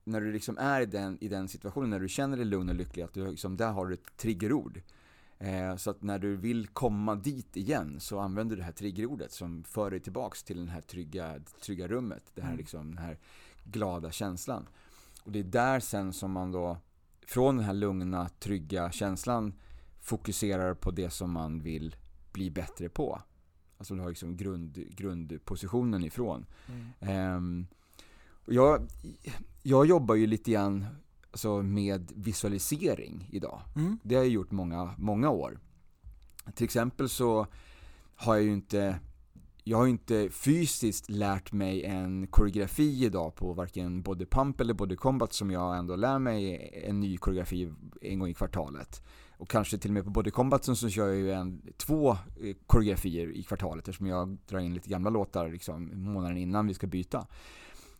När 0.04 0.22
du 0.22 0.32
liksom 0.34 0.58
är 0.58 0.82
i 0.82 0.86
den, 0.86 1.18
i 1.22 1.28
den 1.28 1.48
situationen, 1.48 1.90
när 1.90 2.00
du 2.00 2.10
känner 2.10 2.38
dig 2.38 2.46
lugn 2.46 2.70
och 2.70 2.76
lycklig, 2.76 3.04
att 3.04 3.14
du 3.14 3.32
liksom, 3.32 3.58
där 3.58 3.72
har 3.72 3.86
du 3.86 3.94
ett 3.94 4.18
triggerord. 4.18 4.82
Eh, 5.40 5.76
så 5.76 5.90
att 5.90 6.02
när 6.04 6.20
du 6.20 6.36
vill 6.36 6.68
komma 6.68 7.16
dit 7.16 7.58
igen 7.58 8.00
så 8.00 8.20
använder 8.20 8.56
du 8.56 8.60
det 8.60 8.66
här 8.66 8.72
triggerordet 8.72 9.32
som 9.32 9.64
för 9.64 9.92
dig 9.92 10.00
tillbaks 10.00 10.44
till 10.44 10.58
den 10.58 10.68
här 10.68 10.82
trygga, 10.82 11.40
trygga 11.62 11.88
rummet. 11.88 12.24
Det 12.36 12.42
här 12.42 12.50
Mm. 12.50 12.58
liksom, 12.58 12.90
den 12.96 12.98
här 13.04 13.18
glada 13.64 14.12
känslan. 14.12 14.68
Och 15.24 15.32
det 15.32 15.40
är 15.40 15.44
där 15.44 15.80
sen 15.80 16.14
som 16.14 16.32
man 16.32 16.52
då, 16.52 16.78
från 17.28 17.58
den 17.58 17.66
här 17.66 17.74
lugna, 17.74 18.30
trygga 18.30 18.92
känslan 18.92 19.54
fokuserar 20.02 20.74
på 20.74 20.92
det 20.92 21.10
som 21.10 21.32
man 21.32 21.60
vill 21.60 21.96
bli 22.32 22.52
bättre 22.52 22.90
på. 22.90 23.22
Alltså 23.78 23.96
du 23.96 24.02
har 24.02 24.10
liksom 24.10 24.38
grund, 24.38 24.74
grundpositionen 24.90 26.04
ifrån. 26.04 26.46
Mm. 27.00 27.68
Och 28.46 28.54
jag, 28.54 28.88
jag 29.64 29.86
jobbar 29.86 30.16
ju 30.16 30.28
lite 30.28 30.52
grann 30.52 30.86
alltså, 31.32 31.62
med 31.62 32.12
visualisering 32.16 33.30
idag. 33.32 33.62
Mm. 33.76 34.00
Det 34.04 34.16
har 34.16 34.24
jag 34.24 34.32
gjort 34.32 34.52
många, 34.52 34.94
många 34.98 35.30
år. 35.30 35.60
Till 36.56 36.66
exempel 36.66 37.10
så 37.10 37.48
har 38.16 38.36
jag 38.36 38.44
ju 38.44 38.54
inte 38.54 39.00
jag 39.68 39.78
har 39.78 39.88
inte 39.88 40.30
fysiskt 40.30 41.10
lärt 41.10 41.52
mig 41.52 41.84
en 41.84 42.28
koreografi 42.28 43.06
idag 43.06 43.36
på 43.36 43.54
varken 43.54 44.02
body 44.02 44.26
pump 44.26 44.62
eller 44.62 44.74
body 44.74 44.96
combat 44.96 45.34
som 45.34 45.52
jag 45.52 45.78
ändå 45.78 45.96
lär 45.96 46.20
mig 46.20 46.72
en 46.86 47.00
ny 47.00 47.18
koreografi 47.18 47.74
en 48.02 48.20
gång 48.20 48.30
i 48.30 48.34
kvartalet. 48.34 49.02
Och 49.38 49.50
kanske 49.50 49.78
till 49.78 49.90
och 49.90 49.94
med 49.94 50.04
på 50.04 50.10
body 50.10 50.32
combat 50.32 50.64
så 50.64 50.90
kör 50.90 51.08
jag 51.08 51.16
ju 51.16 51.32
en, 51.32 51.62
två 51.78 52.12
eh, 52.12 52.56
koreografier 52.68 53.32
i 53.32 53.44
kvartalet 53.44 53.88
eftersom 53.88 54.08
jag 54.08 54.38
drar 54.48 54.60
in 54.60 54.74
lite 54.74 54.90
gamla 54.90 55.10
låtar 55.10 55.50
liksom 55.50 55.92
månaden 55.94 56.38
innan 56.38 56.68
vi 56.68 56.74
ska 56.74 56.88
byta. 56.88 57.28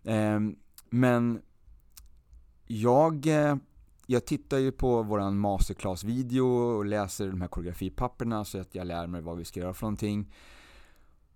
Eh, 0.04 0.40
men 0.90 1.42
jag, 2.68 3.28
eh, 3.28 3.56
jag 4.06 4.26
tittar 4.26 4.58
ju 4.58 4.72
på 4.72 5.04
våran 5.04 5.40
masterclass-video 5.40 6.46
och 6.46 6.86
läser 6.86 7.28
de 7.28 7.42
här 7.42 7.48
koreografipapperna 7.48 8.46
så 8.46 8.60
att 8.60 8.76
jag 8.76 8.88
lär 8.88 9.08
mig 9.08 9.22
vad 9.22 9.38
vi 9.38 9.46
ska 9.46 9.60
göra 9.60 9.74
för 9.74 9.86
någonting. 9.86 10.34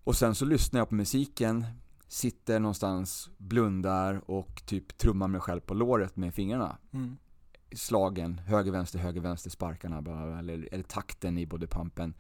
Och 0.04 0.16
sen 0.16 0.36
så 0.36 0.46
lyssnar 0.46 0.80
jag 0.80 0.90
på 0.90 0.96
musiken, 0.96 1.66
sitter 2.08 2.60
någonstans, 2.60 3.30
blundar 3.38 4.22
och 4.26 4.64
typ 4.66 4.98
trummar 4.98 5.28
mig 5.28 5.42
själv 5.42 5.60
på 5.60 5.74
låret 5.74 6.16
med 6.16 6.34
fingrarna. 6.34 6.78
Mm. 6.92 7.18
Slagen, 7.76 8.38
höger, 8.38 8.72
vänster, 8.72 9.00
höger, 9.00 9.22
vänster, 9.22 9.50
sparkarna, 9.50 10.02
bla, 10.02 10.14
bla, 10.14 10.26
bla, 10.26 10.40
eller, 10.40 10.70
eller 10.72 10.84
takten 10.84 11.38
i 11.38 11.46
bodypumpen. 11.46 12.14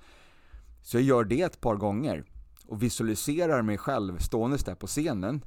Så 0.81 0.97
jag 0.97 1.03
gör 1.03 1.23
det 1.23 1.41
ett 1.41 1.61
par 1.61 1.75
gånger 1.75 2.25
och 2.67 2.83
visualiserar 2.83 3.61
mig 3.61 3.77
själv 3.77 4.17
ståendes 4.17 4.63
där 4.63 4.75
på 4.75 4.87
scenen, 4.87 5.45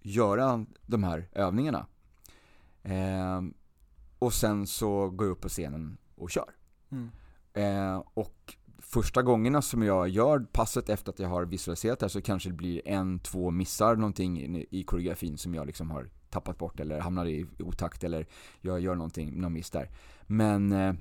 göra 0.00 0.66
de 0.86 1.04
här 1.04 1.28
övningarna. 1.32 1.86
Ehm, 2.82 3.54
och 4.18 4.32
sen 4.32 4.66
så 4.66 5.10
går 5.10 5.26
jag 5.26 5.32
upp 5.32 5.40
på 5.40 5.48
scenen 5.48 5.98
och 6.14 6.30
kör. 6.30 6.50
Mm. 6.90 7.10
Eh, 7.52 8.02
och 8.14 8.56
första 8.78 9.22
gångerna 9.22 9.62
som 9.62 9.82
jag 9.82 10.08
gör 10.08 10.38
passet 10.38 10.88
efter 10.88 11.12
att 11.12 11.18
jag 11.18 11.28
har 11.28 11.44
visualiserat 11.44 11.98
det 11.98 12.04
här 12.04 12.08
så 12.08 12.22
kanske 12.22 12.48
det 12.48 12.54
blir 12.54 12.88
en, 12.88 13.18
två 13.18 13.50
missar 13.50 13.96
någonting 13.96 14.56
i, 14.56 14.66
i 14.70 14.82
koreografin 14.82 15.38
som 15.38 15.54
jag 15.54 15.66
liksom 15.66 15.90
har 15.90 16.10
tappat 16.30 16.58
bort 16.58 16.80
eller 16.80 17.00
hamnar 17.00 17.26
i 17.26 17.46
otakt 17.58 18.04
eller 18.04 18.26
jag 18.60 18.80
gör 18.80 18.94
någonting, 18.94 19.40
någon 19.40 19.52
miss 19.52 19.70
där. 19.70 19.90
Men 20.26 20.72
eh, 20.72 20.94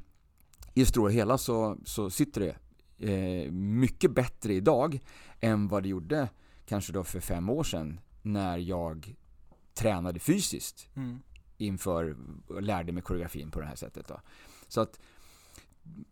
i 0.73 0.79
det 0.79 0.85
stora 0.85 1.11
hela 1.11 1.37
så, 1.37 1.77
så 1.85 2.09
sitter 2.09 2.41
det 2.41 2.55
eh, 3.11 3.51
mycket 3.51 4.11
bättre 4.11 4.53
idag 4.53 4.99
än 5.39 5.67
vad 5.67 5.83
det 5.83 5.89
gjorde 5.89 6.29
kanske 6.65 6.93
då 6.93 7.03
för 7.03 7.19
fem 7.19 7.49
år 7.49 7.63
sedan 7.63 7.99
när 8.21 8.57
jag 8.57 9.15
tränade 9.73 10.19
fysiskt 10.19 10.89
Mm. 10.95 11.19
inför 11.57 12.15
och 12.47 12.61
lärde 12.61 12.91
mig 12.91 13.03
koreografin 13.03 13.51
på 13.51 13.59
det 13.59 13.65
här 13.65 13.75
sättet 13.75 14.07
då. 14.07 14.21
Så 14.67 14.81
att 14.81 14.99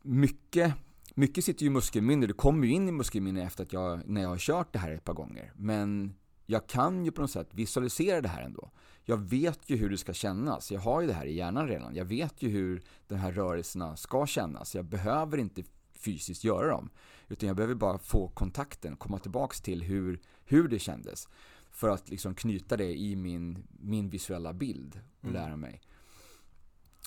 mycket, 0.01 0.73
mycket 1.15 1.43
sitter 1.43 1.63
ju 1.63 1.67
i 1.67 1.73
muskelminne. 1.73 2.27
Det 2.27 2.33
kommer 2.33 2.67
ju 2.67 2.73
in 2.73 2.89
i 2.89 2.91
muskelminne 2.91 3.43
efter 3.43 3.63
att 3.63 3.73
jag, 3.73 4.07
när 4.07 4.21
jag 4.21 4.29
har 4.29 4.37
kört 4.37 4.73
det 4.73 4.79
här 4.79 4.91
ett 4.91 5.03
par 5.03 5.13
gånger. 5.13 5.51
Men 5.55 6.15
jag 6.45 6.67
kan 6.67 7.05
ju 7.05 7.11
på 7.11 7.21
något 7.21 7.31
sätt 7.31 7.49
visualisera 7.53 8.21
det 8.21 8.29
här 8.29 8.41
ändå. 8.41 8.71
Jag 9.09 9.17
vet 9.17 9.69
ju 9.69 9.75
hur 9.75 9.89
det 9.89 9.97
ska 9.97 10.13
kännas. 10.13 10.71
Jag 10.71 10.79
har 10.79 11.01
ju 11.01 11.07
det 11.07 11.13
här 11.13 11.25
i 11.25 11.35
hjärnan 11.35 11.67
redan. 11.67 11.95
Jag 11.95 12.05
vet 12.05 12.41
ju 12.41 12.49
hur 12.49 12.83
de 13.07 13.15
här 13.15 13.31
rörelserna 13.31 13.97
ska 13.97 14.27
kännas. 14.27 14.75
Jag 14.75 14.85
behöver 14.85 15.37
inte 15.37 15.63
fysiskt 15.93 16.43
göra 16.43 16.67
dem. 16.67 16.89
Utan 17.27 17.47
jag 17.47 17.55
behöver 17.55 17.75
bara 17.75 17.97
få 17.97 18.27
kontakten, 18.27 18.95
komma 18.95 19.19
tillbaks 19.19 19.61
till 19.61 19.83
hur, 19.83 20.21
hur 20.45 20.67
det 20.67 20.79
kändes. 20.79 21.27
För 21.71 21.89
att 21.89 22.09
liksom 22.09 22.35
knyta 22.35 22.77
det 22.77 22.97
i 22.99 23.15
min, 23.15 23.67
min 23.69 24.09
visuella 24.09 24.53
bild 24.53 24.99
och 25.19 25.23
Mm. 25.29 25.33
lära 25.41 25.57
mig. 25.57 25.81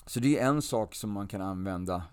Så 0.05 0.19
det 0.19 0.39
är 0.39 0.47
en 0.47 0.61
sak 0.61 0.95
som 0.95 1.11
man 1.11 1.27
kan 1.27 1.41
använda 1.41 2.03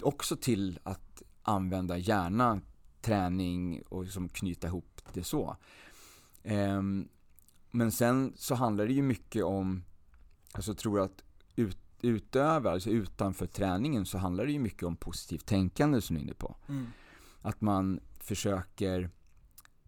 också 0.00 0.36
till 0.36 0.78
att 0.82 1.22
använda 1.42 1.98
hjärna, 1.98 2.60
träning 3.00 3.82
och 3.82 4.06
som 4.06 4.28
knyta 4.28 4.66
ihop 4.66 5.00
det 5.12 5.24
så. 5.24 5.56
Ehm, 6.42 7.08
men 7.74 7.92
sen 7.92 8.32
så 8.36 8.54
handlar 8.54 8.86
det 8.86 8.92
ju 8.92 9.02
mycket 9.02 9.44
om, 9.44 9.84
alltså 10.52 10.70
jag 10.70 10.78
tror 10.78 11.00
att 11.00 11.24
ut, 11.56 11.78
utöver, 12.00 12.70
alltså 12.72 12.90
utanför 12.90 13.46
träningen 13.46 14.06
så 14.06 14.18
handlar 14.18 14.46
det 14.46 14.52
ju 14.52 14.58
mycket 14.58 14.82
om 14.82 14.96
positivt 14.96 15.46
tänkande 15.46 16.00
som 16.00 16.14
du 16.16 16.20
är 16.20 16.24
inne 16.24 16.34
på. 16.34 16.56
Mm. 16.68 16.86
Att 17.40 17.60
man 17.60 18.00
försöker 18.20 19.10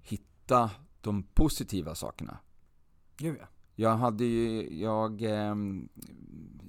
hitta 0.03 0.71
de 1.01 1.23
positiva 1.23 1.95
sakerna. 1.95 2.39
Gud 3.17 3.37
ja. 3.41 3.47
Jag 3.77 3.97
hade 3.97 4.25
ju, 4.25 4.79
jag, 4.81 5.23
ehm, 5.23 5.89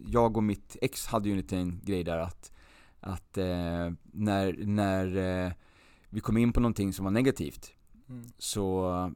jag 0.06 0.38
och 0.38 0.44
mitt 0.44 0.78
ex 0.82 1.06
hade 1.06 1.30
ju 1.30 1.32
en 1.32 1.38
liten 1.38 1.82
grej 1.84 2.04
där 2.04 2.18
att, 2.18 2.52
att 3.00 3.38
eh, 3.38 3.92
när, 4.04 4.66
när 4.66 5.16
eh, 5.46 5.52
vi 6.10 6.20
kom 6.20 6.38
in 6.38 6.54
på 6.54 6.60
någonting 6.60 6.94
som 6.94 7.06
var 7.06 7.12
negativt 7.12 7.72
Mm. 8.10 8.26
så 8.38 9.14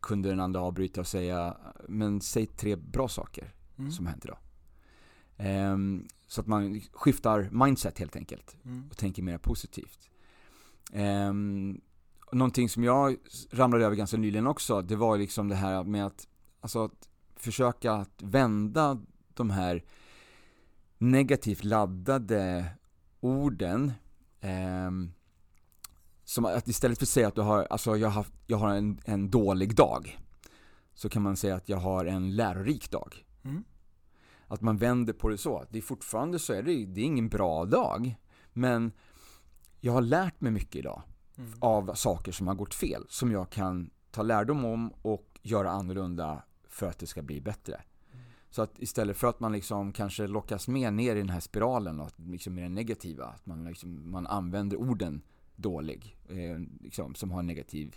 kunde 0.00 0.28
den 0.28 0.40
andra 0.40 0.60
avbryta 0.60 1.00
och 1.00 1.06
säga, 1.06 1.56
men 1.88 2.20
säg 2.20 2.46
tre 2.46 2.76
bra 2.76 3.08
saker 3.08 3.54
Mm. 3.78 3.92
som 3.92 4.06
hänt 4.06 4.24
idag. 4.24 4.38
Ehm, 5.36 6.06
så 6.26 6.40
att 6.40 6.46
man 6.46 6.80
skiftar 6.92 7.48
mindset 7.66 7.98
helt 7.98 8.16
enkelt 8.16 8.56
Mm. 8.64 8.84
och 8.90 8.96
tänker 8.96 9.22
mer 9.22 9.38
positivt. 9.38 10.10
Um, 10.92 11.80
någonting 12.32 12.68
som 12.68 12.84
jag 12.84 13.16
ramlade 13.50 13.84
över 13.86 13.96
ganska 13.96 14.16
nyligen 14.16 14.46
också, 14.46 14.82
det 14.82 14.96
var 14.96 15.18
liksom 15.18 15.48
det 15.48 15.54
här 15.54 15.84
med 15.84 16.06
att, 16.06 16.28
alltså 16.60 16.84
att 16.84 17.08
försöka 17.36 17.92
att 17.92 18.22
vända 18.22 19.00
de 19.34 19.50
här 19.50 19.84
negativt 20.98 21.64
laddade 21.64 22.64
orden 23.20 23.92
ehm, 24.40 25.12
som 26.30 26.44
att 26.44 26.68
istället 26.68 26.98
för 26.98 27.04
att 27.04 27.08
säga 27.08 27.28
att 27.28 27.34
du 27.34 27.40
har, 27.40 27.66
alltså 27.70 27.96
jag 27.96 28.08
har, 28.08 28.14
haft, 28.14 28.32
jag 28.46 28.58
har 28.58 28.68
en, 28.68 29.00
en 29.04 29.30
dålig 29.30 29.76
dag 29.76 30.18
så 30.94 31.08
kan 31.08 31.22
man 31.22 31.36
säga 31.36 31.54
att 31.54 31.68
jag 31.68 31.76
har 31.76 32.04
en 32.04 32.36
lärorik 32.36 32.90
dag. 32.90 33.26
Mm. 33.44 33.64
Att 34.46 34.60
man 34.60 34.76
vänder 34.76 35.12
på 35.12 35.28
det 35.28 35.38
så. 35.38 35.64
Det 35.70 35.78
är 35.78 35.82
fortfarande 35.82 36.38
så 36.38 36.52
är 36.52 36.62
det, 36.62 36.86
det 36.86 37.00
är 37.00 37.04
ingen 37.04 37.28
bra 37.28 37.64
dag. 37.64 38.14
Men 38.52 38.92
jag 39.80 39.92
har 39.92 40.02
lärt 40.02 40.40
mig 40.40 40.52
mycket 40.52 40.76
idag 40.76 41.02
Mm. 41.36 41.52
av 41.60 41.94
saker 41.94 42.32
som 42.32 42.46
har 42.46 42.54
gått 42.54 42.74
fel. 42.74 43.06
Som 43.08 43.32
jag 43.32 43.50
kan 43.50 43.90
ta 44.10 44.22
lärdom 44.22 44.64
om 44.64 44.92
och 45.02 45.40
göra 45.42 45.70
annorlunda 45.70 46.42
för 46.68 46.86
att 46.86 46.98
det 46.98 47.06
ska 47.06 47.22
bli 47.22 47.40
bättre. 47.40 47.80
Så 48.50 48.62
att 48.62 48.78
istället 48.78 49.16
för 49.16 49.26
att 49.28 49.40
man 49.40 49.52
liksom 49.52 49.92
kanske 49.92 50.26
lockas 50.26 50.68
med 50.68 50.92
ner 50.92 51.16
i 51.16 51.18
den 51.18 51.28
här 51.28 51.40
spiralen 51.40 52.00
och 52.00 52.10
liksom 52.16 52.58
i 52.58 52.62
den 52.62 52.74
negativa, 52.74 53.24
att 53.24 53.46
man, 53.46 53.64
liksom, 53.64 54.10
man 54.10 54.26
använder 54.26 54.76
orden 54.76 55.22
dålig, 55.60 56.16
eh, 56.28 56.58
liksom, 56.80 57.14
som 57.14 57.30
har 57.30 57.40
en 57.40 57.46
negativ 57.46 57.96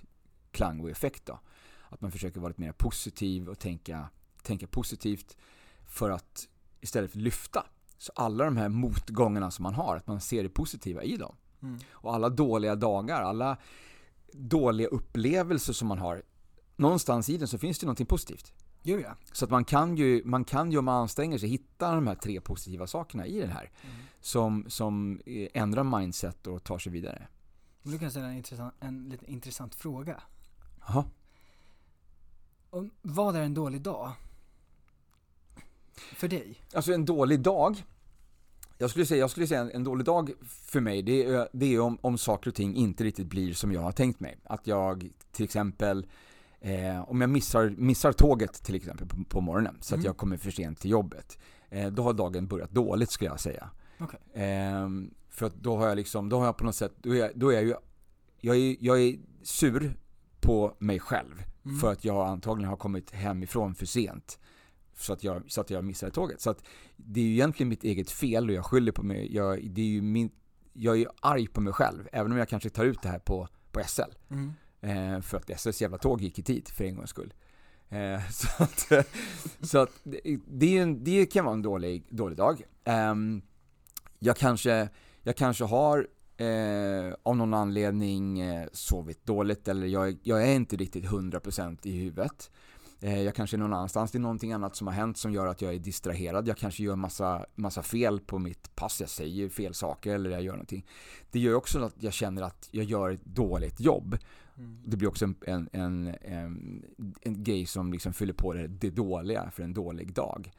klang 0.51 0.80
och 0.80 0.89
effekt 0.89 1.26
då. 1.26 1.39
Att 1.89 2.01
man 2.01 2.11
försöker 2.11 2.39
vara 2.39 2.49
lite 2.49 2.61
mer 2.61 2.72
positiv 2.72 3.49
och 3.49 3.59
tänka, 3.59 4.09
tänka 4.41 4.68
positivt 4.68 5.38
för 5.88 6.09
att 6.09 6.47
istället 6.82 7.11
för 7.11 7.20
lyfta. 7.20 7.66
Så 7.97 8.11
alla 8.16 8.45
de 8.45 8.57
här 8.57 8.70
motgångarna 8.70 9.51
som 9.51 9.64
man 9.64 9.74
har, 9.74 9.97
att 9.97 10.07
man 10.07 10.22
ser 10.22 10.43
det 10.43 10.49
positiva 10.49 11.03
i 11.03 11.18
dem. 11.18 11.36
Mm. 11.61 11.80
Och 11.91 12.16
alla 12.16 12.30
dåliga 12.30 12.76
dagar, 12.76 13.22
alla 13.22 13.57
dåliga 14.34 14.88
upplevelser 14.88 15.74
som 15.74 15.88
man 15.88 15.97
har. 15.97 16.24
Någonstans 16.76 17.30
i 17.30 17.38
den 17.38 17.47
så 17.47 17.57
finns 17.57 17.80
det 17.80 17.86
någonting 17.86 18.05
positivt. 18.05 18.53
Jo, 18.84 18.99
ja. 18.99 19.16
Så 19.32 19.45
att 19.45 19.51
man 19.51 19.66
kan 19.66 19.97
ju, 19.97 20.22
man 20.26 20.43
kan 20.43 20.72
ju 20.72 20.78
om 20.78 20.86
man 20.86 21.01
anstränger 21.01 21.38
sig 21.38 21.49
hitta 21.49 21.95
de 21.95 22.07
här 22.07 22.16
tre 22.16 22.41
positiva 22.41 22.88
sakerna 22.88 23.28
i 23.28 23.39
det 23.39 23.47
här. 23.47 23.72
Mm. 23.82 23.95
Som, 24.22 24.66
som 24.68 25.22
eh, 25.26 25.47
ändrar 25.53 25.84
mindset 25.84 26.47
och 26.47 26.64
tar 26.64 26.78
sig 26.78 26.91
vidare. 26.91 27.28
Men 27.84 27.91
du 27.93 27.99
kan 27.99 28.11
ställa 28.11 28.25
en, 28.27 28.38
intressant, 28.38 28.73
en 28.79 29.09
lite 29.09 29.31
intressant 29.31 29.75
fråga. 29.75 30.21
Jaha. 30.88 31.05
Om, 32.69 32.91
vad 33.01 33.36
är 33.36 33.41
en 33.41 33.53
dålig 33.53 33.81
dag? 33.81 34.11
För 36.15 36.27
dig? 36.27 36.55
Alltså 36.73 36.93
en 36.93 37.05
dålig 37.05 37.39
dag. 37.39 37.84
Jag 38.77 38.89
skulle 38.89 39.05
säga, 39.05 39.19
jag 39.19 39.29
skulle 39.29 39.47
säga 39.47 39.61
en, 39.61 39.71
en 39.71 39.84
dålig 39.84 40.05
dag 40.05 40.31
för 40.45 40.79
mig, 40.81 41.01
det 41.01 41.25
är, 41.25 41.49
det 41.53 41.65
är 41.75 41.79
om, 41.79 41.97
om 42.01 42.17
saker 42.17 42.49
och 42.49 42.55
ting 42.55 42.75
inte 42.75 43.03
riktigt 43.03 43.27
blir 43.27 43.53
som 43.53 43.71
jag 43.71 43.81
har 43.81 43.91
tänkt 43.91 44.19
mig. 44.19 44.38
Att 44.43 44.67
jag 44.67 45.09
till 45.31 45.45
exempel, 45.45 46.05
eh, 46.59 47.09
om 47.09 47.21
jag 47.21 47.29
missar, 47.29 47.69
missar 47.77 48.11
tåget 48.13 48.53
till 48.63 48.75
exempel 48.75 49.07
på, 49.07 49.23
på 49.23 49.41
morgonen, 49.41 49.77
så 49.81 49.95
att 49.95 49.97
Mm. 49.99 50.05
jag 50.05 50.17
kommer 50.17 50.38
för 50.38 50.51
sent 50.51 50.79
till 50.79 50.91
jobbet. 50.91 51.38
Eh, 51.69 51.91
då 51.91 52.03
har 52.03 52.13
dagen 52.13 52.47
börjat 52.47 52.71
dåligt 52.71 53.11
skulle 53.11 53.29
jag 53.29 53.39
säga. 53.39 53.69
Okej. 53.99 54.19
Ehm, 54.34 55.13
för 55.34 55.45
att 55.45 55.55
då 55.55 55.77
har 55.77 55.88
jag 55.88 55.95
liksom, 55.95 56.29
då 56.29 56.39
har 56.39 56.45
jag 56.45 56.57
på 56.57 56.63
något 56.63 56.75
sätt, 56.75 56.93
då 56.97 57.15
är 57.15 57.19
jag, 57.19 57.31
då 57.36 57.49
är 57.49 57.53
jag 57.53 57.63
ju, 57.63 57.75
jag 58.41 58.57
är, 58.57 58.75
jag 58.79 59.01
är 59.01 59.15
sur 59.43 59.97
på 60.41 60.75
mig 60.79 60.99
själv. 60.99 61.43
Mm. 61.65 61.79
För 61.79 61.91
att 61.91 62.05
jag 62.05 62.27
antagligen 62.27 62.69
har 62.69 62.77
kommit 62.77 63.11
hemifrån 63.11 63.75
för 63.75 63.86
sent. 63.86 64.39
Så 64.95 65.13
att 65.13 65.23
jag, 65.23 65.43
så 65.47 65.61
att 65.61 65.69
jag 65.69 65.84
missade 65.84 66.11
tåget. 66.11 66.41
Så 66.41 66.49
att 66.49 66.63
det 66.95 67.19
är 67.19 67.25
ju 67.25 67.31
egentligen 67.31 67.69
mitt 67.69 67.84
eget 67.84 68.11
fel 68.11 68.49
och 68.49 68.55
jag 68.55 68.65
skyller 68.65 68.91
på 68.91 69.03
mig. 69.03 69.36
Jag, 69.36 69.69
det 69.71 69.81
är 69.81 69.86
ju 69.86 70.01
min, 70.01 70.31
jag 70.73 70.95
är 70.95 70.99
ju 70.99 71.07
arg 71.21 71.47
på 71.47 71.61
mig 71.61 71.73
själv. 71.73 72.07
Även 72.11 72.31
om 72.31 72.38
jag 72.38 72.49
kanske 72.49 72.69
tar 72.69 72.86
ut 72.86 73.01
det 73.01 73.09
här 73.09 73.19
på, 73.19 73.47
på 73.71 73.81
SL. 73.88 74.01
Mm. 74.29 74.53
Eh, 74.81 75.21
för 75.21 75.38
att 75.38 75.59
SLs 75.59 75.81
jävla 75.81 75.97
tåg 75.97 76.21
gick 76.21 76.39
i 76.39 76.43
tid 76.43 76.67
för 76.67 76.84
en 76.84 76.95
gångs 76.95 77.09
skull. 77.09 77.34
Eh, 77.89 78.29
så 78.31 78.63
att, 78.63 78.91
eh, 78.91 79.03
så 79.61 79.77
att 79.77 79.91
det, 80.03 80.39
det, 80.47 80.77
en, 80.77 81.03
det 81.03 81.25
kan 81.25 81.45
vara 81.45 81.53
en 81.53 81.61
dålig, 81.61 82.05
dålig 82.09 82.38
dag. 82.38 82.61
Ehm, 82.84 83.41
jag, 84.19 84.38
kanske, 84.38 84.89
jag 85.24 85.36
kanske 85.36 85.63
har 85.63 86.07
eh, 86.38 87.13
av 87.24 87.38
någon 87.38 87.53
anledning 87.53 88.39
eh, 88.39 88.67
sovit 88.74 89.26
dåligt 89.26 89.67
eller 89.67 89.88
jag, 89.88 90.17
jag 90.24 90.49
är 90.49 90.55
inte 90.55 90.76
riktigt 90.76 91.05
100% 91.05 91.78
i 91.84 91.91
huvudet. 91.91 92.51
Eh, 93.01 93.21
jag 93.21 93.36
kanske 93.36 93.55
är 93.55 93.59
någon 93.59 93.74
annanstans, 93.74 94.11
det 94.11 94.17
är 94.17 94.19
någonting 94.19 94.53
annat 94.53 94.76
som 94.76 94.88
har 94.88 94.93
hänt 94.93 95.17
som 95.17 95.34
gör 95.34 95.47
att 95.47 95.61
jag 95.61 95.74
är 95.74 95.80
distraherad. 95.80 96.47
Jag 96.47 96.57
kanske 96.57 96.84
gör 96.84 96.95
massa, 96.95 97.45
massa 97.55 97.84
fel 97.84 98.19
på 98.19 98.39
mitt 98.39 98.76
pass, 98.76 99.01
jag 99.01 99.09
säger 99.09 99.49
fel 99.49 99.74
saker 99.74 100.15
eller 100.15 100.30
jag 100.30 100.41
gör 100.41 100.51
någonting. 100.51 100.86
Det 101.32 101.39
gör 101.39 101.53
också 101.53 101.80
att 101.80 101.95
jag 102.03 102.13
känner 102.13 102.41
att 102.41 102.69
jag 102.71 102.86
gör 102.86 103.11
ett 103.11 103.26
dåligt 103.26 103.80
jobb. 103.80 104.17
Mm. 104.57 104.82
Det 104.86 104.97
blir 104.97 105.07
också 105.07 105.26
en, 105.26 105.36
en, 105.41 105.69
en, 105.71 106.15
en, 106.21 106.84
en 107.21 107.43
grej 107.43 107.65
som 107.65 107.93
liksom 107.93 108.13
fyller 108.13 108.34
på 108.34 108.53
det, 108.53 108.67
det 108.67 108.89
dåliga 108.89 109.51
för 109.51 109.63
en 109.63 109.74
dålig 109.74 110.13
dag. 110.13 110.51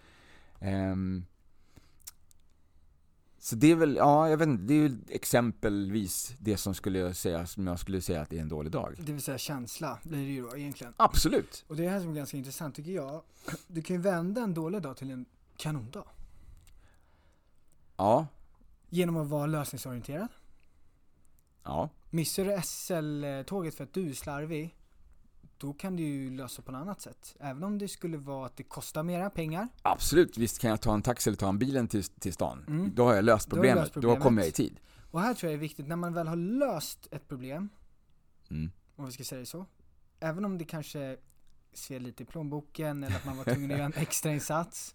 Ehm, 0.61 1.25
så 3.45 3.57
det 3.57 3.71
är 3.71 3.77
väl, 3.77 3.97
ja 3.97 4.29
jag 4.31 4.37
vet 4.37 4.49
inte, 4.49 4.63
det 4.65 4.75
är 4.75 4.89
ju 4.89 4.99
exempelvis 5.09 6.35
det 6.39 6.57
som 6.57 6.75
skulle 6.75 6.99
jag 6.99 7.17
säga, 7.17 7.47
som 7.47 7.67
jag 7.67 7.79
skulle 7.79 8.01
säga 8.01 8.21
att 8.23 8.31
det 8.31 8.37
är 8.37 8.41
en 8.43 8.49
dålig 8.49 8.73
dag. 8.73 8.95
Det 8.99 9.13
vill 9.13 9.23
säga 9.23 9.39
känsla 9.39 9.99
blir 10.03 10.19
det 10.27 10.33
ju 10.33 10.43
då 10.43 10.57
egentligen. 10.57 10.93
Absolut! 10.97 11.65
Och 11.69 11.77
det 11.77 11.85
är 11.87 11.91
här 11.91 12.01
som 12.01 12.11
är 12.11 12.15
ganska 12.15 12.37
intressant 12.37 12.75
tycker 12.75 12.91
jag. 12.91 13.23
Du 13.67 13.83
kan 13.83 13.97
ju 13.97 14.03
vända 14.03 14.43
en 14.43 14.55
dålig 14.55 14.83
dag 14.83 14.97
till 14.97 15.11
en 15.11 15.25
kanondag. 15.57 16.05
Ja, 17.97 18.27
Genom 18.89 19.17
att 19.17 19.29
vara 19.29 19.47
lösningsorienterad. 19.47 20.29
ja, 21.65 21.89
Missar 22.11 22.45
du 22.45 22.63
SL-tåget 22.63 23.75
för 23.75 23.85
att 23.85 23.93
du 23.93 24.11
är 24.11 24.15
slarvig, 24.15 24.75
då 25.65 25.73
kan 25.73 25.97
du 25.97 26.03
ju 26.03 26.31
lösa 26.37 26.63
på 26.63 26.73
något 26.73 26.81
annat 26.81 27.01
sätt. 27.01 27.37
Även 27.41 27.65
om 27.65 27.79
det 27.79 27.89
skulle 27.89 28.17
vara 28.19 28.47
att 28.47 28.57
det 28.57 28.63
kostar 28.63 29.03
mera 29.03 29.31
pengar. 29.31 29.69
absolut. 29.83 30.39
Visst 30.39 30.59
kan 30.59 30.71
jag 30.71 30.81
ta 30.81 30.95
en 30.95 31.03
taxi 31.03 31.31
eller 31.31 31.37
ta 31.37 31.49
en 31.49 31.59
bilen 31.59 31.89
till, 31.89 32.05
till 32.05 32.33
stan. 32.33 32.65
Mm. 32.69 32.95
Då 32.95 33.05
har 33.05 33.15
jag 33.15 33.25
löst 33.25 33.49
Då 33.51 33.57
problemet. 33.57 33.85
Då 33.85 33.91
problemet. 33.93 34.23
kommer 34.23 34.43
jag 34.43 34.49
i 34.49 34.53
tid. 34.53 34.81
Och 35.11 35.21
här 35.21 35.35
tror 35.35 35.51
jag 35.53 35.59
det 35.59 35.61
är 35.61 35.69
viktigt, 35.69 35.89
när 35.89 35.97
man 35.97 36.15
väl 36.15 36.29
har 36.29 36.37
löst 36.37 37.09
ett 37.11 37.29
problem, 37.29 37.69
Mm. 38.51 38.71
om 38.97 39.07
vi 39.07 39.13
ska 39.13 39.25
säga 39.25 39.41
det 39.41 39.47
så. 39.47 39.67
Även 40.21 40.45
om 40.45 40.59
det 40.59 40.65
kanske 40.65 41.17
ser 41.73 42.01
lite 42.01 42.23
i 42.23 42.27
plånboken 42.27 43.05
eller 43.05 43.17
att 43.17 43.25
man 43.25 43.37
var 43.37 43.45
tvungen 43.45 43.71
att 43.71 43.77
göra 43.77 43.87
en 43.87 43.93
extra 43.97 44.33
insats. 44.33 44.95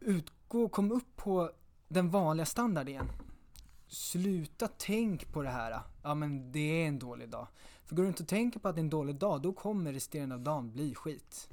Utgå, 0.00 0.68
kom 0.68 0.92
upp 0.92 1.16
på 1.16 1.50
den 1.88 2.10
vanliga 2.10 2.46
standard 2.46 2.88
igen. 2.88 3.10
Sluta 3.88 4.68
tänk 4.78 5.32
på 5.32 5.42
det 5.42 5.50
här. 5.50 5.80
Ja 6.02 6.14
men 6.14 6.52
det 6.52 6.82
är 6.82 6.88
en 6.88 6.98
dålig 6.98 7.28
dag. 7.28 7.46
För 7.92 7.96
går 7.96 8.02
du 8.02 8.08
inte 8.08 8.22
och 8.22 8.28
tänker 8.28 8.60
på 8.60 8.68
att 8.68 8.74
det 8.74 8.80
är 8.80 8.82
en 8.82 8.90
dålig 8.90 9.16
dag, 9.16 9.42
då 9.42 9.52
kommer 9.52 9.92
resterande 9.92 10.34
av 10.34 10.40
dagen 10.40 10.72
bli 10.72 10.94
skit. 10.94 11.48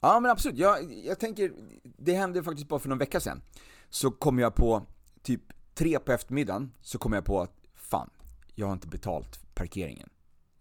Ja 0.00 0.20
men 0.20 0.30
absolut, 0.30 0.58
jag, 0.58 0.92
jag 1.04 1.18
tänker, 1.18 1.52
det 1.82 2.12
hände 2.12 2.42
faktiskt 2.42 2.68
bara 2.68 2.80
för 2.80 2.88
någon 2.88 2.98
vecka 2.98 3.20
sedan. 3.20 3.42
Så 3.88 4.10
kom 4.10 4.38
jag 4.38 4.54
på, 4.54 4.82
typ 5.22 5.40
tre 5.74 5.98
på 5.98 6.12
eftermiddagen, 6.12 6.72
så 6.80 6.98
kom 6.98 7.12
jag 7.12 7.24
på 7.24 7.40
att 7.40 7.52
fan, 7.74 8.10
jag 8.54 8.66
har 8.66 8.72
inte 8.72 8.88
betalt 8.88 9.54
parkeringen. 9.54 10.08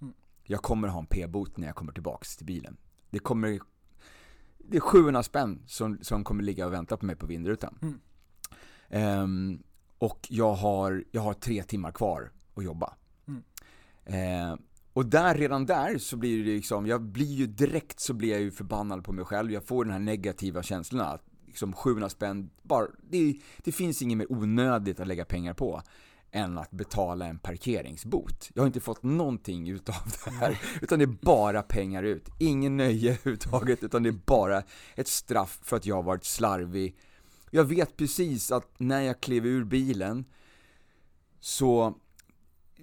Mm. 0.02 0.14
Jag 0.44 0.62
kommer 0.62 0.88
ha 0.88 1.00
en 1.00 1.06
p-bot 1.06 1.58
när 1.58 1.68
jag 1.68 1.76
kommer 1.76 1.94
tillbaks 1.94 2.38
till 2.38 2.46
bilen. 2.46 2.78
Det 3.10 3.20
kommer, 3.20 3.60
det 4.58 4.78
är 4.78 4.82
700 4.82 5.24
spänn 5.24 5.64
som, 5.68 6.00
som 6.02 6.24
kommer 6.24 6.44
ligga 6.44 6.66
och 6.66 6.74
vänta 6.74 6.98
på 6.98 7.06
mig 7.06 7.16
på 7.16 7.26
vindrutan. 7.26 7.78
Mm. 7.82 8.00
Ehm, 8.90 9.64
och 9.98 10.28
jag 10.30 10.54
har, 10.54 11.04
jag 11.12 11.22
har 11.22 11.34
tre 11.34 11.64
timmar 11.64 11.92
kvar 11.92 12.32
att 12.56 12.64
jobba. 12.64 12.94
Ehm, 14.06 14.58
och 14.94 15.06
där, 15.06 15.36
redan 15.36 15.66
där 15.66 15.98
så 15.98 16.18
blir 16.18 16.46
det 16.46 16.52
liksom, 16.52 16.88
jag 16.88 17.02
blir 17.02 17.34
ju 17.34 17.48
direkt 17.48 18.00
så 18.00 18.14
blir 18.14 18.32
jag 18.32 18.42
ju 18.42 18.52
förbannad 18.52 19.04
på 19.04 19.12
mig 19.12 19.26
själv. 19.26 19.52
Jag 19.52 19.64
får 19.64 19.84
den 19.84 19.94
här 19.94 20.00
negativa 20.00 20.64
känslorna. 20.64 21.06
Att 21.06 21.24
liksom 21.48 21.74
700 21.74 22.10
spänn, 22.10 22.50
bara, 22.62 22.88
det, 23.10 23.36
det 23.58 23.72
finns 23.72 24.02
inget 24.02 24.18
mer 24.18 24.32
onödigt 24.32 25.00
att 25.00 25.08
lägga 25.08 25.26
pengar 25.26 25.54
på 25.54 25.82
än 26.32 26.58
att 26.58 26.72
betala 26.72 27.26
en 27.26 27.40
parkeringsbot. 27.40 28.50
Jag 28.54 28.62
har 28.62 28.68
inte 28.68 28.80
fått 28.80 29.04
någonting 29.04 29.70
utav 29.70 29.96
det 30.26 30.32
här, 30.32 30.62
utan 30.82 31.00
det 31.00 31.06
är 31.06 31.18
bara 31.22 31.62
pengar 31.62 32.04
ut. 32.04 32.30
Ingen 32.40 32.78
nöje 32.78 33.12
överhuvudtaget, 33.12 33.84
utan 33.84 34.04
det 34.04 34.10
är 34.10 34.20
bara 34.26 34.64
ett 34.96 35.08
straff 35.08 35.60
för 35.64 35.78
att 35.78 35.86
jag 35.86 35.96
har 35.96 36.04
varit 36.04 36.26
slarvig. 36.26 36.98
Jag 37.52 37.64
vet 37.64 37.98
precis 37.98 38.52
att 38.52 38.80
när 38.80 39.02
jag 39.02 39.22
klev 39.22 39.46
ur 39.46 39.64
bilen 39.64 40.26
så 41.40 41.96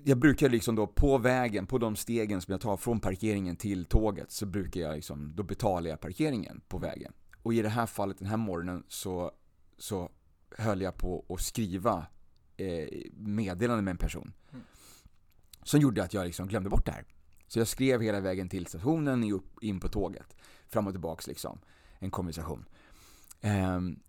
jag 0.05 0.19
brukar 0.19 0.49
liksom 0.49 0.75
då 0.75 0.87
på 0.87 1.19
vägen, 1.19 1.67
på 1.67 1.79
de 1.79 1.97
stegen 1.97 2.41
som 2.41 2.53
jag 2.53 2.61
tar 2.61 2.77
från 2.77 3.01
parkeringen 3.01 3.57
till 3.57 3.85
tåget 3.85 4.31
så 4.31 4.47
brukar 4.47 4.81
jag 4.81 4.95
liksom, 4.95 5.33
då 5.37 5.43
betalar 5.43 5.91
jag 5.91 6.01
parkeringen 6.01 6.61
på 6.69 6.79
vägen. 6.79 7.13
Och 7.43 7.55
i 7.55 7.63
det 7.63 7.69
här 7.69 7.87
fallet, 7.87 8.19
den 8.19 8.29
här 8.29 8.37
morgonen, 8.37 8.85
så, 8.89 9.33
så 9.79 10.11
höll 10.57 10.81
jag 10.81 10.97
på 10.97 11.25
att 11.29 11.41
skriva 11.41 12.07
eh, 12.57 12.89
meddelande 13.17 13.83
med 13.83 13.91
en 13.91 13.99
person. 13.99 14.33
Mm. 14.53 14.65
Som 15.63 15.81
gjorde 15.81 16.03
att 16.03 16.15
jag 16.15 16.25
liksom 16.27 16.49
glömde 16.49 16.71
bort 16.71 16.87
det 16.87 16.93
här. 16.93 17.05
Så 17.47 17.59
jag 17.59 17.69
skrev 17.69 18.01
hela 18.01 18.21
vägen 18.21 18.49
till 18.49 18.67
stationen, 18.67 19.41
in 19.61 19.81
på 19.81 19.89
tåget. 19.89 20.37
Fram 20.69 20.87
och 20.87 20.93
tillbaks 20.93 21.27
liksom. 21.27 21.59
En 21.99 22.11
konversation. 22.11 22.65
Um, 23.77 24.01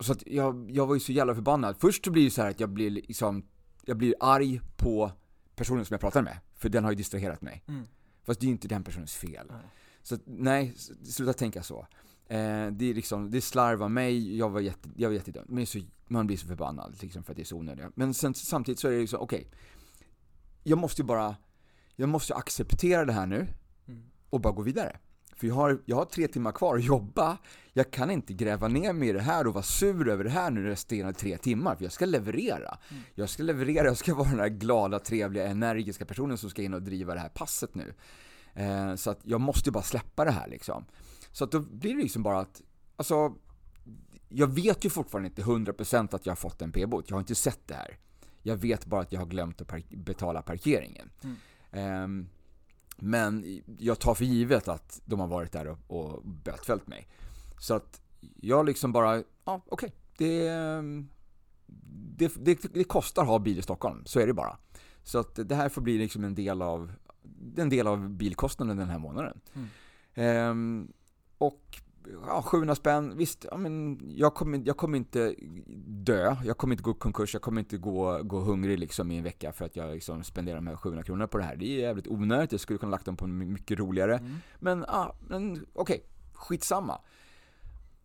så 0.00 0.12
att 0.12 0.26
jag, 0.26 0.70
jag 0.70 0.86
var 0.86 0.94
ju 0.94 1.00
så 1.00 1.12
jävla 1.12 1.34
förbannad. 1.34 1.76
Först 1.78 2.04
så 2.04 2.10
blir 2.10 2.24
det 2.24 2.30
så 2.30 2.42
att 2.42 2.60
jag 2.60 2.70
blir 2.70 2.90
liksom, 2.90 3.44
jag 3.86 3.96
blir 3.96 4.14
arg 4.20 4.60
på 4.76 5.12
personen 5.54 5.84
som 5.84 5.94
jag 5.94 6.00
pratar 6.00 6.22
med. 6.22 6.38
För 6.54 6.68
den 6.68 6.84
har 6.84 6.90
ju 6.90 6.96
distraherat 6.96 7.42
mig. 7.42 7.62
Mm. 7.68 7.84
Fast 8.22 8.40
det 8.40 8.44
är 8.44 8.48
ju 8.48 8.52
inte 8.52 8.68
den 8.68 8.84
personens 8.84 9.14
fel. 9.14 9.46
Nej. 9.50 9.60
Så 10.02 10.18
nej, 10.24 10.74
sluta 11.04 11.32
tänka 11.32 11.62
så. 11.62 11.86
Eh, 12.26 12.66
det 12.70 12.90
är 12.90 12.94
liksom, 12.94 13.30
det 13.30 13.36
är 13.36 13.40
slarv 13.40 13.82
av 13.82 13.90
mig, 13.90 14.36
jag 14.36 14.50
var, 14.50 14.60
jätte, 14.60 14.88
jag 14.96 15.08
var 15.08 15.14
jättedum. 15.14 15.44
Men 15.48 15.66
så, 15.66 15.80
man 16.06 16.26
blir 16.26 16.36
så 16.36 16.46
förbannad 16.46 16.96
liksom 17.00 17.22
för 17.22 17.32
att 17.32 17.36
det 17.36 17.42
är 17.42 17.44
så 17.44 17.56
onödigt. 17.56 17.86
Men 17.94 18.14
sen, 18.14 18.34
samtidigt 18.34 18.78
så 18.78 18.88
är 18.88 18.92
det 18.92 19.00
liksom, 19.00 19.20
okej. 19.20 19.38
Okay, 19.38 19.58
jag 20.62 20.78
måste 20.78 21.02
ju 21.02 21.06
bara, 21.06 21.36
jag 21.96 22.08
måste 22.08 22.34
acceptera 22.34 23.04
det 23.04 23.12
här 23.12 23.26
nu 23.26 23.46
mm. 23.86 24.02
och 24.30 24.40
bara 24.40 24.52
gå 24.52 24.62
vidare. 24.62 24.98
För 25.36 25.46
jag 25.46 25.54
har, 25.54 25.82
jag 25.84 25.96
har 25.96 26.04
tre 26.04 26.28
timmar 26.28 26.52
kvar 26.52 26.76
att 26.76 26.84
jobba. 26.84 27.38
Jag 27.72 27.90
kan 27.90 28.10
inte 28.10 28.32
gräva 28.32 28.68
ner 28.68 28.92
mig 28.92 29.08
i 29.08 29.12
det 29.12 29.20
här 29.20 29.46
och 29.46 29.54
vara 29.54 29.64
sur 29.64 30.08
över 30.08 30.24
det 30.24 30.30
här 30.30 30.50
nu 30.50 30.62
resterande 30.62 31.18
tre 31.18 31.38
timmar, 31.38 31.76
för 31.76 31.84
jag 31.84 31.92
ska 31.92 32.06
leverera. 32.06 32.78
Mm. 32.90 33.02
Jag 33.14 33.28
ska 33.28 33.42
leverera, 33.42 33.86
jag 33.86 33.96
ska 33.96 34.14
vara 34.14 34.28
den 34.28 34.40
här 34.40 34.48
glada, 34.48 34.98
trevliga, 34.98 35.46
energiska 35.46 36.04
personen 36.04 36.38
som 36.38 36.50
ska 36.50 36.62
in 36.62 36.74
och 36.74 36.82
driva 36.82 37.14
det 37.14 37.20
här 37.20 37.28
passet 37.28 37.74
nu. 37.74 37.94
Eh, 38.54 38.94
så 38.94 39.10
att 39.10 39.20
jag 39.22 39.40
måste 39.40 39.70
bara 39.70 39.82
släppa 39.82 40.24
det 40.24 40.30
här 40.30 40.48
liksom. 40.48 40.84
Så 41.32 41.44
att 41.44 41.52
då 41.52 41.60
blir 41.60 41.94
det 41.94 42.02
liksom 42.02 42.22
bara 42.22 42.40
att, 42.40 42.62
alltså, 42.96 43.34
jag 44.28 44.46
vet 44.54 44.84
ju 44.84 44.90
fortfarande 44.90 45.28
inte 45.28 45.42
100% 45.42 46.14
att 46.14 46.26
jag 46.26 46.30
har 46.30 46.36
fått 46.36 46.62
en 46.62 46.72
p-bot. 46.72 47.10
Jag 47.10 47.16
har 47.16 47.20
inte 47.20 47.34
sett 47.34 47.68
det 47.68 47.74
här. 47.74 47.98
Jag 48.42 48.56
vet 48.56 48.86
bara 48.86 49.00
att 49.00 49.12
jag 49.12 49.20
har 49.20 49.26
glömt 49.26 49.60
att 49.60 49.68
park 49.68 49.90
betala 49.90 50.42
parkeringen. 50.42 51.10
Mm. 51.22 52.02
Um, 52.04 52.28
men 52.96 53.60
jag 53.78 53.98
tar 53.98 54.14
för 54.14 54.24
givet 54.24 54.68
att 54.68 55.00
de 55.04 55.20
har 55.20 55.26
varit 55.26 55.52
där 55.52 55.66
och, 55.66 55.78
och 55.86 56.24
bötfällt 56.24 56.86
mig. 56.86 57.08
Så 57.58 57.74
att 57.74 58.00
jag 58.40 58.66
liksom 58.66 58.92
bara, 58.92 59.16
ja 59.16 59.24
okej, 59.44 59.64
okay. 59.70 59.90
det, 60.18 60.50
det, 62.16 62.32
det, 62.44 62.74
det, 62.74 62.84
kostar 62.84 63.22
att 63.22 63.28
ha 63.28 63.38
bil 63.38 63.58
i 63.58 63.62
Stockholm, 63.62 64.02
så 64.06 64.20
är 64.20 64.26
det 64.26 64.34
bara. 64.34 64.58
Så 65.02 65.18
att 65.18 65.48
det 65.48 65.54
här 65.54 65.68
får 65.68 65.82
bli 65.82 65.98
liksom 65.98 66.24
en 66.24 66.34
del 66.34 66.62
av, 66.62 66.92
en 67.56 67.68
del 67.68 67.86
av 67.86 68.08
bilkostnaden 68.08 68.76
den 68.76 68.88
här 68.88 68.98
månaden. 68.98 69.40
Mm. 69.54 70.50
Um, 70.50 70.92
och 71.38 71.82
ja, 72.26 72.42
700 72.42 72.74
spänn, 72.74 73.16
visst, 73.16 73.46
ja, 73.50 73.56
men 73.56 74.00
jag, 74.16 74.34
kommer, 74.34 74.62
jag 74.64 74.76
kommer 74.76 74.98
inte 74.98 75.34
dö, 75.86 76.36
jag 76.44 76.58
kommer 76.58 76.74
inte 76.74 76.82
gå 76.82 76.94
konkurs, 76.94 77.34
jag 77.34 77.42
kommer 77.42 77.60
inte 77.60 77.76
gå, 77.76 78.22
gå 78.22 78.40
hungrig 78.40 78.78
liksom 78.78 79.10
i 79.10 79.18
en 79.18 79.24
vecka 79.24 79.52
för 79.52 79.64
att 79.64 79.76
jag 79.76 79.94
liksom 79.94 80.24
spenderar 80.24 80.56
de 80.56 80.66
här 80.66 80.76
700 80.76 81.02
kronorna 81.02 81.26
på 81.28 81.38
det 81.38 81.44
här. 81.44 81.56
Det 81.56 81.64
är 81.64 81.80
jävligt 81.80 82.06
onödigt, 82.06 82.52
jag 82.52 82.60
skulle 82.60 82.78
kunna 82.78 82.90
lagt 82.90 83.06
dem 83.06 83.16
på 83.16 83.26
mycket 83.26 83.78
roligare. 83.78 84.16
Mm. 84.16 84.36
Men, 84.58 84.84
ja, 84.88 85.16
men 85.28 85.52
okej, 85.52 85.96
okay, 85.96 86.00
skitsamma. 86.32 87.00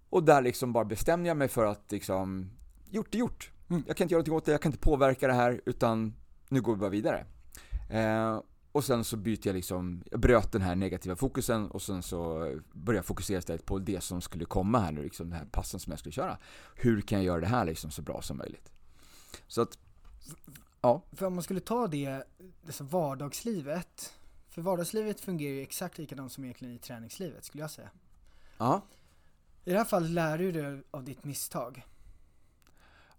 Och 0.10 0.24
där 0.24 0.42
liksom 0.42 0.74
bara 0.74 0.86
bestämde 0.86 1.28
jag 1.28 1.38
mig 1.38 1.48
för 1.48 1.66
att 1.66 1.92
liksom, 1.92 2.50
gjort 2.90 3.16
är 3.16 3.20
gjort. 3.20 3.52
Mm. 3.70 3.84
Jag 3.88 3.98
kan 3.98 4.06
inte 4.06 4.14
göra 4.14 4.20
någonting 4.20 4.34
åt 4.34 4.46
det, 4.46 4.52
jag 4.52 4.62
kan 4.62 4.72
inte 4.72 4.84
påverka 4.84 5.28
det 5.28 5.34
här, 5.34 5.62
utan 5.66 6.14
nu 6.50 6.62
går 6.62 6.74
vi 6.74 6.80
bara 6.80 6.90
vidare. 6.90 7.26
Eh, 7.90 8.40
och 8.72 8.84
sen 8.84 9.04
så 9.04 9.18
byter 9.18 9.48
jag 9.48 9.54
liksom, 9.54 10.04
jag 10.12 10.20
bröt 10.20 10.52
den 10.52 10.62
här 10.62 10.76
negativa 10.76 11.16
fokusen 11.16 11.72
och 11.72 11.82
sen 11.82 12.04
så 12.04 12.40
började 12.72 12.98
jag 12.98 13.06
fokusera 13.06 13.40
istället 13.40 13.66
på 13.66 13.80
det 13.80 14.02
som 14.02 14.22
skulle 14.22 14.46
komma 14.46 14.80
här 14.80 14.92
nu, 14.92 15.04
liksom 15.04 15.30
den 15.30 15.40
här 15.40 15.46
passen 15.46 15.80
som 15.80 15.92
jag 15.92 16.00
skulle 16.00 16.14
köra. 16.14 16.38
Hur 16.76 17.02
kan 17.02 17.18
jag 17.18 17.26
göra 17.26 17.40
det 17.40 17.48
här 17.48 17.66
liksom 17.66 17.92
så 17.92 18.02
bra 18.02 18.22
som 18.22 18.38
möjligt? 18.38 18.72
Så 19.48 19.62
att, 19.62 19.78
ja. 20.82 21.04
För 21.12 21.26
om 21.26 21.34
man 21.34 21.44
skulle 21.44 21.60
ta 21.60 21.88
det, 21.88 22.24
det 22.62 22.82
vardagslivet, 22.82 24.14
för 24.50 24.62
vardagslivet 24.62 25.22
fungerar 25.22 25.54
ju 25.54 25.62
exakt 25.62 25.98
likadant 25.98 26.32
som 26.32 26.44
egentligen 26.44 26.76
i 26.76 26.80
träningslivet 26.80 27.46
skulle 27.46 27.64
jag 27.64 27.72
säga. 27.72 27.90
Ja. 28.58 28.82
I 29.66 29.72
det 29.72 29.78
här 29.78 29.86
fallet 29.86 30.10
lär 30.10 30.38
du 30.38 30.52
dig 30.52 30.84
av 30.92 31.04
ditt 31.04 31.24
misstag. 31.24 31.86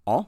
Ja, 0.04 0.26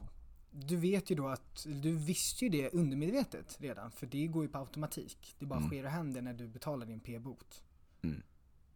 du 0.53 0.75
vet 0.75 1.09
ju 1.11 1.15
då 1.15 1.27
att, 1.27 1.65
du 1.65 1.95
visste 1.95 2.45
ju 2.45 2.49
det 2.51 2.69
undermedvetet 2.69 3.57
redan, 3.59 3.91
för 3.91 4.07
det 4.07 4.27
går 4.27 4.43
ju 4.43 4.49
på 4.49 4.57
automatik. 4.57 5.35
Det 5.39 5.45
bara 5.45 5.59
mm. 5.59 5.69
sker 5.69 5.83
och 5.83 5.91
händer 5.91 6.21
när 6.21 6.33
du 6.33 6.47
betalar 6.47 6.85
din 6.85 6.99
p-bot. 6.99 7.63
Mm. 8.01 8.23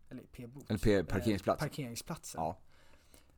Eller 0.10 0.24
p-bot. 0.24 0.70
Eller 0.70 0.80
p 0.80 1.04
parkeringsplats. 1.04 1.62
Eh, 1.62 1.68
parkeringsplatsen. 1.68 2.42
Ja. 2.42 2.58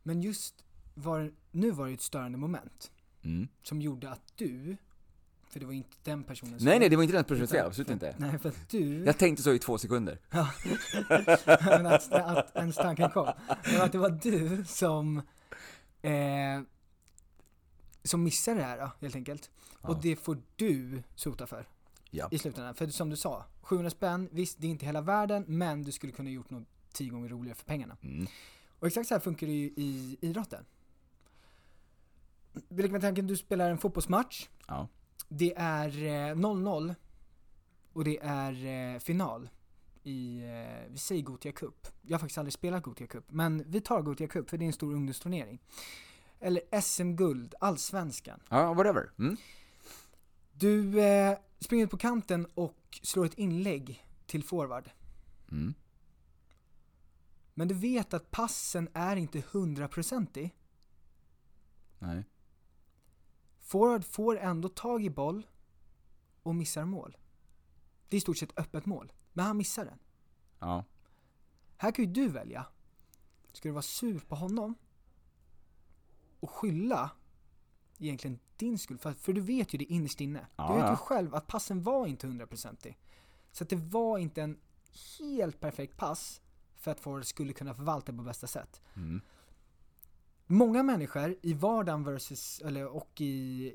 Men 0.03 0.21
just, 0.21 0.65
var, 0.93 1.33
nu 1.51 1.71
var 1.71 1.87
det 1.87 1.93
ett 1.93 2.01
störande 2.01 2.37
moment. 2.37 2.91
Mm. 3.21 3.47
Som 3.63 3.81
gjorde 3.81 4.09
att 4.09 4.33
du, 4.35 4.77
för 5.49 5.59
det 5.59 5.65
var 5.65 5.73
inte 5.73 5.97
den 6.03 6.23
personen 6.23 6.59
som 6.59 6.65
Nej 6.65 6.79
nej, 6.79 6.89
det 6.89 6.95
var 6.95 7.03
inte 7.03 7.15
den 7.15 7.23
personens 7.23 7.51
fel, 7.51 7.65
absolut 7.65 7.89
inte. 7.89 8.15
Nej, 8.17 8.39
för 8.39 8.49
att 8.49 8.69
du... 8.69 9.03
Jag 9.03 9.17
tänkte 9.17 9.43
så 9.43 9.53
i 9.53 9.59
två 9.59 9.77
sekunder. 9.77 10.19
Ja, 10.31 10.51
att, 11.87 12.11
att 12.11 12.55
ens 12.55 12.75
tanken 12.75 13.09
kom. 13.09 13.33
Men 13.65 13.81
att 13.81 13.91
det 13.91 13.97
var 13.97 14.09
du 14.09 14.63
som 14.65 15.17
eh, 16.01 16.61
som 18.03 18.23
missar 18.23 18.55
det 18.55 18.63
här 18.63 18.77
då, 18.79 18.91
helt 19.01 19.15
enkelt. 19.15 19.51
Ja. 19.81 19.89
Och 19.89 20.01
det 20.01 20.15
får 20.15 20.41
du 20.55 21.03
sota 21.15 21.47
för. 21.47 21.67
Ja. 22.11 22.27
I 22.31 22.37
slutändan. 22.37 22.75
För 22.75 22.87
som 22.87 23.09
du 23.09 23.15
sa, 23.15 23.45
700 23.61 23.89
spänn, 23.89 24.29
visst 24.31 24.61
det 24.61 24.67
är 24.67 24.71
inte 24.71 24.85
hela 24.85 25.01
världen, 25.01 25.45
men 25.47 25.83
du 25.83 25.91
skulle 25.91 26.13
kunna 26.13 26.29
gjort 26.29 26.49
något 26.49 26.67
tio 26.93 27.09
gånger 27.09 27.29
roligare 27.29 27.55
för 27.55 27.65
pengarna. 27.65 27.97
Mm. 28.01 28.27
Och 28.79 28.87
exakt 28.87 29.07
så 29.07 29.13
här 29.15 29.19
funkar 29.19 29.47
det 29.47 29.53
ju 29.53 29.65
i 29.65 30.17
idrotten. 30.21 30.65
Vi 32.67 32.81
leker 32.81 32.91
med 32.91 33.01
tanken, 33.01 33.27
du 33.27 33.37
spelar 33.37 33.71
en 33.71 33.77
fotbollsmatch. 33.77 34.47
Ja. 34.67 34.87
Det 35.27 35.53
är 35.57 35.89
0-0 35.89 36.89
eh, 36.89 36.95
och 37.93 38.03
det 38.03 38.19
är 38.21 38.65
eh, 38.93 38.99
final 38.99 39.49
i, 40.03 40.39
eh, 40.39 40.91
vi 40.91 40.97
säger 40.97 41.21
Gotia 41.21 41.51
Cup. 41.51 41.87
Jag 42.01 42.13
har 42.13 42.19
faktiskt 42.19 42.37
aldrig 42.37 42.53
spelat 42.53 42.83
Gotia 42.83 43.07
Cup, 43.07 43.31
men 43.31 43.63
vi 43.67 43.81
tar 43.81 44.01
Gotia 44.01 44.27
Cup 44.27 44.49
för 44.49 44.57
det 44.57 44.65
är 44.65 44.67
en 44.67 44.73
stor 44.73 44.93
ungdomsturnering 44.93 45.59
eller 46.39 46.81
SM-guld, 46.81 47.55
allsvenskan. 47.59 48.39
Ja, 48.49 48.73
whatever. 48.73 49.11
Mm. 49.19 49.37
Du 50.51 51.01
eh, 51.01 51.37
springer 51.59 51.85
ut 51.85 51.91
på 51.91 51.97
kanten 51.97 52.47
och 52.53 52.99
slår 53.01 53.25
ett 53.25 53.37
inlägg 53.37 54.05
till 54.25 54.43
forward. 54.43 54.89
Mm. 55.51 55.73
Men 57.53 57.67
du 57.67 57.73
vet 57.73 58.13
att 58.13 58.31
passen 58.31 58.89
är 58.93 59.15
inte 59.15 59.43
hundraprocentig. 59.51 60.55
Nej. 61.99 62.25
Forward 63.59 64.05
får 64.05 64.37
ändå 64.37 64.69
tag 64.69 65.05
i 65.05 65.09
boll 65.09 65.47
och 66.43 66.55
missar 66.55 66.85
mål. 66.85 67.17
Det 68.07 68.15
är 68.15 68.17
i 68.17 68.21
stort 68.21 68.37
sett 68.37 68.59
öppet 68.59 68.85
mål, 68.85 69.11
men 69.33 69.45
han 69.45 69.57
missar 69.57 69.85
den. 69.85 69.99
Ja. 70.59 70.85
Här 71.77 71.91
kan 71.91 72.05
ju 72.05 72.11
du 72.11 72.27
välja. 72.27 72.65
Ska 73.53 73.69
du 73.69 73.73
vara 73.73 73.81
sur 73.81 74.19
på 74.19 74.35
honom? 74.35 74.75
Och 76.39 76.49
skylla 76.49 77.11
egentligen 77.99 78.39
din 78.57 78.79
skuld. 78.79 79.01
För, 79.01 79.13
för 79.13 79.33
du 79.33 79.41
vet 79.41 79.73
ju 79.73 79.77
det 79.77 79.85
innerst 79.85 80.21
inne. 80.21 80.47
Ja, 80.55 80.67
du 80.67 80.73
vet 80.73 80.83
ja. 80.83 80.91
ju 80.91 80.95
själv 80.95 81.35
att 81.35 81.47
passen 81.47 81.83
var 81.83 82.07
inte 82.07 82.27
hundraprocentig. 82.27 82.97
Så 83.51 83.63
att 83.63 83.69
det 83.69 83.75
var 83.75 84.17
inte 84.17 84.41
en 84.41 84.59
helt 85.19 85.59
perfekt 85.59 85.97
pass 85.97 86.41
för 86.75 86.91
att 86.91 86.99
forward 86.99 87.25
skulle 87.25 87.53
kunna 87.53 87.75
förvalta 87.75 88.13
på 88.13 88.23
bästa 88.23 88.47
sätt. 88.47 88.81
Mm. 88.95 89.21
Många 90.47 90.83
människor 90.83 91.35
i 91.41 91.53
vardagen 91.53 92.03
versus, 92.03 92.61
eller, 92.61 92.85
och 92.85 93.21
i, 93.21 93.25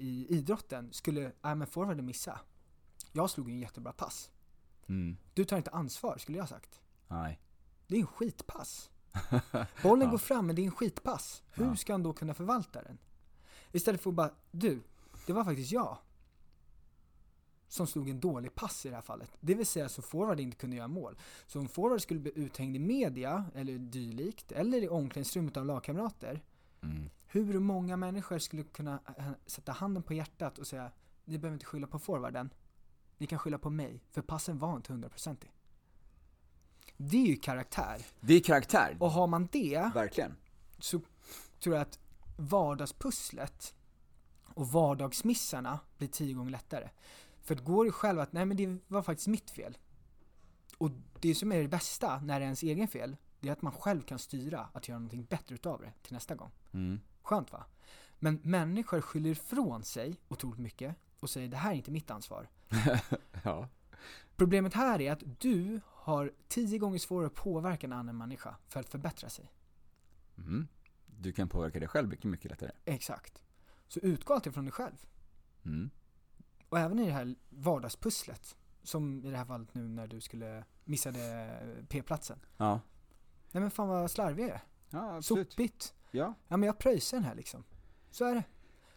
i 0.00 0.26
idrotten 0.28 0.92
skulle, 0.92 1.32
nej 1.42 1.54
men 1.54 1.66
forwarden 1.66 2.06
missa. 2.06 2.40
Jag 3.12 3.30
slog 3.30 3.50
en 3.50 3.58
jättebra 3.58 3.92
pass. 3.92 4.30
Mm. 4.86 5.16
Du 5.34 5.44
tar 5.44 5.56
inte 5.56 5.70
ansvar, 5.70 6.18
skulle 6.18 6.38
jag 6.38 6.48
sagt. 6.48 6.80
Nej. 7.08 7.40
Det 7.86 7.96
är 7.96 8.00
en 8.00 8.06
skitpass. 8.06 8.90
Bollen 9.82 10.06
ja. 10.06 10.10
går 10.10 10.18
fram, 10.18 10.46
men 10.46 10.56
det 10.56 10.62
är 10.62 10.64
en 10.64 10.70
skitpass. 10.70 11.42
Hur 11.50 11.64
ja. 11.64 11.76
ska 11.76 11.92
han 11.92 12.02
då 12.02 12.12
kunna 12.12 12.34
förvalta 12.34 12.82
den? 12.82 12.98
Istället 13.72 14.00
för 14.00 14.10
att 14.10 14.16
bara, 14.16 14.30
du, 14.50 14.82
det 15.26 15.32
var 15.32 15.44
faktiskt 15.44 15.72
jag 15.72 15.98
som 17.68 17.86
slog 17.86 18.08
en 18.08 18.20
dålig 18.20 18.54
pass 18.54 18.86
i 18.86 18.88
det 18.88 18.94
här 18.94 19.02
fallet. 19.02 19.30
Det 19.40 19.54
vill 19.54 19.66
säga 19.66 19.88
så 19.88 20.02
forward 20.02 20.40
inte 20.40 20.56
kunde 20.56 20.76
göra 20.76 20.88
mål. 20.88 21.18
Så 21.46 21.60
om 21.60 21.68
forward 21.68 22.00
skulle 22.00 22.20
bli 22.20 22.32
uthängd 22.34 22.76
i 22.76 22.78
media, 22.78 23.44
eller 23.54 23.78
dylikt, 23.78 24.52
eller 24.52 24.82
i 24.82 24.88
omklädningsrummet 24.88 25.56
av 25.56 25.66
lagkamrater. 25.66 26.42
Mm. 26.82 27.10
Hur 27.26 27.58
många 27.58 27.96
människor 27.96 28.38
skulle 28.38 28.62
kunna 28.62 29.00
äh, 29.18 29.30
sätta 29.46 29.72
handen 29.72 30.02
på 30.02 30.14
hjärtat 30.14 30.58
och 30.58 30.66
säga, 30.66 30.92
ni 31.24 31.38
behöver 31.38 31.54
inte 31.54 31.66
skylla 31.66 31.86
på 31.86 31.98
forwarden. 31.98 32.50
Ni 33.18 33.26
kan 33.26 33.38
skylla 33.38 33.58
på 33.58 33.70
mig, 33.70 34.02
för 34.10 34.22
passen 34.22 34.58
var 34.58 34.76
inte 34.76 34.92
hundraprocentig. 34.92 35.53
Det 36.96 37.16
är 37.16 37.26
ju 37.26 37.36
karaktär. 37.36 38.06
Det 38.20 38.34
är 38.34 38.40
karaktär. 38.40 38.96
Och 39.00 39.10
har 39.10 39.26
man 39.26 39.48
det, 39.52 39.90
Verkligen. 39.94 40.36
så 40.78 41.00
tror 41.60 41.74
jag 41.76 41.82
att 41.82 41.98
vardagspusslet 42.36 43.74
och 44.54 44.68
vardagsmissarna 44.68 45.78
blir 45.98 46.08
tio 46.08 46.34
gånger 46.34 46.50
lättare. 46.50 46.88
För 47.42 47.54
det 47.54 47.62
går 47.62 47.86
ju 47.86 47.92
själv 47.92 48.20
att, 48.20 48.32
nej 48.32 48.44
men 48.44 48.56
det 48.56 48.78
var 48.86 49.02
faktiskt 49.02 49.28
mitt 49.28 49.50
fel. 49.50 49.78
Och 50.78 50.90
det 51.20 51.34
som 51.34 51.52
är 51.52 51.62
det 51.62 51.68
bästa 51.68 52.20
när 52.20 52.40
det 52.40 52.44
är 52.44 52.46
ens 52.46 52.62
egen 52.62 52.88
fel, 52.88 53.16
det 53.40 53.48
är 53.48 53.52
att 53.52 53.62
man 53.62 53.72
själv 53.72 54.02
kan 54.02 54.18
styra 54.18 54.68
att 54.72 54.88
göra 54.88 54.98
någonting 54.98 55.24
bättre 55.24 55.54
utav 55.54 55.80
det 55.80 55.92
till 56.02 56.12
nästa 56.12 56.34
gång. 56.34 56.50
Mm. 56.72 57.00
Skönt 57.22 57.52
va? 57.52 57.64
Men 58.18 58.40
människor 58.42 59.00
skyller 59.00 59.30
ifrån 59.30 59.84
sig 59.84 60.16
otroligt 60.28 60.60
mycket 60.60 60.96
och 61.20 61.30
säger 61.30 61.48
det 61.48 61.56
här 61.56 61.70
är 61.70 61.74
inte 61.74 61.90
mitt 61.90 62.10
ansvar. 62.10 62.48
ja. 63.42 63.68
Problemet 64.36 64.74
här 64.74 65.00
är 65.00 65.12
att 65.12 65.22
du 65.38 65.80
har 66.04 66.32
tio 66.48 66.78
gånger 66.78 66.98
svårare 66.98 67.26
att 67.26 67.34
påverka 67.34 67.86
en 67.86 67.92
annan 67.92 68.16
människa 68.16 68.56
för 68.68 68.80
att 68.80 68.88
förbättra 68.88 69.28
sig. 69.28 69.52
Mm. 70.38 70.68
Du 71.06 71.32
kan 71.32 71.48
påverka 71.48 71.78
dig 71.78 71.88
själv 71.88 72.08
mycket, 72.08 72.24
mycket 72.24 72.50
lättare. 72.50 72.70
Exakt. 72.84 73.42
Så 73.88 74.00
utgå 74.00 74.34
alltid 74.34 74.54
från 74.54 74.64
dig 74.64 74.72
själv. 74.72 75.06
Mm. 75.64 75.90
Och 76.68 76.78
även 76.78 76.98
i 76.98 77.06
det 77.06 77.12
här 77.12 77.34
vardagspusslet. 77.50 78.56
Som 78.82 79.24
i 79.24 79.30
det 79.30 79.36
här 79.36 79.44
fallet 79.44 79.74
nu 79.74 79.88
när 79.88 80.06
du 80.06 80.20
skulle 80.20 80.64
missade 80.84 81.50
P-platsen. 81.88 82.40
Ja. 82.56 82.80
Nej 83.52 83.60
men 83.60 83.70
fan 83.70 83.88
vad 83.88 84.10
slarvig 84.10 84.44
jag 84.44 84.50
är. 84.50 84.60
Ja, 84.90 85.16
absolut. 85.16 85.52
Sopigt. 85.52 85.94
Ja. 86.10 86.34
Ja 86.48 86.56
men 86.56 86.66
jag 86.66 86.78
pröjsar 86.78 87.16
den 87.16 87.24
här 87.24 87.34
liksom. 87.34 87.64
Så 88.10 88.24
är 88.24 88.34
det. 88.34 88.44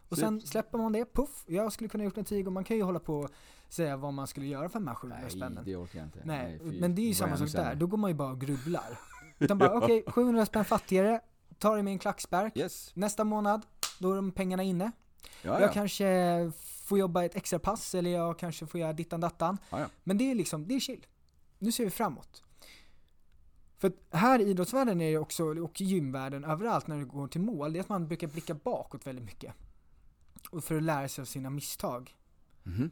Och 0.09 0.17
sen 0.17 0.41
släpper 0.41 0.77
man 0.77 0.91
det, 0.91 1.13
puff. 1.13 1.45
Jag 1.47 1.73
skulle 1.73 1.89
kunna 1.89 2.03
gjort 2.03 2.27
tio 2.27 2.43
gånger. 2.43 2.53
Man 2.53 2.63
kan 2.63 2.77
ju 2.77 2.83
hålla 2.83 2.99
på 2.99 3.19
och 3.19 3.31
säga 3.69 3.97
vad 3.97 4.13
man 4.13 4.27
skulle 4.27 4.45
göra 4.45 4.69
för 4.69 4.79
de 4.79 4.87
här 4.87 4.95
700 4.95 5.17
Nej, 5.21 5.31
spännen. 5.31 5.65
det 5.65 5.75
orkar 5.75 5.99
jag 5.99 6.07
inte. 6.07 6.21
Nej, 6.23 6.59
fy. 6.59 6.79
men 6.79 6.95
det 6.95 7.01
är 7.01 7.07
ju 7.07 7.13
samma 7.13 7.37
sak 7.37 7.51
där. 7.51 7.75
Då 7.75 7.87
går 7.87 7.97
man 7.97 8.09
ju 8.09 8.15
bara 8.15 8.31
och 8.31 8.41
grubblar. 8.41 8.99
Utan 9.39 9.57
bara 9.57 9.77
okej, 9.77 10.03
700 10.07 10.45
spänn 10.45 10.65
fattigare, 10.65 11.21
tar 11.57 11.77
det 11.77 11.83
med 11.83 11.91
en 11.91 11.99
klackspark. 11.99 12.57
Yes. 12.57 12.91
Nästa 12.93 13.23
månad, 13.23 13.65
då 13.99 14.11
är 14.11 14.15
de 14.15 14.31
pengarna 14.31 14.63
inne. 14.63 14.91
Ja, 15.41 15.53
ja. 15.53 15.61
Jag 15.61 15.73
kanske 15.73 16.51
får 16.83 16.99
jobba 16.99 17.23
ett 17.23 17.35
extra 17.35 17.59
pass 17.59 17.95
eller 17.95 18.09
jag 18.09 18.39
kanske 18.39 18.65
får 18.65 18.79
göra 18.79 18.93
dittan 18.93 19.21
dattan. 19.21 19.57
Ja, 19.69 19.79
ja. 19.79 19.85
Men 20.03 20.17
det 20.17 20.31
är 20.31 20.35
liksom, 20.35 20.67
det 20.67 20.75
är 20.75 20.79
chill. 20.79 21.05
Nu 21.59 21.71
ser 21.71 21.83
vi 21.83 21.89
framåt. 21.89 22.43
För 23.77 23.91
här 24.09 24.39
i 24.39 24.43
idrottsvärlden 24.43 25.01
är 25.01 25.11
det 25.11 25.17
också, 25.17 25.43
och 25.43 25.81
gymvärlden, 25.81 26.43
överallt 26.43 26.87
när 26.87 26.97
det 26.97 27.05
går 27.05 27.27
till 27.27 27.41
mål, 27.41 27.73
det 27.73 27.79
är 27.79 27.81
att 27.81 27.89
man 27.89 28.07
brukar 28.07 28.27
blicka 28.27 28.53
bakåt 28.53 29.07
väldigt 29.07 29.25
mycket. 29.25 29.53
Och 30.51 30.63
för 30.63 30.77
att 30.77 30.83
lära 30.83 31.07
sig 31.07 31.21
av 31.21 31.25
sina 31.25 31.49
misstag. 31.49 32.15
Mhm. 32.63 32.89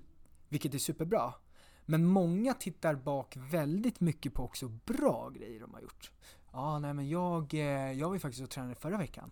Vilket 0.55 0.73
är 0.73 0.77
superbra. 0.79 1.33
Men 1.85 2.05
många 2.05 2.53
tittar 2.53 2.95
bak 2.95 3.37
väldigt 3.37 3.99
mycket 3.99 4.33
på 4.33 4.43
också 4.43 4.67
bra 4.67 5.29
grejer 5.29 5.59
de 5.59 5.73
har 5.73 5.81
gjort. 5.81 6.11
Ja, 6.51 6.79
nej 6.79 6.93
men 6.93 7.09
jag, 7.09 7.53
eh, 7.53 7.91
jag 7.91 8.07
var 8.07 8.15
ju 8.15 8.19
faktiskt 8.19 8.43
och 8.43 8.49
tränade 8.49 8.75
förra 8.75 8.97
veckan. 8.97 9.31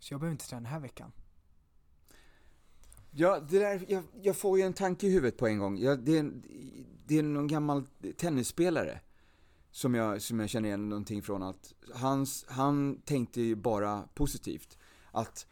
Så 0.00 0.14
jag 0.14 0.20
behöver 0.20 0.32
inte 0.32 0.46
träna 0.46 0.60
den 0.60 0.72
här 0.72 0.80
veckan. 0.80 1.12
Ja, 3.10 3.40
det 3.40 3.58
där, 3.58 3.84
jag, 3.88 4.02
jag 4.22 4.36
får 4.36 4.58
ju 4.58 4.64
en 4.64 4.72
tanke 4.72 5.06
i 5.06 5.10
huvudet 5.10 5.36
på 5.38 5.46
en 5.46 5.58
gång. 5.58 5.78
Jag, 5.78 5.98
det, 6.04 6.18
är, 6.18 6.32
det 7.06 7.18
är 7.18 7.22
någon 7.22 7.46
gammal 7.46 7.86
tennisspelare 8.16 9.00
som 9.70 9.94
jag, 9.94 10.22
som 10.22 10.40
jag 10.40 10.50
känner 10.50 10.68
igen 10.68 10.88
någonting 10.88 11.22
från. 11.22 11.42
Att 11.42 11.74
hans, 11.94 12.44
han 12.48 13.00
tänkte 13.04 13.40
ju 13.40 13.54
bara 13.54 14.08
positivt. 14.14 14.78
Att 15.10 15.46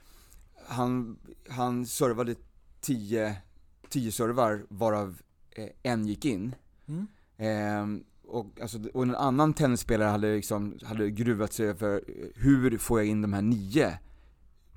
han, 0.66 1.18
han 1.48 1.86
servade 1.86 2.34
10 2.80 3.36
10 3.88 4.12
servar 4.12 4.66
varav 4.68 5.20
eh, 5.50 5.68
en 5.82 6.06
gick 6.06 6.24
in. 6.24 6.54
Mm. 6.86 7.06
Ehm, 7.36 8.04
och, 8.28 8.60
alltså, 8.60 8.78
och 8.94 9.02
en 9.02 9.14
annan 9.14 9.54
tennisspelare 9.54 10.08
hade, 10.08 10.34
liksom, 10.34 10.78
hade 10.82 11.10
gruvat 11.10 11.52
sig 11.52 11.66
över 11.66 11.94
eh, 11.94 12.26
hur 12.34 12.78
får 12.78 13.00
jag 13.00 13.06
in 13.06 13.22
de 13.22 13.32
här 13.32 13.42
nio? 13.42 13.98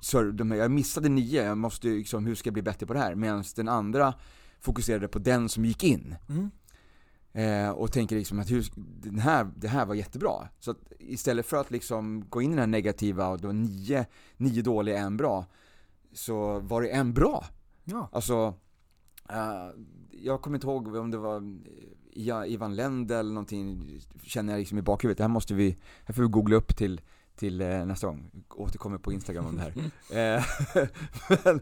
Så 0.00 0.22
de 0.22 0.50
här, 0.50 0.58
jag 0.58 0.70
missade 0.70 1.08
nio, 1.08 1.44
jag 1.44 1.58
måste 1.58 1.88
liksom, 1.88 2.26
hur 2.26 2.34
ska 2.34 2.48
jag 2.48 2.54
bli 2.54 2.62
bättre 2.62 2.86
på 2.86 2.92
det 2.92 2.98
här? 2.98 3.14
Medan 3.14 3.44
den 3.56 3.68
andra 3.68 4.14
fokuserade 4.60 5.08
på 5.08 5.18
den 5.18 5.48
som 5.48 5.64
gick 5.64 5.84
in. 5.84 6.14
Mm. 6.28 6.50
Eh, 7.32 7.70
och 7.70 7.92
tänker 7.92 8.16
liksom 8.16 8.38
att 8.38 8.50
hur, 8.50 8.66
den 9.02 9.18
här, 9.18 9.50
det 9.56 9.68
här 9.68 9.86
var 9.86 9.94
jättebra. 9.94 10.48
Så 10.60 10.70
att 10.70 10.78
istället 10.98 11.46
för 11.46 11.56
att 11.56 11.70
liksom 11.70 12.24
gå 12.28 12.42
in 12.42 12.50
i 12.50 12.54
den 12.54 12.58
här 12.58 12.66
negativa 12.66 13.28
och 13.28 13.40
då 13.40 13.52
nio, 13.52 14.06
nio 14.36 14.62
dåliga, 14.62 14.98
en 14.98 15.16
bra, 15.16 15.46
så 16.12 16.58
var 16.58 16.82
det 16.82 16.88
en 16.88 17.12
bra. 17.12 17.44
Ja. 17.84 18.08
Alltså, 18.12 18.54
eh, 19.28 19.70
jag 20.10 20.42
kommer 20.42 20.56
inte 20.56 20.66
ihåg 20.66 20.96
om 20.96 21.10
det 21.10 21.18
var 21.18 21.42
eh, 22.16 22.52
Ivan 22.52 22.76
Lendl 22.76 23.12
eller 23.12 23.32
någonting, 23.32 23.98
känner 24.22 24.52
jag 24.52 24.58
liksom 24.58 24.78
i 24.78 24.82
bakhuvudet. 24.82 25.18
Det 25.18 25.24
här 25.24 25.28
måste 25.28 25.54
vi, 25.54 25.76
här 26.04 26.14
får 26.14 26.22
vi 26.22 26.28
googla 26.28 26.56
upp 26.56 26.76
till, 26.76 27.00
till 27.36 27.60
eh, 27.60 27.86
nästa 27.86 28.06
gång. 28.06 28.30
Återkommer 28.48 28.98
på 28.98 29.12
Instagram 29.12 29.46
om 29.46 29.56
det 29.56 29.62
här. 29.62 29.74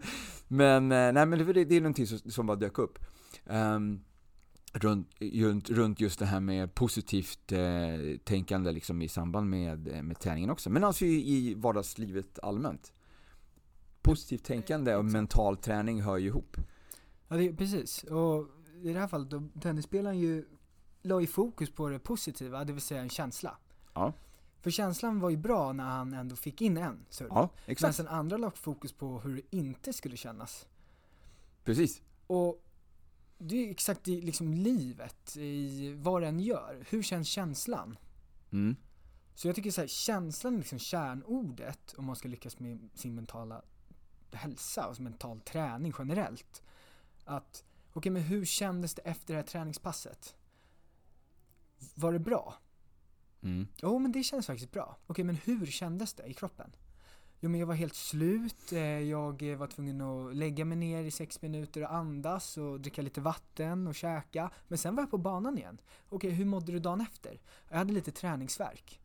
Men, 0.53 0.89
men, 0.89 1.15
nej 1.15 1.27
men 1.27 1.39
det, 1.47 1.65
det 1.65 1.75
är 1.77 1.81
någonting 1.81 2.07
som, 2.07 2.31
som 2.31 2.47
bara 2.47 2.57
dök 2.57 2.79
upp. 2.79 2.99
Ehm, 3.47 4.01
runt, 4.73 5.09
runt, 5.19 5.71
runt 5.71 6.01
just 6.01 6.19
det 6.19 6.27
här 6.27 6.41
med 6.41 6.75
positivt 6.75 7.53
eh, 7.53 8.19
tänkande 8.25 8.73
liksom 8.73 9.03
i 9.03 9.09
samband 9.09 9.51
med, 9.51 10.05
med 10.05 10.19
träningen 10.19 10.51
också. 10.51 10.71
Men 10.71 10.85
alltså 10.85 11.05
i, 11.05 11.37
i 11.37 11.55
vardagslivet 11.55 12.39
allmänt. 12.43 12.93
Positivt 14.03 14.45
tänkande 14.45 14.95
och 14.95 15.05
mental 15.05 15.57
träning 15.57 16.03
hör 16.03 16.17
ju 16.17 16.27
ihop. 16.27 16.57
Ja, 17.31 17.37
det, 17.37 17.53
precis. 17.53 18.05
Och 18.05 18.47
i 18.83 18.93
det 18.93 19.01
här 19.01 19.09
fallet, 19.09 19.31
då, 19.31 19.43
tennisspelaren 19.61 20.19
ju 20.19 20.49
la 21.03 21.21
ju 21.21 21.27
fokus 21.27 21.71
på 21.71 21.89
det 21.89 21.99
positiva, 21.99 22.65
det 22.65 22.73
vill 22.73 22.83
säga 22.83 23.01
en 23.01 23.11
känsla. 23.11 23.59
Ja. 23.95 24.13
För 24.61 24.71
känslan 24.71 25.21
var 25.21 25.31
ju 25.31 25.37
bra 25.37 25.73
när 25.73 25.85
han 25.85 26.15
ändå 26.15 26.37
fick 26.37 26.61
in 26.61 26.77
en 26.77 27.07
serve. 27.09 27.31
Ja, 27.35 27.51
Men 27.67 27.73
exakt. 27.73 27.97
sen 27.97 28.09
andra 28.09 28.37
la 28.37 28.51
fokus 28.51 28.93
på 28.93 29.21
hur 29.21 29.37
det 29.37 29.57
inte 29.57 29.93
skulle 29.93 30.17
kännas. 30.17 30.67
Precis. 31.65 32.03
Och 32.27 32.65
det 33.39 33.57
är 33.57 33.65
ju 33.65 33.71
exakt 33.71 34.09
i 34.09 34.21
liksom 34.21 34.55
livet, 34.55 35.37
i 35.37 35.93
vad 35.93 36.23
den 36.23 36.41
gör. 36.41 36.85
Hur 36.91 37.03
känns 37.03 37.29
känslan? 37.29 37.99
Mm. 38.53 38.77
Så 39.35 39.49
jag 39.49 39.57
tycker 39.57 39.71
så 39.71 39.81
här, 39.81 39.89
känslan 39.89 40.55
är 40.55 40.59
liksom 40.59 40.79
kärnordet 40.79 41.95
om 41.97 42.05
man 42.05 42.17
ska 42.17 42.29
lyckas 42.29 42.59
med 42.59 42.89
sin 42.95 43.15
mentala 43.15 43.63
hälsa 44.33 44.89
och 44.89 45.01
mental 45.01 45.41
träning 45.41 45.93
generellt. 45.99 46.63
Att, 47.25 47.65
okej 47.93 48.13
men 48.13 48.23
hur 48.23 48.45
kändes 48.45 48.95
det 48.95 49.03
efter 49.03 49.35
det 49.35 49.41
här 49.41 49.47
träningspasset? 49.47 50.37
Var 51.95 52.13
det 52.13 52.19
bra? 52.19 52.55
Mm. 53.43 53.67
Jo 53.77 53.99
men 53.99 54.13
det 54.13 54.23
kändes 54.23 54.47
faktiskt 54.47 54.73
bra. 54.73 54.97
Okej 55.07 55.25
men 55.25 55.37
hur 55.37 55.67
kändes 55.67 56.15
det 56.15 56.27
i 56.27 56.35
kroppen? 56.35 56.73
Jo 57.41 57.51
men 57.51 57.61
jag 57.61 57.67
var 57.67 57.75
helt 57.75 57.95
slut, 57.95 58.73
eh, 58.73 58.81
jag 58.81 59.43
var 59.57 59.67
tvungen 59.67 60.01
att 60.01 60.37
lägga 60.37 60.65
mig 60.65 60.79
ner 60.79 61.05
i 61.05 61.11
sex 61.11 61.43
minuter 61.43 61.83
och 61.83 61.95
andas 61.95 62.57
och 62.57 62.81
dricka 62.81 63.03
lite 63.03 63.21
vatten 63.21 63.87
och 63.87 63.95
käka. 63.95 64.51
Men 64.69 64.79
sen 64.79 64.97
var 64.97 65.03
jag 65.03 65.11
på 65.11 65.19
banan 65.19 65.59
igen. 65.59 65.81
Okej, 66.09 66.31
hur 66.31 66.45
mådde 66.45 66.73
du 66.73 66.79
dagen 66.79 67.01
efter? 67.01 67.41
Jag 67.69 67.79
hade 67.79 67.93
lite 67.93 68.13
träningsverk. 68.13 69.01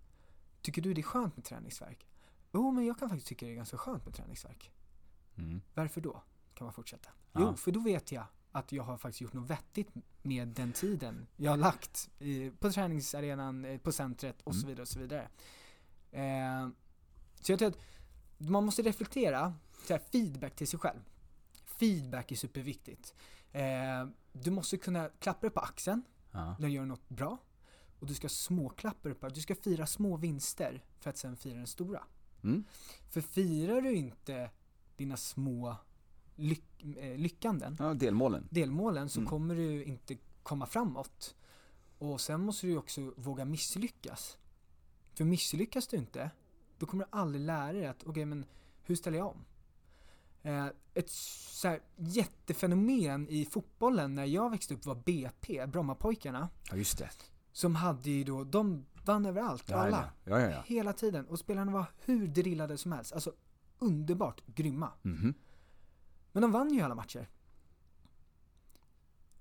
Tycker 0.62 0.82
du 0.82 0.94
det 0.94 1.02
är 1.02 1.04
skönt 1.04 1.36
med 1.36 1.46
träningsverk? 1.46 2.08
Jo 2.54 2.72
men 2.72 2.86
jag 2.86 3.00
kan 3.00 3.10
faktiskt 3.10 3.28
tycka 3.28 3.46
det 3.46 3.52
är 3.52 3.56
ganska 3.56 3.78
skönt 3.78 4.06
med 4.06 4.16
träningsverk. 4.16 4.72
Mm. 5.38 5.62
Varför 5.74 6.02
då? 6.02 6.24
Kan 6.56 6.66
man 6.66 6.74
fortsätta. 6.74 7.10
Ja. 7.32 7.40
Jo, 7.42 7.56
för 7.56 7.72
då 7.72 7.80
vet 7.80 8.12
jag 8.12 8.26
att 8.52 8.72
jag 8.72 8.84
har 8.84 8.98
faktiskt 8.98 9.22
gjort 9.22 9.34
något 9.34 9.50
vettigt 9.50 9.90
med 10.22 10.48
den 10.48 10.72
tiden 10.74 11.28
jag 11.36 11.52
har 11.52 11.58
lagt 11.58 12.10
i, 12.20 12.50
på 12.60 12.72
träningsarenan, 12.72 13.66
eh, 13.66 13.78
på 13.78 13.92
centret 13.92 14.42
och 14.42 14.56
så 14.56 14.60
Mm. 14.60 14.68
vidare 14.70 14.82
och 14.82 14.88
så 14.88 15.00
vidare. 15.00 15.30
Eh, 16.12 16.70
så 17.42 17.52
jag 17.52 17.60
tror 17.60 17.70
att 17.70 17.78
man 18.38 18.66
måste 18.66 18.82
reflektera, 18.82 19.54
så 19.88 19.94
här, 19.94 20.00
feedback 20.12 20.56
till 20.56 20.68
sig 20.68 20.80
själv. 20.80 21.00
Feedback 21.66 22.32
är 22.32 22.36
superviktigt. 22.36 23.14
Eh, 23.52 24.08
du 24.34 24.52
måste 24.52 24.78
kunna 24.78 25.10
klappa 25.20 25.42
dig 25.42 25.50
på 25.50 25.60
axeln 25.60 26.02
Ja. 26.32 26.56
när 26.60 26.68
du 26.68 26.74
gör 26.74 26.86
något 26.86 27.10
bra. 27.10 27.38
Och 28.00 28.08
du 28.08 28.14
ska 28.14 28.30
småklappa 28.30 29.10
dig 29.10 29.18
på, 29.18 29.30
du 29.30 29.42
ska 29.42 29.56
fira 29.56 29.86
små 29.88 30.18
vinster 30.18 30.84
för 31.00 31.10
att 31.10 31.18
sen 31.18 31.38
fira 31.38 31.58
den 31.58 31.68
stora. 31.68 32.04
Mm. 32.44 32.64
För 33.12 33.22
firar 33.22 33.82
du 33.82 33.96
inte 33.96 34.50
dina 34.98 35.18
små 35.18 35.76
lyck, 36.36 36.64
eh, 36.98 37.18
lyckanden, 37.18 37.76
ja, 37.80 37.94
delmålen. 37.94 38.48
delmålen, 38.52 39.10
så 39.10 39.20
Mm. 39.20 39.30
kommer 39.30 39.56
du 39.56 39.84
inte 39.84 40.18
komma 40.44 40.66
framåt. 40.66 41.36
Och 41.98 42.22
sen 42.22 42.42
måste 42.42 42.68
du 42.68 42.78
också 42.78 43.14
våga 43.18 43.46
misslyckas. 43.46 44.38
För 45.14 45.24
misslyckas 45.26 45.88
du 45.88 45.98
inte, 45.98 46.32
då 46.78 46.86
kommer 46.86 47.04
du 47.04 47.10
aldrig 47.18 47.42
lära 47.46 47.74
dig 47.74 47.86
att, 47.86 48.04
okej 48.06 48.26
men 48.26 48.46
hur 48.84 48.96
ställer 48.96 49.18
jag 49.18 49.28
om? 49.28 49.46
Eh, 50.44 50.66
ett 50.94 51.10
så 51.10 51.68
här 51.68 51.80
jättefenomen 51.96 53.28
i 53.30 53.46
fotbollen 53.46 54.16
när 54.16 54.26
jag 54.26 54.50
växte 54.50 54.74
upp 54.74 54.86
var 54.86 54.96
BP, 54.96 55.68
Brommapojkarna. 55.68 56.50
Ja, 56.72 56.78
just 56.78 56.98
det. 56.98 57.10
Som 57.52 57.76
hade 57.76 58.10
ju 58.10 58.24
då, 58.24 58.44
de 58.44 58.86
vann 59.06 59.26
överallt, 59.26 59.64
Ja, 59.70 59.76
alla. 59.78 60.12
Ja, 60.24 60.40
ja, 60.40 60.50
ja. 60.50 60.64
Hela 60.66 60.94
tiden. 60.94 61.26
Och 61.28 61.40
spelarna 61.40 61.72
var 61.72 61.86
hur 62.00 62.28
drillade 62.28 62.78
som 62.78 62.92
helst. 62.92 63.14
Alltså 63.14 63.34
underbart 63.80 64.42
grymma. 64.46 64.92
Mhm. 65.02 65.34
Men 66.36 66.42
de 66.42 66.52
vann 66.52 66.74
ju 66.74 66.82
alla 66.82 66.96
matcher. 66.96 67.30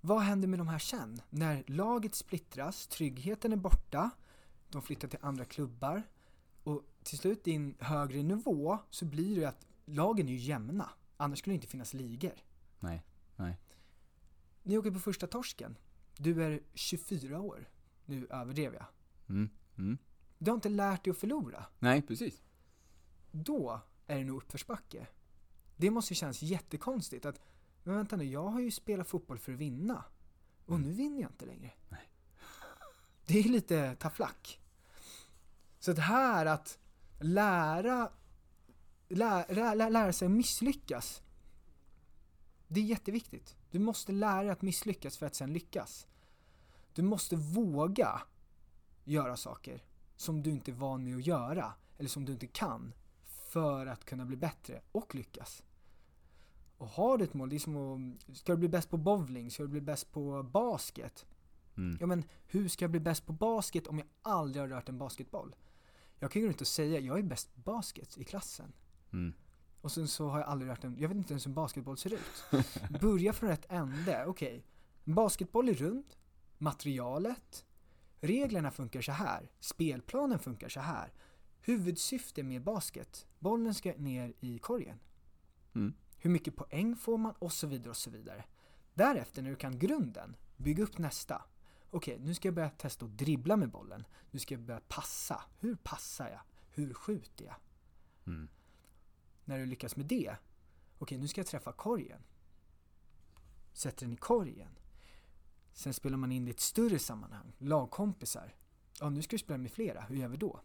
Vad 0.01 0.21
händer 0.21 0.49
med 0.49 0.59
de 0.59 0.69
här 0.69 0.79
sen? 0.79 1.21
När 1.31 1.65
laget 1.67 2.15
splittras, 2.15 2.87
tryggheten 2.87 3.53
är 3.53 3.57
borta, 3.57 4.11
de 4.69 4.83
flyttar 4.83 5.09
till 5.09 5.19
andra 5.23 5.45
klubbar 5.45 6.03
och 6.65 6.83
till 7.03 7.19
slut 7.19 7.49
i 7.49 7.53
en 7.53 7.75
högre 7.79 8.23
nivå 8.23 8.79
så 8.91 9.05
blir 9.05 9.35
det 9.35 9.41
ju 9.41 9.45
att 9.45 9.67
lagen 9.85 10.29
är 10.29 10.33
ju 10.33 10.39
jämna. 10.39 10.91
Annars 11.17 11.39
skulle 11.39 11.53
det 11.53 11.55
inte 11.55 11.67
finnas 11.67 11.95
ligor. 11.95 12.45
Nej, 12.81 13.03
nej. 13.37 13.59
Ni 14.63 14.79
åker 14.79 14.91
på 14.91 15.01
första 15.01 15.27
torsken. 15.27 15.79
Du 16.17 16.45
är 16.45 16.61
24 16.75 17.41
år. 17.41 17.69
Nu 18.05 18.27
överdrev 18.31 18.75
jag. 18.75 18.87
Mm. 19.29 19.51
Mm. 19.79 19.99
Du 20.39 20.51
har 20.51 20.55
inte 20.55 20.69
lärt 20.69 21.05
dig 21.05 21.11
att 21.11 21.19
förlora. 21.19 21.65
Nej, 21.79 22.03
precis. 22.03 22.43
då 23.31 23.81
är 24.07 24.19
det 24.19 24.25
nog 24.25 24.37
uppförsbacke. 24.37 25.07
Det 25.77 25.91
måste 25.91 26.15
kännas 26.15 26.43
jättekonstigt 26.43 27.27
att, 27.27 27.41
men 27.83 27.95
vänta 27.95 28.17
nu, 28.17 28.25
jag 28.25 28.49
har 28.49 28.61
ju 28.61 28.71
spelat 28.71 29.09
fotboll 29.09 29.39
för 29.39 29.53
att 29.53 29.59
vinna. 29.59 30.05
Och 30.67 30.81
nu 30.81 30.93
vinner 30.93 31.23
jag 31.23 31.31
inte 31.31 31.47
längre. 31.47 31.71
Det 33.27 33.39
är 33.39 33.45
lite 33.45 33.97
tafflack. 33.97 34.61
Så 35.79 35.93
det 35.93 36.03
här 36.03 36.47
att 36.47 36.79
lära, 37.21 38.11
lära, 39.09 39.75
lära, 39.75 39.89
lära 39.89 40.13
sig 40.13 40.29
misslyckas. 40.29 41.23
Det 42.69 42.81
är 42.81 42.85
jätteviktigt. 42.85 43.57
Du 43.71 43.79
måste 43.79 44.13
lära 44.13 44.43
dig 44.43 44.51
att 44.51 44.63
misslyckas 44.63 45.19
för 45.19 45.27
att 45.27 45.35
sen 45.35 45.53
lyckas. 45.53 46.07
Du 46.93 47.03
måste 47.03 47.37
våga 47.37 48.23
göra 49.05 49.37
saker 49.37 49.85
som 50.17 50.43
du 50.43 50.51
inte 50.51 50.71
är 50.71 50.75
van 50.75 51.05
med 51.05 51.17
att 51.17 51.27
göra, 51.27 51.73
eller 51.99 52.09
som 52.09 52.25
du 52.25 52.33
inte 52.33 52.47
kan, 52.47 52.93
för 53.55 53.87
att 53.87 54.05
kunna 54.05 54.25
bli 54.25 54.37
bättre 54.37 54.81
och 54.93 55.15
lyckas. 55.15 55.63
Och 56.79 56.89
har 56.89 57.19
du 57.19 57.25
ett 57.25 57.35
mål, 57.35 57.49
det 57.49 57.57
är 57.57 57.59
som 57.59 57.77
att, 57.77 58.37
ska 58.37 58.53
du 58.53 58.59
bli 58.59 58.69
bäst 58.69 58.91
på 58.91 58.97
bowling, 58.97 59.51
ska 59.51 59.63
du 59.63 59.69
bli 59.69 59.81
bäst 59.81 60.13
på 60.13 60.43
basket? 60.43 61.27
Mm. 61.77 61.97
Ja 62.01 62.07
men 62.07 62.25
hur 62.47 62.69
ska 62.69 62.85
jag 62.85 62.91
bli 62.91 63.01
bäst 63.01 63.27
på 63.27 63.33
basket 63.33 63.87
om 63.87 63.99
jag 63.99 64.07
aldrig 64.23 64.63
har 64.63 64.69
rört 64.69 64.89
en 64.89 64.99
basketboll? 64.99 65.57
Jag 66.19 66.31
kan 66.31 66.43
ju 66.43 66.49
inte 66.49 66.65
säga, 66.65 67.01
jag 67.01 67.19
är 67.19 67.23
bäst 67.23 67.55
på 67.55 67.61
basket 67.61 68.19
i 68.19 68.25
klassen. 68.25 68.73
Mm. 69.13 69.35
Och 69.81 69.93
sen 69.93 70.09
så 70.09 70.29
har 70.29 70.39
jag 70.39 70.49
aldrig 70.49 70.71
rört 70.71 70.85
en, 70.85 70.97
jag 70.99 71.09
vet 71.09 71.17
inte 71.17 71.33
ens 71.33 71.47
hur 71.47 71.51
en 71.51 71.55
basketboll 71.55 71.97
ser 71.97 72.15
ut. 72.15 72.65
Börja 73.01 73.33
från 73.33 73.51
rätt 73.51 73.67
ände, 73.69 74.25
okej. 74.27 74.65
En 75.05 75.15
basketboll 75.15 75.69
är 75.69 75.75
rund, 75.75 76.17
materialet, 76.59 77.65
reglerna 78.21 78.71
funkar 78.71 79.01
så 79.01 79.13
här, 79.13 79.51
spelplanen 79.61 80.39
funkar 80.39 80.69
så 80.69 80.81
här. 80.81 81.13
Huvudsyfte 81.67 82.43
med 82.43 82.63
basket, 82.63 83.27
bollen 83.39 83.75
ska 83.75 83.93
ner 83.97 84.35
i 84.41 84.59
korgen. 84.59 85.01
Mm. 85.75 85.95
Hur 86.19 86.31
mycket 86.31 86.57
poäng 86.57 86.97
får 86.97 87.19
man 87.19 87.35
och 87.39 87.53
så 87.53 87.67
vidare 87.67 87.91
och 87.91 87.97
så 87.97 88.11
vidare. 88.11 88.45
Därefter 88.95 89.43
när 89.43 89.51
du 89.51 89.57
kan 89.57 89.79
grunden, 89.79 90.37
bygg 90.57 90.79
upp 90.79 90.99
nästa. 90.99 91.43
Okej, 91.91 92.19
nu 92.21 92.35
ska 92.35 92.49
jag 92.49 92.55
börja 92.55 92.71
testa 92.71 93.05
att 93.05 93.19
dribbla 93.19 93.57
med 93.57 93.71
bollen. 93.71 94.07
Nu 94.31 94.39
ska 94.39 94.55
jag 94.55 94.63
börja 94.63 94.81
passa. 94.89 95.43
Hur 95.59 95.75
passar 95.75 96.29
jag? 96.29 96.41
Hur 96.71 96.95
skjuter 96.95 97.45
jag? 97.45 97.57
Mm. 98.27 98.49
När 99.45 99.59
du 99.59 99.67
lyckas 99.67 99.97
med 99.97 100.07
det, 100.07 100.37
okej 100.99 101.19
nu 101.19 101.29
ska 101.29 101.41
jag 101.41 101.47
träffa 101.47 101.73
korgen. 101.73 102.23
Sätter 103.73 104.07
den 104.07 104.13
i 104.13 104.17
korgen. 104.17 104.79
Sen 105.73 105.95
spelar 105.95 106.17
man 106.17 106.33
in 106.33 106.45
det 106.45 106.49
i 106.49 106.55
ett 106.55 106.61
större 106.61 106.99
sammanhang, 106.99 107.53
lagkompisar. 107.59 108.55
Ja, 109.01 109.11
nu 109.11 109.23
ska 109.23 109.35
du 109.35 109.39
spela 109.39 109.59
med 109.59 109.73
flera, 109.73 110.01
hur 110.01 110.17
gör 110.17 110.29
vi 110.29 110.37
då? 110.37 110.61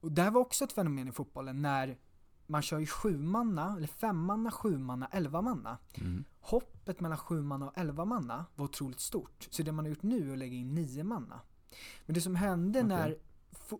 Och 0.00 0.12
det 0.12 0.22
här 0.22 0.30
var 0.30 0.40
också 0.40 0.64
ett 0.64 0.72
fenomen 0.72 1.08
i 1.08 1.12
fotbollen 1.12 1.62
när 1.62 1.98
man 2.46 2.62
kör 2.62 2.78
ju 2.78 2.86
sjumanna, 2.86 3.74
eller 3.76 3.86
femmanna, 3.86 4.50
sjumanna, 4.50 5.06
elvamanna. 5.06 5.78
Mm. 5.94 6.24
Hoppet 6.40 7.00
mellan 7.00 7.18
sjumanna 7.18 7.66
och 7.66 7.78
elvamanna 7.78 8.46
var 8.54 8.64
otroligt 8.64 9.00
stort. 9.00 9.48
Så 9.50 9.62
det 9.62 9.72
man 9.72 9.84
har 9.84 9.90
gjort 9.90 10.02
nu 10.02 10.28
är 10.28 10.32
att 10.32 10.38
lägga 10.38 10.56
in 10.56 10.74
niomanna. 10.74 11.40
Men 12.06 12.14
det 12.14 12.20
som 12.20 12.36
hände 12.36 12.78
Okej. 12.78 12.88
när 12.88 13.16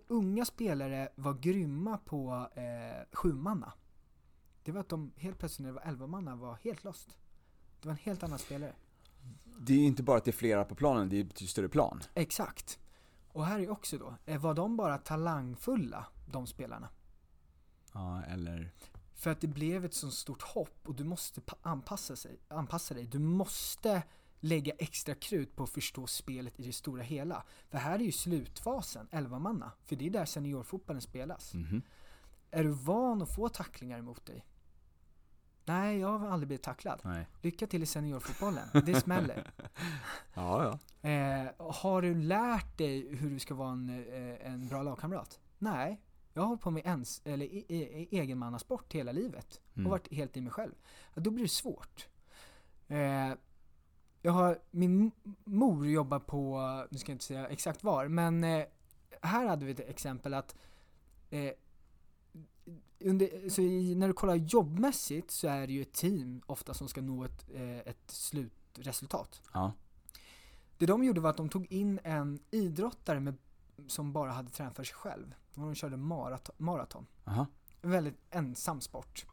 unga 0.07 0.45
spelare 0.45 1.09
var 1.15 1.35
grymma 1.35 1.99
på 1.99 2.49
eh, 2.55 3.17
sjumanna. 3.17 3.73
Det 4.63 4.73
var 4.73 4.81
att 4.81 4.89
de 4.89 5.13
helt 5.17 5.39
plötsligt 5.39 5.65
när 5.65 5.69
det 5.69 5.75
var 5.75 5.89
elvamanna 5.89 6.37
var 6.37 6.59
helt 6.63 6.85
lost. 6.85 7.19
Det 7.81 7.89
var 7.89 7.93
en 7.93 7.99
helt 8.03 8.23
annan 8.23 8.39
spelare. 8.39 8.73
Det 9.59 9.73
är 9.73 9.79
inte 9.79 10.03
bara 10.03 10.17
att 10.17 10.25
det 10.25 10.31
är 10.31 10.33
flera 10.33 10.65
på 10.65 10.75
planen, 10.75 11.09
det 11.09 11.21
är 11.21 11.25
betydligt 11.25 11.51
större 11.51 11.69
plan. 11.69 12.01
Exakt. 12.15 12.79
Och 13.33 13.47
här 13.47 13.59
är 13.61 13.71
också 13.71 13.99
då, 13.99 14.15
eh, 14.27 14.41
var 14.41 14.55
de 14.55 14.77
bara 14.77 14.99
talangfulla, 14.99 16.07
de 16.27 16.47
spelarna? 16.47 16.89
Ja, 17.95 18.23
eller... 18.23 18.71
För 19.15 19.31
att 19.31 19.41
det 19.41 19.47
blev 19.49 19.85
ett 19.85 19.95
så 19.95 20.11
stort 20.11 20.43
hopp 20.43 20.89
och 20.89 20.95
du 20.95 21.05
måste 21.05 21.41
pa- 21.41 21.57
anpassa, 21.63 22.17
sig, 22.17 22.39
anpassa 22.49 22.95
dig. 22.95 23.07
Du 23.07 23.19
måste 23.19 24.03
lägga 24.41 24.73
extra 24.79 25.15
krut 25.15 25.57
på 25.57 25.63
att 25.65 25.71
förstå 25.71 26.07
spelet 26.07 26.61
i 26.61 26.63
det 26.67 26.73
stora 26.73 27.03
hela. 27.03 27.43
För 27.69 27.79
här 27.79 27.95
är 27.99 28.03
ju 28.05 28.13
slutfasen, 28.13 29.09
11 29.11 29.39
manna. 29.39 29.73
För 29.85 29.97
det 29.97 30.07
är 30.07 30.11
där 30.11 30.25
seniorfotbollen 30.25 31.03
spelas. 31.03 31.55
Mhm. 31.55 31.83
Är 32.51 32.65
du 32.65 32.71
van 32.71 33.23
att 33.23 33.35
få 33.35 33.49
tacklingar 33.49 33.99
emot 33.99 34.27
dig? 34.27 34.47
Nej, 35.71 35.99
jag 35.99 36.19
har 36.19 36.29
aldrig 36.29 36.47
blivit 36.49 36.63
tacklad. 36.63 37.01
Nej. 37.05 37.27
Lycka 37.43 37.67
till 37.67 37.83
i 37.83 37.87
seniorfotbollen, 37.87 38.69
det 38.87 38.95
smäller. 39.01 39.51
Ja, 40.35 40.79
ja. 41.03 41.09
Eh, 41.11 41.51
har 41.59 42.03
du 42.03 42.15
lärt 42.15 42.79
dig 42.79 43.17
hur 43.17 43.31
du 43.31 43.39
ska 43.39 43.55
vara 43.55 43.73
en, 43.73 43.89
eh, 43.89 44.47
en 44.53 44.69
bra 44.69 44.83
lagkamrat? 44.83 45.41
Nej, 45.59 46.01
jag 46.33 46.43
har 46.43 46.47
hållit 46.49 46.61
på 46.63 46.71
med 46.71 46.87
ens, 46.87 47.23
eller 47.25 47.47
e- 47.47 47.65
e- 47.69 48.09
egenmannasport 48.11 48.93
hela 48.95 49.13
livet 49.13 49.61
Mm. 49.75 49.87
och 49.87 49.91
varit 49.91 50.13
helt 50.13 50.37
i 50.37 50.41
mig 50.41 50.53
själv. 50.53 50.73
Ja, 51.15 51.21
då 51.21 51.31
blir 51.31 51.45
det 51.45 51.49
svårt. 51.51 52.09
Eh, 52.89 53.33
jag 54.23 54.33
har, 54.33 54.59
min 54.71 55.11
mor 55.45 55.87
jobbar 55.87 56.19
på, 56.19 56.59
nu 56.91 56.99
ska 56.99 57.13
jag 57.13 57.15
inte 57.15 57.25
säga 57.25 57.49
exakt 57.49 57.85
var, 57.85 58.09
men 58.09 58.45
eh, 58.45 58.65
här 59.23 59.47
hade 59.47 59.65
vi 59.67 59.73
ett 59.73 59.81
exempel 59.81 60.35
att 60.35 60.57
eh, 61.31 61.51
under, 63.01 63.51
så 63.51 63.63
i, 63.63 63.95
när 63.95 64.09
du 64.09 64.15
kollar 64.15 64.35
jobbmässigt 64.35 65.31
så 65.31 65.49
är 65.49 65.67
det 65.67 65.73
ju 65.73 65.83
ett 65.83 65.93
team 65.93 66.43
ofta 66.47 66.75
som 66.75 66.89
ska 66.89 67.01
nå 67.01 67.25
ett, 67.25 67.47
eh, 67.55 67.79
ett 67.79 68.11
slutresultat. 68.11 69.43
Ja. 69.53 69.73
Det 70.79 70.87
de 70.87 71.05
gjorde 71.05 71.21
var 71.21 71.31
att 71.31 71.37
de 71.37 71.49
tog 71.49 71.73
in 71.73 72.01
en 72.05 72.39
idrottare 72.51 73.21
med, 73.21 73.37
som 73.87 74.13
bara 74.13 74.33
hade 74.33 74.51
tränat 74.51 74.77
för 74.77 74.85
sig 74.85 74.95
själv. 74.95 75.35
Och 75.55 75.63
de 75.63 75.75
körde 75.75 75.97
maraton. 75.97 76.55
maraton. 76.59 77.07
Aha. 77.25 77.47
En 77.83 77.91
väldigt 77.91 78.19
ensam 78.31 78.81
sport. 78.81 79.27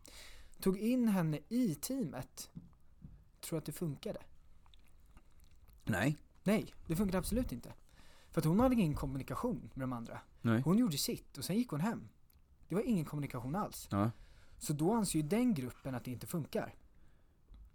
Tog 0.59 0.77
in 0.77 1.07
henne 1.07 1.39
i 1.49 1.75
teamet. 1.75 2.49
Tror 3.41 3.59
att 3.59 3.65
det 3.65 3.71
funkade? 3.71 4.19
Nej. 5.83 6.17
Nej, 6.43 6.73
det 6.87 6.95
funkade 6.95 7.17
absolut 7.17 7.51
inte. 7.51 7.73
För 8.31 8.41
att 8.41 8.45
hon 8.45 8.59
hade 8.59 8.75
ingen 8.75 8.95
kommunikation 8.95 9.69
med 9.73 9.83
de 9.83 9.93
andra. 9.93 10.19
Nej. 10.41 10.61
Hon 10.61 10.77
gjorde 10.77 10.97
sitt 10.97 11.37
och 11.37 11.45
sen 11.45 11.55
gick 11.55 11.69
hon 11.69 11.79
hem. 11.79 12.09
Det 12.69 12.75
var 12.75 12.81
ingen 12.81 13.05
kommunikation 13.05 13.55
alls. 13.55 13.87
Ja. 13.91 14.11
Så 14.57 14.73
då 14.73 14.93
anser 14.93 15.19
ju 15.19 15.27
den 15.27 15.53
gruppen 15.53 15.95
att 15.95 16.03
det 16.03 16.11
inte 16.11 16.27
funkar. 16.27 16.75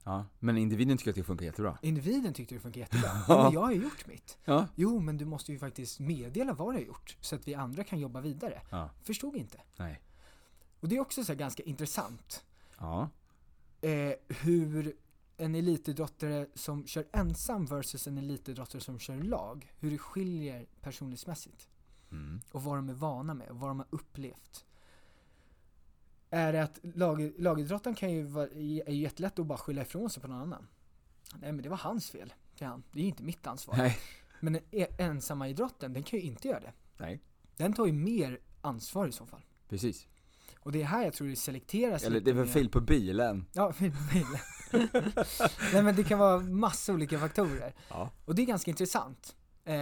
Ja. 0.04 0.24
Men 0.38 0.56
individen 0.56 0.98
tycker 0.98 1.10
att 1.10 1.16
det 1.16 1.24
funkar 1.24 1.44
jättebra. 1.46 1.78
Individen 1.82 2.34
tyckte 2.34 2.54
det 2.54 2.60
funkar 2.60 2.80
jättebra. 2.80 3.10
Ja, 3.28 3.42
men 3.44 3.52
jag 3.52 3.60
har 3.60 3.72
ju 3.72 3.82
gjort 3.82 4.06
mitt. 4.06 4.38
Ja. 4.44 4.66
Jo, 4.74 5.00
men 5.00 5.18
du 5.18 5.24
måste 5.24 5.52
ju 5.52 5.58
faktiskt 5.58 6.00
meddela 6.00 6.52
vad 6.52 6.74
du 6.74 6.78
har 6.78 6.84
gjort 6.86 7.16
så 7.20 7.36
att 7.36 7.48
vi 7.48 7.54
andra 7.54 7.84
kan 7.84 8.00
jobba 8.00 8.20
vidare. 8.20 8.62
Ja. 8.70 8.90
Förstod 9.02 9.36
inte. 9.36 9.60
Nej. 9.76 10.00
Och 10.80 10.88
det 10.88 10.96
är 10.96 11.00
också 11.00 11.24
så 11.24 11.34
ganska 11.34 11.62
intressant. 11.62 12.44
Ja. 12.78 13.08
Eh, 13.80 14.12
hur 14.28 14.96
en 15.36 15.54
elitidrottare 15.54 16.46
som 16.54 16.86
kör 16.86 17.06
ensam 17.12 17.66
versus 17.66 18.06
en 18.06 18.18
elitidrottare 18.18 18.80
som 18.80 18.98
kör 18.98 19.16
lag. 19.16 19.72
Hur 19.78 19.90
det 19.90 19.98
skiljer 19.98 20.66
personlighetsmässigt. 20.80 21.68
Mm. 22.10 22.40
Och 22.52 22.62
vad 22.62 22.76
de 22.76 22.88
är 22.88 22.94
vana 22.94 23.34
med 23.34 23.48
och 23.48 23.60
vad 23.60 23.70
de 23.70 23.78
har 23.78 23.88
upplevt. 23.90 24.64
Är 26.34 26.54
att 26.54 26.78
lag, 26.82 27.32
lagidrotten 27.38 27.94
kan 27.94 28.12
ju 28.12 28.22
vara, 28.22 28.46
är 28.46 28.90
ju 28.92 29.00
jättelätt 29.02 29.38
att 29.38 29.46
bara 29.46 29.58
skylla 29.58 29.82
ifrån 29.82 30.10
sig 30.10 30.22
på 30.22 30.28
någon 30.28 30.40
annan. 30.40 30.66
Nej 31.34 31.52
men 31.52 31.62
det 31.62 31.68
var 31.68 31.76
hans 31.76 32.10
fel. 32.10 32.32
Det 32.58 32.64
är, 32.64 32.68
han. 32.68 32.82
det 32.92 33.00
är 33.00 33.04
inte 33.04 33.22
mitt 33.22 33.46
ansvar. 33.46 33.76
Nej. 33.76 33.98
Men 34.40 34.56
e- 34.70 34.86
ensamma 34.98 35.48
idrotten, 35.48 35.92
den 35.92 36.02
kan 36.02 36.18
ju 36.18 36.24
inte 36.24 36.48
göra 36.48 36.60
det. 36.60 36.72
Nej. 36.96 37.20
Den 37.56 37.72
tar 37.72 37.86
ju 37.86 37.92
mer 37.92 38.38
ansvar 38.60 39.08
i 39.08 39.12
så 39.12 39.26
fall. 39.26 39.44
Precis. 39.68 40.06
Och 40.58 40.72
det 40.72 40.82
är 40.82 40.86
här 40.86 41.04
jag 41.04 41.12
tror 41.12 41.28
det 41.28 41.36
selekteras 41.36 42.02
Eller 42.04 42.20
det 42.20 42.30
är 42.30 42.34
väl 42.34 42.46
fel 42.48 42.68
på 42.68 42.80
bilen. 42.80 43.46
Ja, 43.52 43.72
fel 43.72 43.90
på 43.90 43.98
bilen. 44.12 44.38
Nej 45.72 45.82
men 45.82 45.96
det 45.96 46.04
kan 46.04 46.18
vara 46.18 46.40
massa 46.40 46.92
olika 46.92 47.18
faktorer. 47.18 47.74
Ja. 47.88 48.10
Och 48.24 48.34
det 48.34 48.42
är 48.42 48.46
ganska 48.46 48.70
intressant. 48.70 49.36
Eh, 49.64 49.74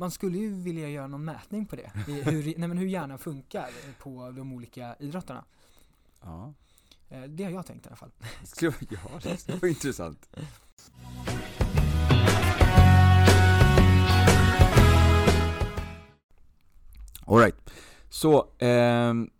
man 0.00 0.10
skulle 0.10 0.38
ju 0.38 0.54
vilja 0.54 0.88
göra 0.88 1.06
någon 1.06 1.24
mätning 1.24 1.66
på 1.66 1.76
det. 1.76 1.90
Hur, 2.06 2.58
nej 2.58 2.68
men 2.68 2.78
hur 2.78 2.86
hjärnan 2.86 3.18
funkar 3.18 3.68
på 3.98 4.30
de 4.30 4.52
olika 4.52 4.96
idrottarna. 4.98 5.44
Ja. 6.20 6.54
Eh, 7.08 7.22
det 7.22 7.44
har 7.44 7.50
jag 7.50 7.66
tänkt 7.66 7.86
i 7.86 7.88
alla 7.88 7.96
fall. 7.96 8.10
Ja, 8.60 8.72
det 9.46 9.54
vara 9.62 9.68
intressant. 9.68 10.36
Alright. 17.26 17.70
Så, 18.08 18.48
ehm, 18.58 19.30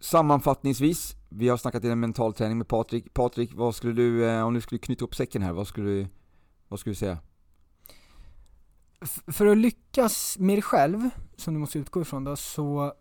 sammanfattningsvis. 0.00 1.16
Vi 1.28 1.48
har 1.48 1.56
snackat 1.56 1.84
en 1.84 2.00
mental 2.00 2.34
träning 2.34 2.58
med 2.58 2.68
Patrik. 2.68 3.14
Patrik, 3.14 3.50
vad 3.54 3.74
skulle 3.74 3.92
du, 3.92 4.30
eh, 4.30 4.42
om 4.42 4.54
du 4.54 4.60
skulle 4.60 4.78
knyta 4.78 5.04
upp 5.04 5.14
säcken 5.14 5.42
här, 5.42 5.52
vad 5.52 5.66
skulle 5.68 5.90
du, 5.90 6.06
vad 6.68 6.80
skulle 6.80 6.92
du 6.92 6.98
säga? 6.98 7.18
För 9.26 9.46
att 9.46 9.58
lyckas 9.58 10.36
med 10.38 10.56
dig 10.56 10.62
själv, 10.62 11.10
som 11.36 11.54
du 11.54 11.60
måste 11.60 11.78
utgå 11.78 12.02
ifrån 12.02 12.24
då, 12.24 12.36
så 12.36 12.92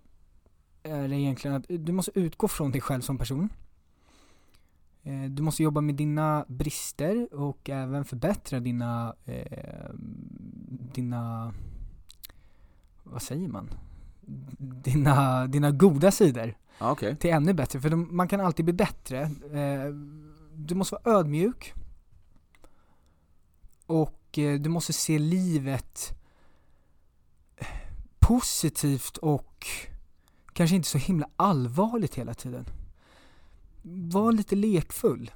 är 0.84 1.08
det 1.08 1.16
egentligen 1.16 1.58
att 1.58 1.66
du 1.70 1.92
måste 1.92 2.12
utgå 2.20 2.48
från 2.48 2.72
dig 2.72 2.82
själv 2.82 3.02
som 3.02 3.18
person. 3.18 3.50
Eh, 5.04 5.24
Du 5.30 5.42
måste 5.44 5.64
jobba 5.64 5.82
med 5.82 5.96
dina 5.96 6.46
brister 6.48 7.34
och 7.34 7.70
även 7.70 8.06
förbättra 8.06 8.60
dina, 8.60 9.16
eh, 9.26 9.90
dina, 10.94 11.54
vad 13.04 13.22
säger 13.22 13.48
man? 13.48 13.70
Dina, 14.84 15.48
dina 15.48 15.72
goda 15.72 16.12
sidor 16.12 16.58
okej. 16.80 17.16
till 17.16 17.30
ännu 17.30 17.54
bättre, 17.54 17.80
för 17.82 17.90
de, 17.90 18.08
man 18.16 18.28
kan 18.28 18.42
alltid 18.42 18.66
bli 18.66 18.74
bättre. 18.74 19.22
Eh, 19.54 19.94
Du 20.56 20.76
måste 20.76 20.96
vara 21.04 21.18
ödmjuk. 21.20 21.74
Och 23.90 24.38
eh, 24.38 24.60
du 24.60 24.70
måste 24.70 24.94
se 24.94 25.20
livet 25.20 26.14
positivt 28.20 29.18
och 29.18 29.68
kanske 30.54 30.76
inte 30.76 30.88
så 30.88 30.98
himla 30.98 31.30
allvarligt 31.36 32.16
hela 32.16 32.34
tiden. 32.34 32.66
Var 33.82 34.32
lite 34.32 34.56
lekfull. 34.56 35.32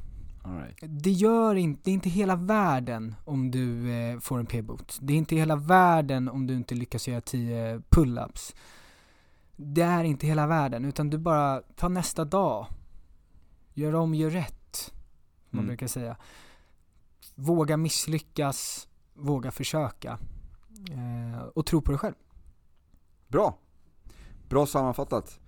Right. 0.45 0.77
Det 0.81 1.11
gör 1.11 1.55
inte, 1.55 1.81
det 1.83 1.91
är 1.91 1.93
inte 1.93 2.09
hela 2.09 2.35
världen 2.35 3.15
om 3.25 3.51
du 3.51 3.91
eh, 3.91 4.19
får 4.19 4.39
en 4.39 4.45
p-bot. 4.45 4.97
Det 5.01 5.13
är 5.13 5.17
inte 5.17 5.35
hela 5.35 5.55
världen 5.55 6.29
om 6.29 6.47
du 6.47 6.53
inte 6.53 6.75
lyckas 6.75 7.07
göra 7.07 7.21
10 7.21 7.81
pull-ups. 7.89 8.55
Det 9.55 9.81
är 9.81 10.03
inte 10.03 10.27
hela 10.27 10.47
världen, 10.47 10.85
utan 10.85 11.09
du 11.09 11.17
bara 11.17 11.61
tar 11.61 11.89
nästa 11.89 12.25
dag. 12.25 12.67
Gör 13.73 13.95
om, 13.95 14.15
gör 14.15 14.29
rätt. 14.29 14.93
Man 15.49 15.59
Mm. 15.59 15.67
brukar 15.67 15.87
säga. 15.87 16.15
Våga 17.35 17.77
misslyckas, 17.77 18.87
våga 19.13 19.51
försöka. 19.51 20.19
Eh, 20.91 21.43
och 21.55 21.65
tro 21.65 21.81
på 21.81 21.91
dig 21.91 21.99
själv. 21.99 22.15
Bra. 23.27 23.57
Bra 24.49 24.65
sammanfattat. 24.65 25.39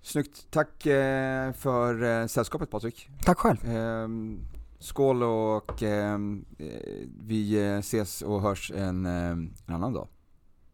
Snyggt. 0.00 0.46
Tack 0.50 0.86
eh, 0.86 1.52
för 1.52 2.02
eh, 2.02 2.26
sällskapet 2.26 2.70
Patrik. 2.70 3.08
Tack 3.24 3.38
själv. 3.38 3.64
Ehm, 3.64 4.40
skål 4.78 5.22
och 5.22 5.82
ehm, 5.82 6.44
eh, 6.58 7.08
vi 7.20 7.66
eh, 7.66 7.78
ses 7.78 8.22
och 8.22 8.42
hörs 8.42 8.70
en, 8.70 9.06
eh, 9.06 9.30
en 9.30 9.54
annan 9.66 9.92
dag. 9.92 10.08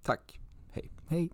Tack. 0.03 0.41
Hej. 1.09 1.31